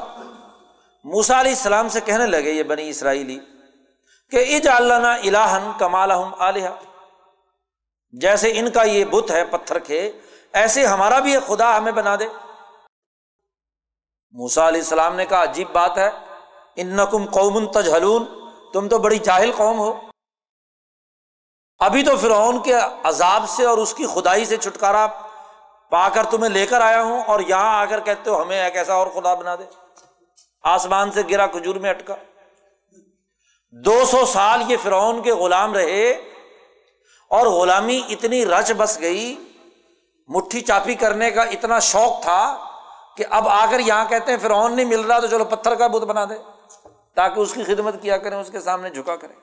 [1.05, 3.39] موسا علیہ السلام سے کہنے لگے یہ بنی اسرائیلی
[4.31, 6.69] کہ اج اللہ الہن کمال علیہ
[8.11, 10.11] جیسے ان کا یہ بت ہے پتھر کے،
[10.53, 12.27] ایسے ہمارا بھی ایک خدا ہمیں بنا دے۔
[14.33, 16.09] موسا علیہ السلام نے کہا، عجیب بات ہے
[16.75, 18.25] ان نقم قوم تجہلون،
[18.73, 20.12] تم تو بڑی جاہل قوم ہو۔
[21.79, 22.73] ابھی تو فرعون کے
[23.03, 25.07] عذاب سے اور اس کی خدائی سے چھٹکارا
[25.89, 28.75] پا کر تمہیں لے کر آیا ہوں اور یہاں آ کر کہتے ہو ہمیں ایک
[28.75, 29.63] ایسا اور خدا بنا دے۔
[30.63, 32.15] آسمان سے گرا کھجور میں اٹکا۔
[33.71, 36.09] دو سو سال یہ فرعون کے غلام رہے
[37.29, 39.35] اور غلامی اتنی رچ بس گئی،
[40.27, 42.57] مٹھی چاپی کرنے کا اتنا شوق تھا
[43.17, 45.87] کہ اب آ کر یہاں کہتے ہیں فرعون نہیں مل رہا تو چلو پتھر کا
[45.87, 46.35] بت بنا دے،
[47.15, 49.35] تاکہ اس کی خدمت کیا کریں، اس کے سامنے جھکا کریں۔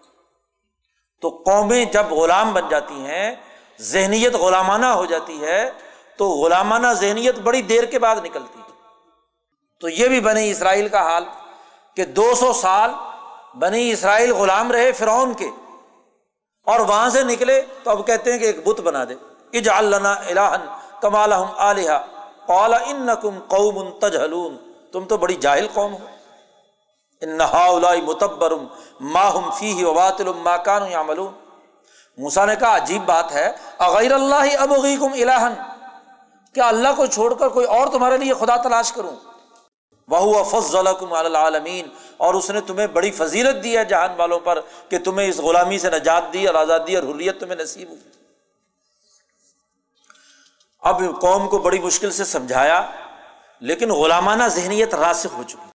[1.20, 3.36] تو قومیں جب غلام بن جاتی ہیں،
[3.80, 5.70] ذہنیت غلامانہ ہو جاتی ہے،
[6.16, 8.70] تو غلامانہ ذہنیت بڑی دیر کے بعد نکلتی ہے۔
[9.80, 11.24] تو یہ بھی بنی اسرائیل کا حال
[11.96, 12.90] کہ دو سو سال
[13.58, 15.48] بنی اسرائیل غلام رہے فرعون کے۔
[16.66, 19.14] اور وہاں سے نکلے تو اب کہتے ہیں کہ ایک بت بنا دے۔
[19.58, 20.64] اج الہن
[21.00, 21.90] کمال علیہ
[22.46, 23.14] قال ان
[23.48, 24.56] قوم تجہلون۔
[24.92, 25.98] تم تو بڑی جاہل قوم ہو۔
[27.22, 28.52] متبر
[29.00, 29.72] ماہم فی
[30.36, 34.70] ما کان یا موسا نے کہا، عجیب بات ہے، اغیر اللہ اب
[35.00, 35.54] کم الہن،
[36.54, 39.16] کیا اللہ کو چھوڑ کر کوئی اور تمہارے لیے خدا تلاش کروں؟
[40.08, 44.98] وہ فضل العالمین۔ اور اس نے تمہیں بڑی فضیلت دی ہے جہان والوں پر کہ
[44.98, 48.00] تمہیں اس غلامی سے نجات دی اور آزادی اور حریت تمہیں نصیب ہوئی
[50.82, 52.90] اب قوم کو بڑی مشکل سے سمجھایا،
[53.60, 55.69] لیکن غلامانہ ذہنیت راسخ ہو چکی۔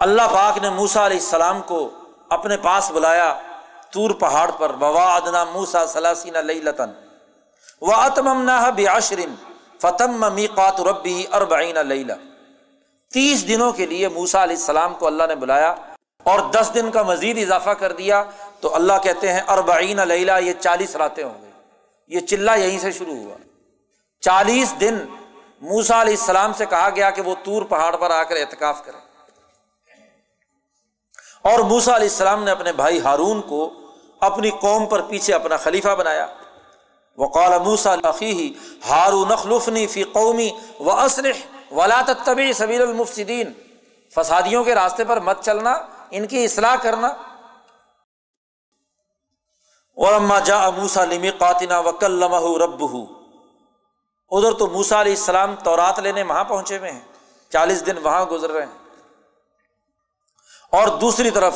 [0.00, 1.90] اللہ پاک نے موسا علیہ السلام کو
[2.28, 3.38] اپنے پاس بلایا
[3.90, 6.90] تور پہاڑ پر بوا ادنا موسا سلاسین لئی لطن
[7.80, 9.34] و اتمم نہ بشرین
[9.80, 12.14] فتم میقات ربی اربعین لیلا
[13.12, 15.74] تیس دنوں کے لیے موسا علیہ السلام کو اللہ نے بلایا
[16.22, 18.24] اور دس دن کا مزید اضافہ کر دیا۔
[18.60, 21.50] تو اللہ کہتے ہیں اربعین لیلا یہ چالیس راتیں ہوں گے۔
[22.06, 23.36] یہ چلا یہیں سے شروع ہوا۔
[24.20, 24.98] چالیس دن
[25.60, 29.09] موسا علیہ السلام سے کہا گیا کہ وہ تور پہاڑ پر آ کر احتکاف کرے
[31.42, 33.70] اور موسا علیہ السلام نے اپنے بھائی ہارون کو
[34.20, 36.26] اپنی قوم پر پیچھے اپنا خلیفہ بنایا۔
[37.16, 37.28] وہ
[37.64, 38.54] موسا عقی
[38.88, 40.50] ہارون، اخلفنی فی قومی
[40.80, 41.32] و اسرح
[41.74, 43.52] ولا طبی سبیر المفصدین
[44.14, 45.78] فسادیوں کے راستے پر مت چلنا،
[46.10, 47.06] ان کی اصلاح کرنا۔
[49.96, 52.22] اور اما جا موسا لمی قاتنا وکل
[52.62, 52.84] رب
[54.30, 57.00] ادھر تو موسا علیہ السلام تورات لینے وہاں پہنچے ہوئے ہیں۔
[57.52, 58.79] چالیس دن وہاں گزر رہے ہیں۔
[60.70, 61.54] اور دوسری طرف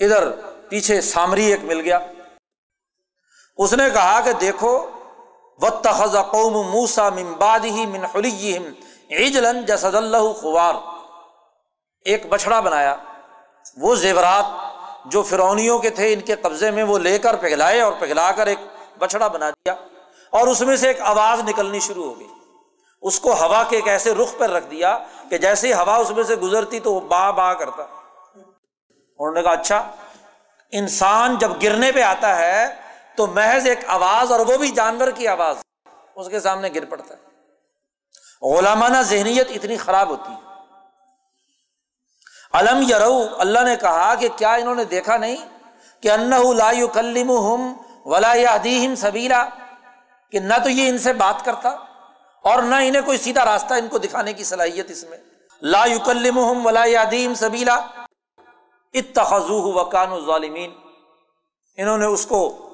[0.00, 0.30] ادھر
[0.68, 1.98] پیچھے سامری ایک مل گیا۔
[3.56, 4.86] اس نے کہا کہ دیکھو
[5.58, 8.04] و تخذ قوم موسا ممباد ہی من
[9.10, 10.74] عجلن جسد اللہ خوار
[12.04, 12.96] ایک بچڑا بنایا۔
[13.76, 14.44] وہ زیورات
[15.04, 18.46] جو فرونیوں کے تھے، ان کے قبضے میں وہ لے کر پگھلائے اور پگھلا کر
[18.46, 18.58] ایک
[18.98, 19.74] بچڑا بنا دیا۔
[20.30, 22.28] اور اس میں سے ایک آواز نکلنی شروع ہو گئی۔
[23.02, 24.98] اس کو ہوا کے ایک ایسے رخ پر رکھ دیا
[25.30, 27.97] کہ جیسے ہی ہوا اس میں سے گزرتی تو وہ با با کرتا۔
[29.18, 29.90] انہوں نے کہا اچھا
[30.72, 32.74] انسان جب گرنے پہ آتا ہے
[33.16, 35.56] تو محض ایک آواز اور وہ بھی جانور کی آواز
[36.14, 37.28] اس کے سامنے گر پڑتا ہے۔
[38.56, 40.48] غلامانہ ذہنیت اتنی خراب ہوتی ہے۔
[42.52, 45.36] علم یرو، اللہ نے کہا کہ کیا انہوں نے دیکھا نہیں
[46.00, 47.72] کہ ان لا کلم ہم
[48.04, 49.48] ولا ادیم سبیرا
[50.32, 51.68] کہ نہ تو یہ ان سے بات کرتا
[52.44, 55.18] اور نہ انہیں کوئی سیدھا راستہ ان کو دکھانے کی صلاحیت اس میں۔
[55.62, 57.80] لا کلم ہم ولا ادیم سبیلا
[58.92, 60.72] اتخذو وکان ظالمین۔
[61.76, 62.64] انہوں نے اس کو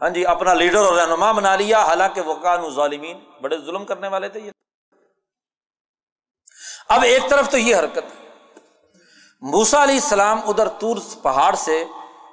[0.00, 4.28] ہاں جی اپنا لیڈر اور رہنما بنا لیا۔ حالانکہ وکان ظالمین، بڑے ظلم کرنے والے
[4.28, 4.50] تھے یہ۔
[6.88, 8.26] اب ایک طرف تو یہ حرکت۔
[9.40, 11.84] موسا علیہ السلام ادھر تور پہاڑ سے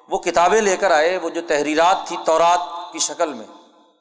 [0.09, 3.45] وہ کتابیں لے کر آئے، وہ جو تحریرات تھی تورات کی شکل میں،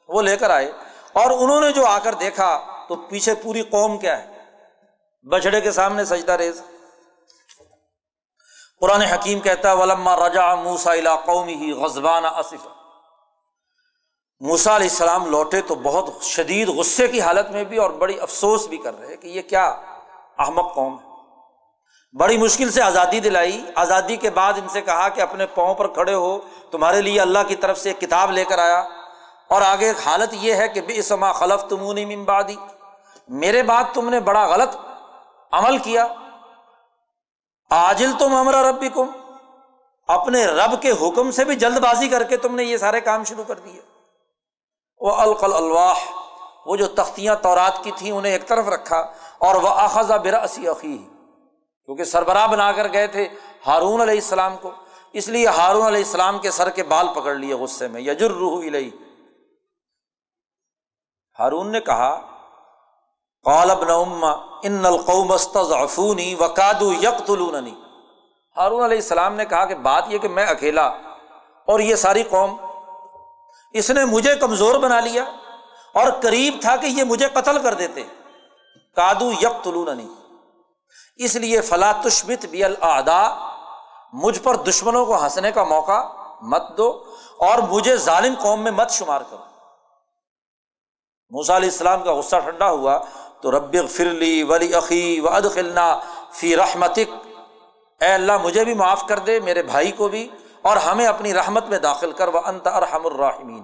[0.07, 0.71] وہ لے کر آئے۔
[1.13, 4.43] اور انہوں نے جو آ کر دیکھا تو پیچھے پوری قوم کیا ہے؟
[5.29, 6.61] بچڑے کے سامنے سجدہ ریز۔
[8.83, 12.67] قرآن حکیم کہتا ہے، ولما رجا موسا قومی ہی غزبان اصف
[14.39, 18.67] موسا علیہ السلام لوٹے تو بہت شدید غصے کی حالت میں بھی اور بڑی افسوس
[18.67, 19.65] بھی کر رہے کہ یہ کیا
[20.37, 21.09] احمد قوم ہے۔
[22.17, 25.87] بڑی مشکل سے آزادی دلائی۔ آزادی کے بعد ان سے کہا کہ اپنے پاؤں پر
[25.87, 26.39] کھڑے ہو،
[26.71, 28.79] تمہارے لیے اللہ کی طرف سے ایک کتاب لے کر آیا۔
[29.49, 32.55] اور آگے ایک حالت یہ ہے کہ بے سما خلف تمونی ممبادی
[33.27, 34.75] میرے بعد تم نے بڑا غلط
[35.51, 36.07] عمل کیا۔
[37.73, 39.07] آجل تم امرا ربی کم
[40.09, 43.23] اپنے رب کے حکم سے بھی جلد بازی کر کے تم نے یہ سارے کام
[43.23, 43.81] شروع کر دیے۔
[45.01, 46.03] وہ القل الواح
[46.65, 48.99] وہ جو تختیاں تورات کی تھیں انہیں ایک طرف رکھا،
[49.39, 53.27] اور وہ اخذا برا عقی کیونکہ سربراہ بنا کر گئے تھے
[53.67, 54.71] ہارون علیہ السلام کو۔
[55.13, 58.63] اس لیے ہارون علیہ السلام کے سر کے بال پکڑ لیے غصے میں۔ یجر روح
[58.65, 58.89] الہی
[61.39, 62.13] ہارون نے کہا
[63.45, 64.31] قالب نما
[64.63, 67.75] ان القوم استضعفونی وقادو یقتلوننی
[68.57, 70.85] ہارون علیہ السلام نے کہا کہ بات یہ کہ میں اکیلا
[71.65, 72.55] اور یہ ساری قوم،
[73.73, 75.23] اس نے مجھے کمزور بنا لیا
[75.93, 78.03] اور قریب تھا کہ یہ مجھے قتل کر دیتے۔
[78.95, 80.07] کادو یکلوننی
[81.15, 83.51] اس لیے فلا تشبت بی الدا
[84.13, 86.01] مجھ پر دشمنوں کو ہنسنے کا موقع
[86.41, 87.03] مت دو
[87.37, 89.43] اور مجھے ظالم قوم میں مت شمار کرو۔
[91.29, 92.99] موسا علیہ السلام کا غصہ ٹھنڈا ہوا۔
[93.43, 95.99] تو رب فرلی ولی عقی و ادخلنا
[96.31, 97.09] فی رحمتک۔
[98.01, 100.29] اے اللہ، مجھے بھی معاف کر دے، میرے بھائی کو بھی،
[100.61, 103.63] اور ہمیں اپنی رحمت میں داخل کر وہ انت ارحم الرحمین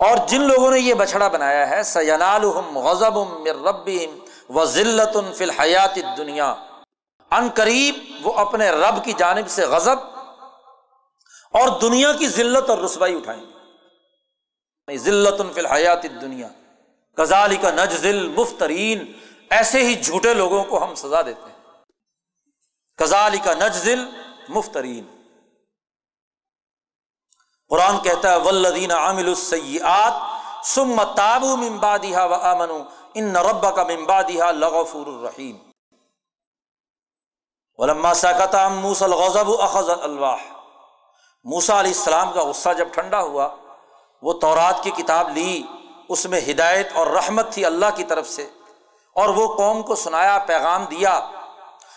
[0.00, 3.18] اور جن لوگوں نے یہ بچڑا بنایا ہے سینال غزب
[3.48, 3.90] رب
[4.48, 6.54] و ذلت فی الحیات دنیا
[7.30, 9.98] ان قریب وہ اپنے رب کی جانب سے غزب
[11.52, 16.48] اور دنیا کی ذلت اور رسوائی اٹھائیں گے۔ یعنی ذلت فی الحیات دنیا
[17.16, 19.12] کزالی کا نج ذل مفترین۔
[19.50, 21.82] ایسے ہی جھوٹے لوگوں کو ہم سزا دیتے ہیں۔
[22.96, 24.04] کزالی کا نج ذل
[24.48, 25.04] مفترین۔
[27.68, 30.12] قرآن کہتا ہے ولدین عامل السیات
[30.66, 32.70] سم تابو ممبادہ و امن
[33.14, 35.56] ان ربا کا ممبادہ لغفور الرحیم
[37.78, 40.42] ولما سکت موس الغضب اخذ الواح
[41.44, 43.48] موسا علیہ السلام کا غصہ جب ٹھنڈا ہوا،
[44.22, 45.62] وہ تورات کی کتاب لی۔
[46.08, 48.48] اس میں ہدایت اور رحمت تھی اللہ کی طرف سے
[49.16, 51.12] اور وہ قوم کو سنایا، پیغام دیا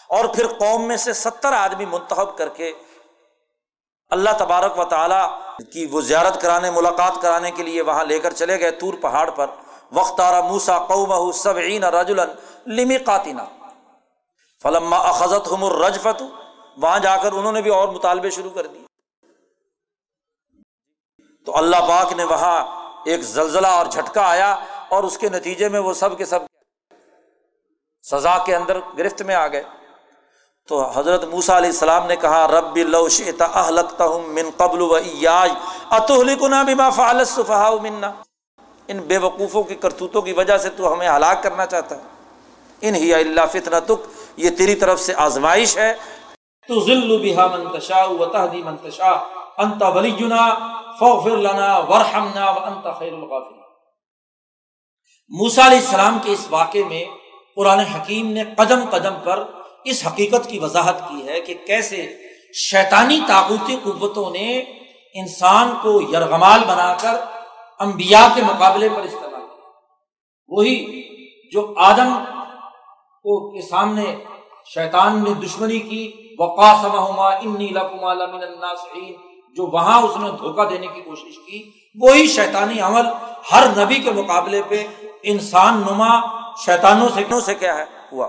[0.10, 2.74] اور پھر قوم میں سے ستر آدمی منتخب کر کے
[4.10, 5.40] اللہ تبارک و تعالیٰ
[5.74, 9.30] کی وہ زیارت کرانے، ملاقات کرانے کے لیے وہاں لے کر چلے گئے تور پہاڑ
[9.30, 9.48] پر۔
[9.92, 12.30] وقت آرا موسا قوم سبعین رجولن
[12.74, 13.42] لمی قاتینہ
[14.64, 16.24] فلما اخذت ہم الرجفت
[16.78, 18.86] وہاں جا کر انہوں نے بھی اور مطالبے شروع کر دیے۔
[21.46, 24.56] تو اللہ پاک نے وہاں ایک زلزلہ اور جھٹکا آیا
[24.90, 26.40] اور اس کے نتیجے میں وہ سب کے سب
[28.04, 29.64] سزا کے اندر گرفت میں آ گئے۔
[30.68, 32.78] تو حضرت موسا علیہ السلام نے کہا رب
[34.00, 35.52] ہوں من قبل و ایاج
[35.90, 38.12] اتحلکنا بما فعل السفہاء منا۔
[38.88, 42.02] ان بے وقوفوں کی کرتوتوں کی وجہ سے تو ہمیں ہلاک کرنا چاہتا ہے۔
[42.82, 44.08] ان ہی اللہ فتنا تک
[44.38, 45.94] یہ تیری طرف سے آزمائش ہے۔
[46.68, 50.48] تو ذل بہا منتشا و تحدی منتشا انت ولینا
[51.00, 53.58] فاغفر لنا ورحمنا وانت خیر الغافرین
[55.32, 57.04] موسیٰ علیہ السلام کے اس واقعے میں
[57.56, 59.44] قرآن حکیم نے قدم قدم پر
[59.84, 62.08] اس حقیقت کی وضاحت کی ہے کہ کیسے
[62.56, 64.60] شیطانی طاقتی قوتوں نے
[65.14, 67.16] انسان کو یرغمال بنا کر
[67.80, 69.66] انبیاء کے مقابلے پر استعمال کیا۔
[70.50, 71.04] وہی
[71.54, 72.14] جو آدم
[73.26, 74.16] کو کے سامنے
[74.74, 76.04] شیطان نے دشمنی کی
[76.40, 79.27] وقاسما انی لکما لمن الناصحین
[79.58, 81.62] جو وہاں اس نے دھوکہ دینے کی کوشش کی،
[81.98, 83.06] وہی شیطانی عمل
[83.52, 84.86] ہر نبی کے مقابلے پہ
[85.32, 86.10] انسان نما
[86.66, 88.28] شیطانوں سے کیوں سے کیا ہے؟ ہوا۔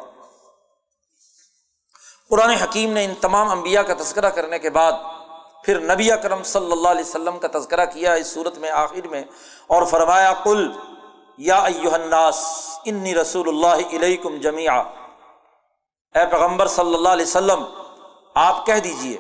[2.31, 4.93] قرآن حکیم نے ان تمام انبیاء کا تذکرہ کرنے کے بعد
[5.65, 9.23] پھر نبی اکرم صلی اللہ علیہ وسلم کا تذکرہ کیا اس صورت میں آخر میں
[9.67, 10.71] اور فرمایا کل
[11.39, 11.59] یا
[11.93, 12.39] الناس،
[12.85, 14.77] انی رسول اللہ علیکم جمیا
[16.15, 17.65] اے پیغمبر صلی اللہ علیہ وسلم،
[18.35, 19.17] آپ کہہ دیجیے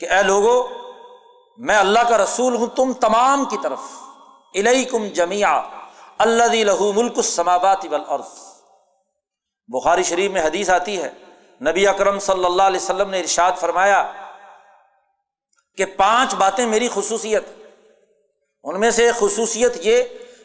[0.00, 0.56] کہ اے لوگو
[1.58, 3.78] میں اللہ کا رسول ہوں تم تمام کی طرف.
[4.54, 5.60] علیکم جمیا
[6.18, 8.38] اللہ لہو ملک السماوات والارض.
[9.68, 11.10] بخاری شریف میں حدیث آتی ہے،
[11.60, 14.02] نبی اکرم صلی اللہ علیہ وسلم نے ارشاد فرمایا
[15.78, 17.44] کہ پانچ باتیں میری خصوصیت.
[18.64, 20.02] ان میں سے خصوصیت یہ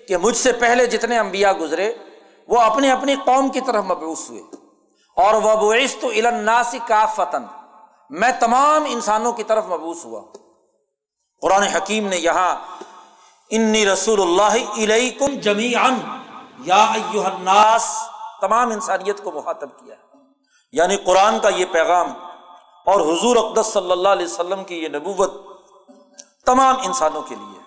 [0.08, 1.94] کہ مجھ سے پہلے جتنے انبیاء گزرے،
[2.48, 4.42] وہ اپنی اپنی قوم کی طرف مبوس ہوئے.
[5.18, 7.44] اور وہ تو الناسی کا فتن
[8.10, 10.22] میں تمام انسانوں کی طرف مبوس ہوا.
[11.44, 12.56] قرآن حکیم نے یہاں،
[13.52, 15.72] انی رسول اللہ علیکم جمی
[16.66, 17.86] یا الناس
[18.42, 19.96] تمام انسانیت کو مخاطب کیا
[20.72, 22.14] یعنی قرآن کا یہ پیغام
[22.88, 25.34] اور حضور اقدس صلی اللہ علیہ وسلم کی یہ نبوت
[26.46, 27.60] تمام انسانوں کے لیے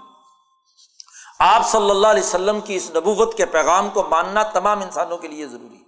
[1.39, 5.29] آپ صلی اللہ علیہ وسلم کی اس نبوت کے پیغام کو ماننا تمام انسانوں کے
[5.29, 5.83] لیے ضروری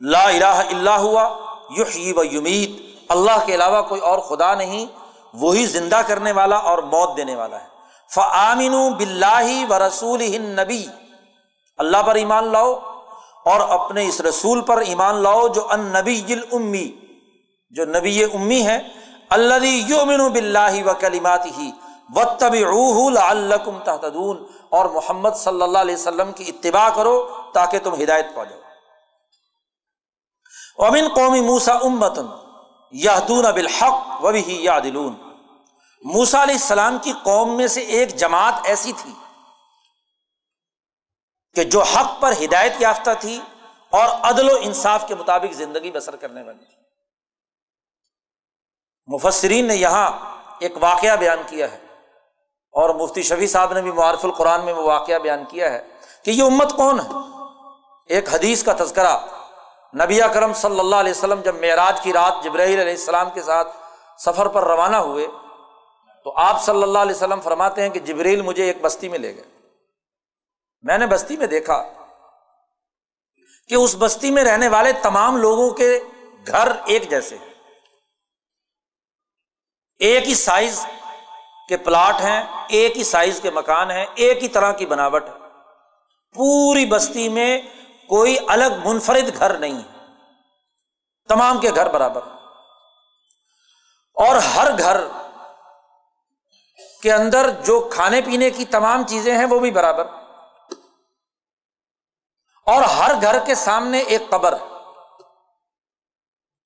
[0.00, 1.28] لا الہ اللہ ہوا،
[1.78, 4.86] یحیی و یمید اللہ کے علاوہ کوئی اور خدا نہیں
[5.34, 7.66] وہی زندہ کرنے والا اور موت دینے والا ہے۔
[8.14, 10.86] فعامن بلّہ و رسول نبی
[11.76, 12.74] اللہ پر ایمان لاؤ
[13.44, 16.92] اور اپنے اس رسول پر ایمان لاؤ جو ان نبی امی
[17.70, 18.78] جو نبی امی ہے
[19.30, 21.70] اللہ یومن بلّہ و کلیمات ہی
[22.14, 22.56] و تب
[23.16, 28.44] الکم تحتدون اور محمد صلی اللہ علیہ وسلم کی اتباع کرو تاکہ تم ہدایت پا
[28.44, 28.60] جاؤ۔
[30.86, 32.26] امن قومی موسا امتن
[32.90, 35.14] یادون بالحق و بھی یادلون
[36.02, 39.12] موسا علیہ السلام کی قوم میں سے ایک جماعت ایسی تھی
[41.54, 43.40] کہ جو حق پر ہدایت یافتہ تھی
[43.90, 46.76] اور عدل و انصاف کے مطابق زندگی بسر کرنے والی تھی۔
[49.06, 50.10] مفسرین نے یہاں
[50.60, 51.78] ایک واقعہ بیان کیا ہے
[52.72, 55.88] اور مفتی شفیع صاحب نے بھی معارف القرآن میں وہ واقعہ بیان کیا ہے
[56.24, 57.08] کہ یہ امت کون ہے؟
[58.06, 59.18] ایک حدیث کا تذکرہ
[59.94, 63.68] نبی کرم صلی اللہ علیہ وسلم جب معراج کی رات جبرائیل علیہ السلام کے ساتھ
[64.18, 65.26] سفر پر روانہ ہوئے،
[66.24, 69.36] تو آپ صلی اللہ علیہ وسلم فرماتے ہیں کہ جبریل مجھے ایک بستی میں لے
[69.36, 69.44] گئے۔
[70.82, 71.82] میں نے بستی میں دیکھا
[73.68, 76.00] کہ اس بستی میں رہنے والے تمام لوگوں کے
[76.46, 77.46] گھر ایک جیسے ہیں۔
[79.98, 80.86] ایک ہی سائز
[81.68, 85.48] کے پلاٹ ہیں، ایک ہی سائز کے مکان ہیں، ایک ہی طرح کی بناوٹ ہے۔
[86.34, 87.60] پوری بستی میں
[88.08, 89.98] کوئی الگ منفرد گھر نہیں ہے۔
[91.28, 92.22] تمام کے گھر برابر۔
[94.14, 94.96] اور ہر گھر
[97.02, 100.06] کے اندر جو کھانے پینے کی تمام چیزیں ہیں وہ بھی برابر۔
[102.66, 104.78] اور ہر گھر کے سامنے ایک قبر۔ ہے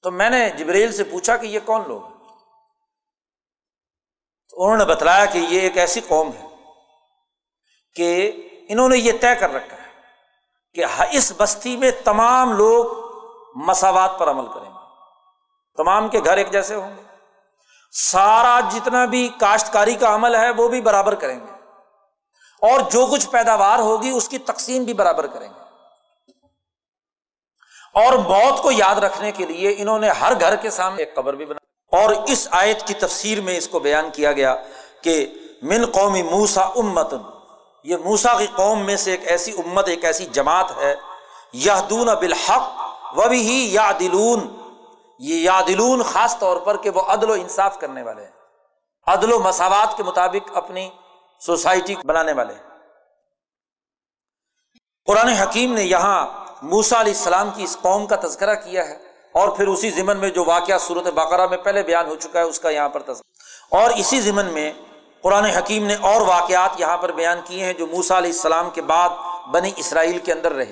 [0.02, 2.00] تو میں نے جبریل سے پوچھا کہ یہ کون لوگ
[4.48, 6.46] تو انہوں نے بتلایا کہ یہ ایک ایسی قوم ہے
[7.94, 8.32] کہ
[8.68, 9.81] انہوں نے یہ طے کر رکھا ہے۔
[10.74, 12.86] کہ اس بستی میں تمام لوگ
[13.54, 14.78] مساوات پر عمل کریں گے۔
[15.76, 17.02] تمام کے گھر ایک جیسے ہوں گے۔
[17.92, 21.52] سارا جتنا بھی کاشتکاری کا عمل ہے وہ بھی برابر کریں گے۔
[22.62, 25.62] اور جو کچھ پیداوار ہوگی اس کی تقسیم بھی برابر کریں گے۔
[27.94, 31.34] اور موت کو یاد رکھنے کے لیے انہوں نے ہر گھر کے سامنے ایک قبر
[31.34, 34.56] بھی بنا اور اس آیت کی تفسیر میں اس کو بیان کیا گیا
[35.02, 35.26] کہ
[35.62, 37.14] من قومی موسا امت
[37.84, 40.94] یہ موسا کی قوم میں سے ایک ایسی امت، ایک ایسی جماعت ہے
[41.52, 42.70] یادون بالحق
[43.18, 44.56] و بھی یا دلون
[45.18, 48.30] یہ یادلون خاص طور پر کہ وہ عدل و انصاف کرنے والے ہیں۔
[49.06, 50.90] عدل و مساوات کے مطابق اپنی
[51.40, 52.62] سوسائٹی بنانے والے ہیں۔
[55.06, 56.26] قرآن حکیم نے یہاں
[56.62, 58.98] موسا علیہ السلام کی اس قوم کا تذکرہ کیا ہے
[59.32, 62.44] اور پھر اسی ضمن میں جو واقعہ صورت بقرہ میں پہلے بیان ہو چکا ہے،
[62.44, 64.72] اس کا یہاں پر تذکرہ۔ اور اسی ضمن میں
[65.22, 68.82] قرآن حکیم نے اور واقعات یہاں پر بیان کیے ہیں جو موسا علیہ السلام کے
[68.82, 69.08] بعد
[69.50, 70.70] بنی اسرائیل کے اندر رہے۔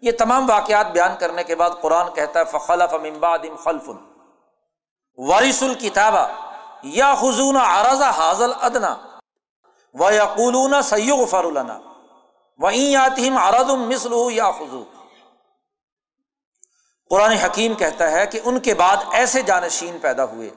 [0.00, 3.90] یہ تمام واقعات بیان کرنے کے بعد قرآن کہتا ہے، فخلف امباد خلف۔
[5.16, 6.26] وارث الکتابہ
[6.82, 8.96] یا خزون ارضا حاضل ادنا
[9.94, 11.78] و یقولون سید فرالنا
[12.58, 14.84] وہیں آتی ارد مسل یا خزو
[17.10, 20.50] قرآن حکیم کہتا ہے کہ ان کے بعد ایسے جانشین پیدا ہوئے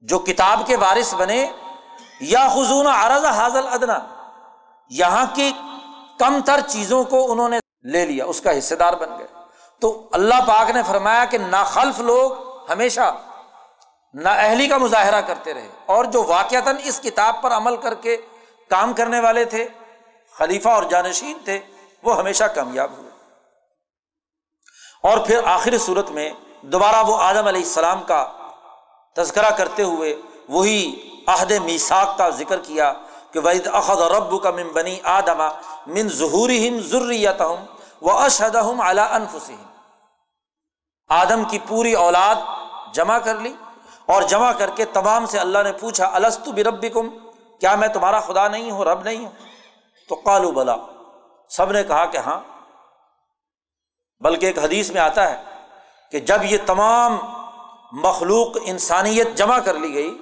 [0.00, 1.46] جو کتاب کے وارث بنے،
[2.20, 3.98] یا خزون عرض حاضل ادنا،
[4.90, 5.52] یہاں کی
[6.18, 7.58] کم تر چیزوں کو انہوں نے
[7.92, 9.26] لے لیا، اس کا حصے دار بن گئے۔
[9.80, 12.32] تو اللہ پاک نے فرمایا کہ ناخلف لوگ
[12.72, 13.16] ہمیشہ
[14.14, 18.16] نا اہلی کا مظاہرہ کرتے رہے۔ اور جو واقعتاً اس کتاب پر عمل کر کے
[18.70, 19.68] کام کرنے والے تھے،
[20.32, 21.60] خلیفہ اور جانشین تھے،
[22.02, 23.10] وہ ہمیشہ کامیاب ہوئے۔
[25.02, 28.32] اور پھر آخر صورت میں دوبارہ وہ آدم علیہ السلام کا
[29.16, 30.14] تذکرہ کرتے ہوئے
[30.48, 30.80] وہی
[31.26, 32.92] عہد میساک کا ذکر کیا
[33.32, 35.48] کہ وحید اخد رب کا من بنی آدما
[35.86, 37.42] من ظہور ضروریت
[38.02, 39.62] و اشد اعلیٰ انفسم
[41.08, 42.36] آدم کی پوری اولاد
[42.94, 43.52] جمع کر لی
[44.06, 47.08] اور جمع کر کے تمام سے اللہ نے پوچھا السط برب کم
[47.60, 49.32] کیا میں تمہارا خدا نہیں ہوں، رب نہیں ہوں؟
[50.08, 50.76] تو کالو بلا۔
[51.48, 52.40] سب نے کہا کہ ہاں۔
[54.20, 55.42] بلکہ ایک حدیث میں آتا ہے
[56.10, 57.18] کہ جب یہ تمام
[57.92, 60.18] مخلوق انسانیت جمع کر لی گئی۔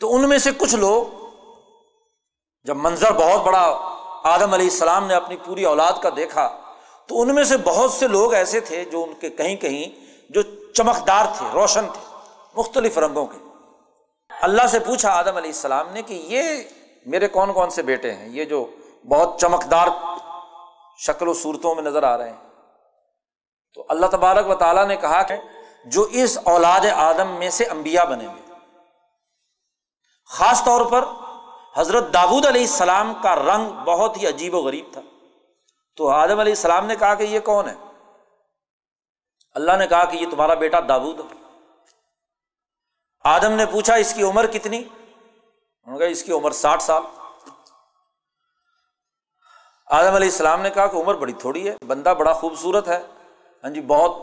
[0.00, 1.24] تو ان میں سے کچھ لوگ،
[2.64, 3.78] جب منظر بہت بڑا
[4.24, 6.60] آدم علیہ السلام نے اپنی پوری اولاد کا دیکھا،
[7.06, 10.42] تو ان میں سے بہت سے لوگ ایسے تھے جو ان کے کہیں کہیں جو
[10.72, 12.16] چمکدار تھے، روشن تھے،
[12.56, 13.38] مختلف رنگوں کے۔
[14.42, 16.42] اللہ سے پوچھا آدم علیہ السلام نے کہ یہ
[17.06, 18.66] میرے کون کون سے بیٹے ہیں؟ یہ جو
[19.08, 19.88] بہت چمکدار
[20.98, 22.43] شکل و صورتوں میں نظر آ رہے ہیں۔
[23.74, 25.34] تو اللہ تبارک و تعالیٰ نے کہا کہ
[25.84, 28.42] جو اس اولاد آدم میں سے امبیا بنے ہوئے
[30.26, 31.04] خاص طور پر
[31.76, 35.00] حضرت داود علیہ السلام کا رنگ بہت ہی عجیب و غریب تھا۔
[35.96, 37.74] تو آدم علیہ السلام نے کہا کہ یہ کون ہے؟
[39.54, 41.20] اللہ نے کہا کہ یہ تمہارا بیٹا داود
[43.24, 44.84] آدم نے پوچھا، اس کی عمر کتنی؟
[46.10, 47.02] اس کی عمر ساٹھ سال۔
[49.86, 53.02] آدم علیہ السلام نے کہا کہ عمر بڑی تھوڑی ہے، بندہ بڑا خوبصورت ہے۔
[53.64, 54.16] ہاں جی بہت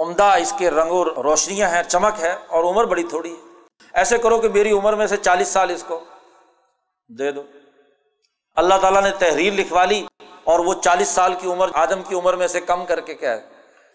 [0.00, 3.40] عمدہ اس کے رنگ و روشنیاں ہیں، چمک ہے اور عمر بڑی تھوڑی ہے۔
[3.92, 6.00] ایسے کرو کہ میری عمر میں سے چالیس سال اس کو
[7.18, 7.42] دے دو۔
[8.56, 10.06] اللہ تعالیٰ نے تحریر لکھوا لی
[10.44, 13.30] اور وہ چالیس سال کی عمر، آدم کی عمر میں سے کم کر کے کیا
[13.30, 13.48] ہے؟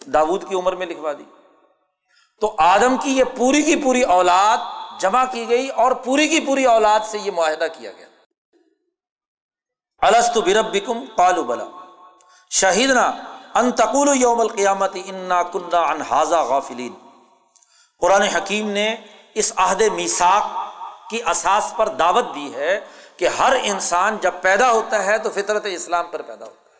[0.05, 1.23] داود کی عمر میں لکھوا دی۔
[2.41, 4.57] تو آدم کی یہ پوری کی پوری اولاد
[5.01, 8.07] جمع کی گئی اور پوری کی پوری اولاد سے یہ معاہدہ کیا گیا۔
[10.01, 11.65] السط برب بکم کالو بلا۔
[12.49, 13.11] شہید نا
[13.53, 16.93] انتقول یوم القیامت انا کنہ انحاظہ غافلین۔
[17.99, 18.95] قرآن حکیم نے
[19.33, 20.43] اس عہد میساک
[21.09, 22.79] کی اساس پر دعوت دی ہے
[23.17, 26.79] کہ ہر انسان جب پیدا ہوتا ہے تو فطرت اسلام پر پیدا ہوتا ہے۔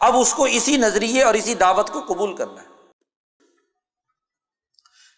[0.00, 2.68] اب اس کو اسی نظریے اور اسی دعوت کو قبول کرنا ہے۔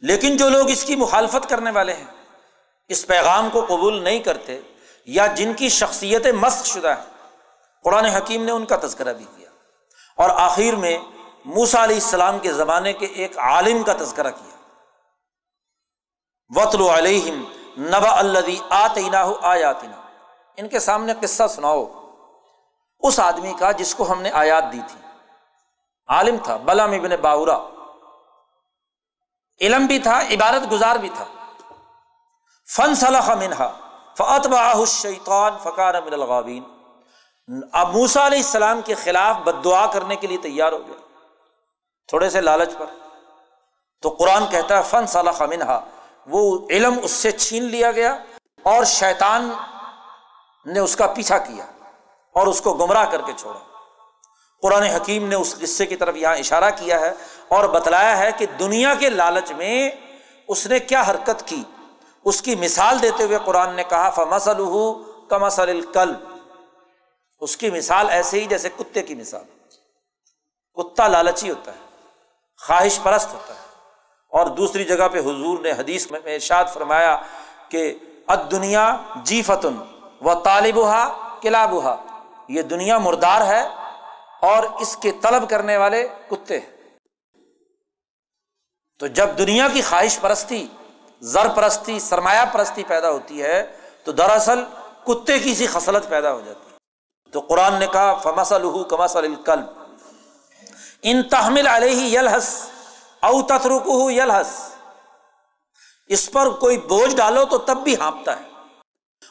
[0.01, 2.25] لیکن جو لوگ اس کی مخالفت کرنے والے ہیں،
[2.89, 4.61] اس پیغام کو قبول نہیں کرتے
[5.07, 7.27] یا جن کی شخصیت مست شدہ ہے
[7.85, 9.40] قرآن حکیم نے ان کا تذکرہ بھی کیا۔
[10.21, 10.99] اور آخر میں
[11.45, 14.57] موسا علیہ السلام کے زمانے کے ایک عالم کا تذکرہ کیا۔
[16.49, 17.45] وطل علیہم
[17.79, 20.01] نبا اللہ آتینا آیاتنا
[20.57, 21.87] ان کے سامنے قصہ سناؤ۔
[23.01, 25.07] اس آدمی کا جس کو ہم نے آیات دی تھی۔
[26.09, 27.59] عالم تھا، بلام ابن باورا
[29.61, 31.25] علم بھی تھا عبارت گزار بھی تھا۔
[32.77, 33.79] فن صلاح منہا
[34.17, 36.80] فتبا شیطان فقار من الغابین
[37.73, 41.17] اب موسا علیہ السلام کے خلاف بد دعا کرنے کے لیے تیار ہو گیا
[42.09, 42.87] تھوڑے سے لالچ پر۔
[44.03, 45.81] تو قرآن کہتا ہے، فن صلاح منہا۔
[46.27, 48.19] وہ علم اس سے چھین لیا گیا
[48.63, 49.53] اور شیطان
[50.67, 51.67] نے اس کا پیچھا کیا
[52.35, 53.61] اور اس کو گمراہ کر کے چھوڑا۔
[54.63, 57.13] قرآن حکیم نے اس قصے کی طرف یہاں اشارہ کیا ہے
[57.49, 59.91] اور بتلایا ہے کہ دنیا کے لالچ میں
[60.49, 61.63] اس نے کیا حرکت کی۔
[62.25, 64.63] اس کی مثال دیتے ہوئے قرآن نے کہا فمسل
[65.29, 66.15] کمسل الکل
[67.41, 69.45] اس کی مثال ایسے ہی جیسے کتے کی مثال
[70.75, 71.79] کتا لالچی ہوتا ہے،
[72.67, 73.71] خواہش پرست ہوتا ہے۔
[74.29, 77.23] اور دوسری جگہ پہ حضور نے حدیث میں ارشاد فرمایا
[77.69, 77.95] کہ
[78.27, 79.75] اد دنیا جی فتن
[80.21, 81.75] و طالب ہا کلاب
[82.49, 83.69] یہ دنیا مردار ہے
[84.43, 86.77] اور اس کے طلب کرنے والے کتے ہیں۔
[88.99, 90.67] تو جب دنیا کی خواہش پرستی،
[91.21, 94.65] زر پرستی، سرمایہ پرستی پیدا ہوتی ہے، تو دراصل
[95.07, 96.70] کتے کی سی خصلت پیدا ہو جاتی ہے۔
[97.33, 99.61] تو قرآن نے کہا فمس الح کمس الکل
[101.03, 102.69] ان تحمل علیہ یلحس
[103.21, 104.69] او تترک یلحس
[106.07, 108.45] اس پر کوئی بوجھ ڈالو تو تب بھی ہانپتا ہے۔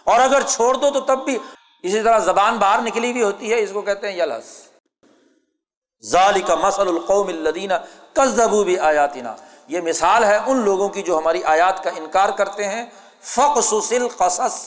[0.04, 1.38] اور اگر چھوڑ دو تو تب بھی۔
[1.84, 4.62] اسی طرح زبان باہر نکلی ہوئی ہوتی ہے، اس کو کہتے ہیں یلحس
[6.06, 7.74] ظال کا مسل القوم الدینہ
[8.14, 9.36] کزبو بھی آیاتنا
[9.68, 12.86] یہ مثال ہے ان لوگوں کی جو ہماری آیات کا انکار کرتے ہیں۔
[13.22, 14.66] فقصل قصص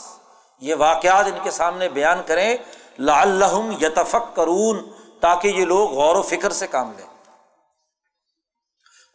[0.60, 2.56] یہ واقعات ان کے سامنے بیان کریں۔
[2.98, 4.90] لعلہم یتفک کرون
[5.20, 7.06] تاکہ یہ لوگ غور و فکر سے کام لیں۔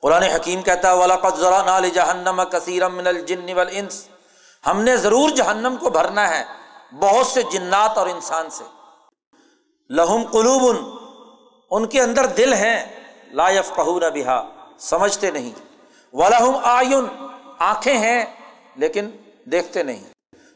[0.01, 4.07] قرآن حکیم کہتا ہے ولاقت ذرا نال جہنم کثیر من الجن والانس
[4.67, 6.43] ہم نے ضرور جہنم کو بھرنا ہے،
[6.99, 8.63] بہت سے جنات اور انسان سے۔
[9.89, 10.77] لہم قلوب،
[11.71, 12.85] ان کے اندر دل ہیں،
[13.31, 14.49] لا یفقہون بہا
[14.79, 15.51] سمجھتے نہیں۔
[16.13, 17.05] ولہم آئین
[17.59, 18.25] آنکھیں ہیں،
[18.75, 19.11] لیکن
[19.45, 20.03] دیکھتے نہیں۔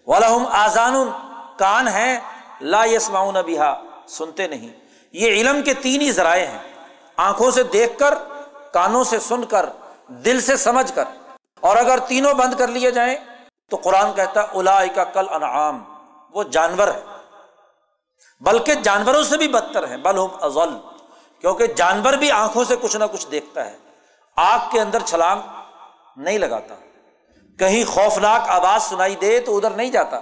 [0.08, 0.94] ولہم آزان
[1.58, 2.20] کان ہیں
[2.62, 4.70] لا یسمعون بہا، سنتے نہیں۔
[5.12, 6.60] یہ علم کے تین ہی ذرائع ہیں۔
[7.18, 8.14] آنکھوں سے دیکھ کر،
[8.74, 9.70] کانوں سے سن کر،
[10.08, 11.04] دل سے سمجھ کر۔
[11.60, 13.16] اور اگر تینوں بند کر لیے جائیں،
[13.70, 15.84] تو قرآن کہتا ہے الا کا کل انعام
[16.34, 17.02] وہ جانور ہے
[18.40, 20.70] بلکہ جانوروں سے بھی بدتر ہے بلحم ازل
[21.42, 23.78] کیونکہ جانور بھی آنکھوں سے کچھ نہ کچھ دیکھتا ہے۔
[24.36, 25.42] آگ کے اندر چھلانگ
[26.18, 26.76] نہیں لگاتا۔
[27.60, 30.20] کہیں خوفناک آواز سنائی دے تو ادھر نہیں جاتا۔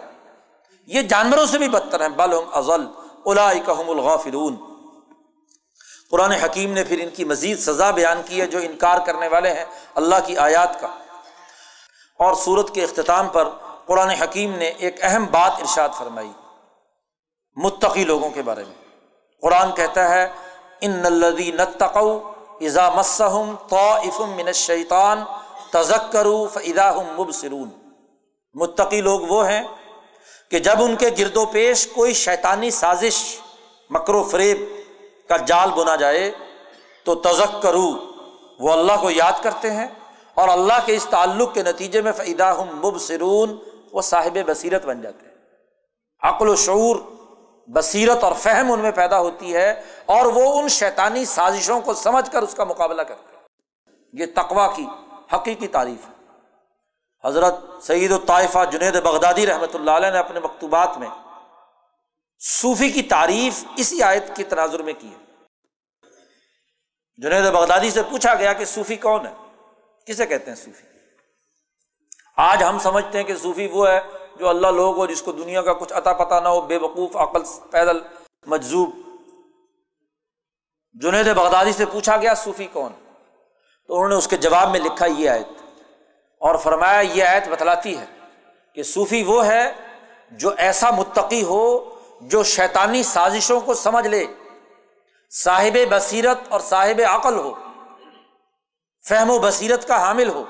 [0.93, 2.87] یہ جانوروں سے بھی بدتر ہے بلحم ازل
[3.25, 3.51] الا
[3.87, 4.55] الغافلون۔
[6.11, 9.53] قرآن حکیم نے پھر ان کی مزید سزا بیان کی ہے جو انکار کرنے والے
[9.53, 10.87] ہیں اللہ کی آیات کا۔
[12.19, 13.49] اور سورت کے اختتام پر
[13.85, 16.31] قرآن حکیم نے ایک اہم بات ارشاد فرمائی۔
[17.55, 18.75] متقی لوگوں کے بارے میں۔
[19.41, 20.33] قرآن کہتا ہے،
[20.81, 25.23] ان نلدی نتقو ازا مسم تو من شیطان
[25.71, 27.69] تزک کرو فدا مبصرون۔
[28.53, 29.63] متقی لوگ وہ ہیں
[30.49, 33.39] کہ جب ان کے گرد و پیش کوئی شیطانی سازش،
[33.89, 34.59] مکر و فریب
[35.29, 36.31] کا جال بنا جائے،
[37.03, 37.91] تو تزک کرو
[38.59, 39.87] وہ اللہ کو یاد کرتے ہیں
[40.33, 43.57] اور اللہ کے اس تعلق کے نتیجے میں فعدہ ہم مبصرون،
[43.91, 45.35] وہ صاحب بصیرت بن جاتے ہیں۔
[46.23, 46.95] عقل و شعور،
[47.67, 52.31] بصیرت اور فہم ان میں پیدا ہوتی ہے اور وہ ان شیطانی سازشوں کو سمجھ
[52.31, 53.43] کر اس کا مقابلہ کرتے ہیں۔
[54.13, 54.85] یہ تقوا کی،
[55.33, 56.18] حقیقی تعریف ہے۔
[57.25, 61.07] حضرت سعید الطائفہ جنید بغدادی رحمۃ اللہ علیہ نے اپنے مکتوبات میں
[62.39, 65.17] صوفی کی تعریف اسی آیت کی تناظر میں کی ہے۔
[67.17, 69.33] جنید بغدادی سے پوچھا گیا کہ صوفی کون ہے؟
[70.05, 70.87] کسے کہتے ہیں صوفی؟
[72.37, 73.99] آج ہم سمجھتے ہیں کہ صوفی وہ ہے
[74.35, 77.15] جو اللہ لوگ ہو، جس کو دنیا کا کچھ عطا پتہ نہ ہو بے وقوف
[77.15, 77.41] عقل،
[77.71, 77.99] پیدل
[78.45, 78.89] مجزوب
[80.93, 82.91] جنید بغدادی سے پوچھا گیا صوفی کون؟
[83.87, 85.58] تو انہوں نے اس کے جواب میں لکھا یہ آیت۔
[86.41, 88.05] اور فرمایا یہ آیت بتلاتی ہے
[88.75, 89.71] کہ صوفی وہ ہے
[90.31, 91.63] جو ایسا متقی ہو
[92.21, 94.25] جو شیطانی سازشوں کو سمجھ لے،
[95.31, 97.53] صاحب بصیرت اور صاحب عقل ہو،
[99.05, 100.43] فہم و بصیرت کا حامل ہو۔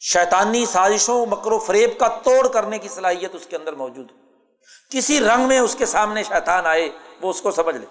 [0.00, 4.16] شیطانی سازشوں، مکر و فریب کا توڑ کرنے کی صلاحیت اس کے اندر موجود ہو
[4.90, 6.88] کسی رنگ میں اس کے سامنے شیطان آئے،
[7.20, 7.86] وہ اس کو سمجھ لے۔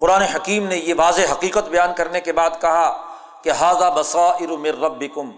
[0.00, 3.13] قرآن حکیم نے یہ واضح حقیقت بیان کرنے کے بعد کہا
[3.44, 5.30] کہ حاضہ بسا ارمر رب کم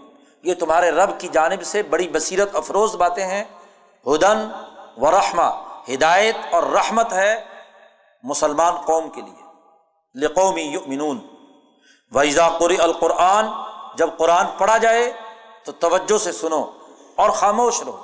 [0.43, 3.43] یہ تمہارے رب کی جانب سے بڑی بصیرت افروز باتیں ہیں،
[4.05, 4.51] ہدن
[4.97, 7.45] و رحمہ، ہدایت اور رحمت ہے
[8.23, 9.43] مسلمان قوم کے لیے
[10.25, 11.19] لقومی یؤمنون۔
[12.11, 13.45] ویزا قری القرآن،
[13.97, 15.13] جب قرآن پڑھا جائے
[15.63, 16.71] تو توجہ سے سنو
[17.15, 17.97] اور خاموش رہو۔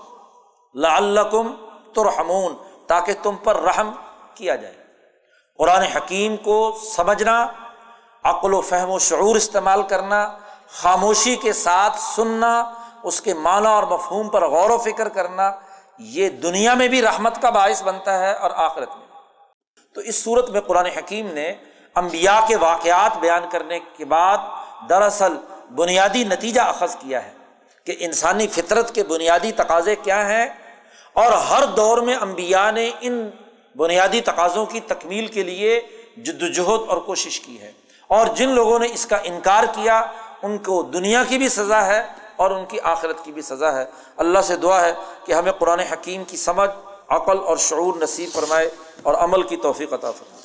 [0.76, 1.56] لعلکم
[1.94, 2.56] ترحمون،
[2.88, 3.92] تاکہ تم پر رحم
[4.36, 4.76] کیا جائے۔
[5.58, 7.48] قرآن حکیم کو سمجھنا
[8.24, 10.38] عقل و فہم و شعور استعمال کرنا،
[10.68, 12.74] خاموشی کے ساتھ سننا،
[13.04, 15.52] اس کے معنی اور مفہوم پر غور و فکر کرنا،
[16.00, 19.06] یہ دنیا میں بھی رحمت کا باعث بنتا ہے اور آخرت میں
[19.94, 21.54] تو اس صورت میں قرآن حکیم نے
[21.96, 24.38] امبیا کے واقعات بیان کرنے کے بعد
[24.90, 25.34] دراصل
[25.76, 27.32] بنیادی نتیجہ اخذ کیا ہے
[27.86, 30.46] کہ انسانی فطرت کے بنیادی تقاضے کیا ہیں
[31.14, 33.30] اور ہر دور میں امبیا نے ان
[33.76, 35.82] بنیادی تقاضوں کی تکمیل کے لیے
[36.18, 37.72] جد وجہد اور کوشش کی ہے۔
[38.08, 40.06] اور جن لوگوں نے اس کا انکار کیا،
[40.44, 43.86] ان کو دنیا کی بھی سزا ہے اور ان کی آخرت کی بھی سزا ہے۔
[44.18, 44.94] اللہ سے دعا ہے
[45.26, 46.70] کہ ہمیں قرآن حکیم کی سمجھ،
[47.10, 48.70] عقل اور شعور نصیب فرمائے
[49.04, 50.43] اور عمل کی توفیق عطا فرمائے۔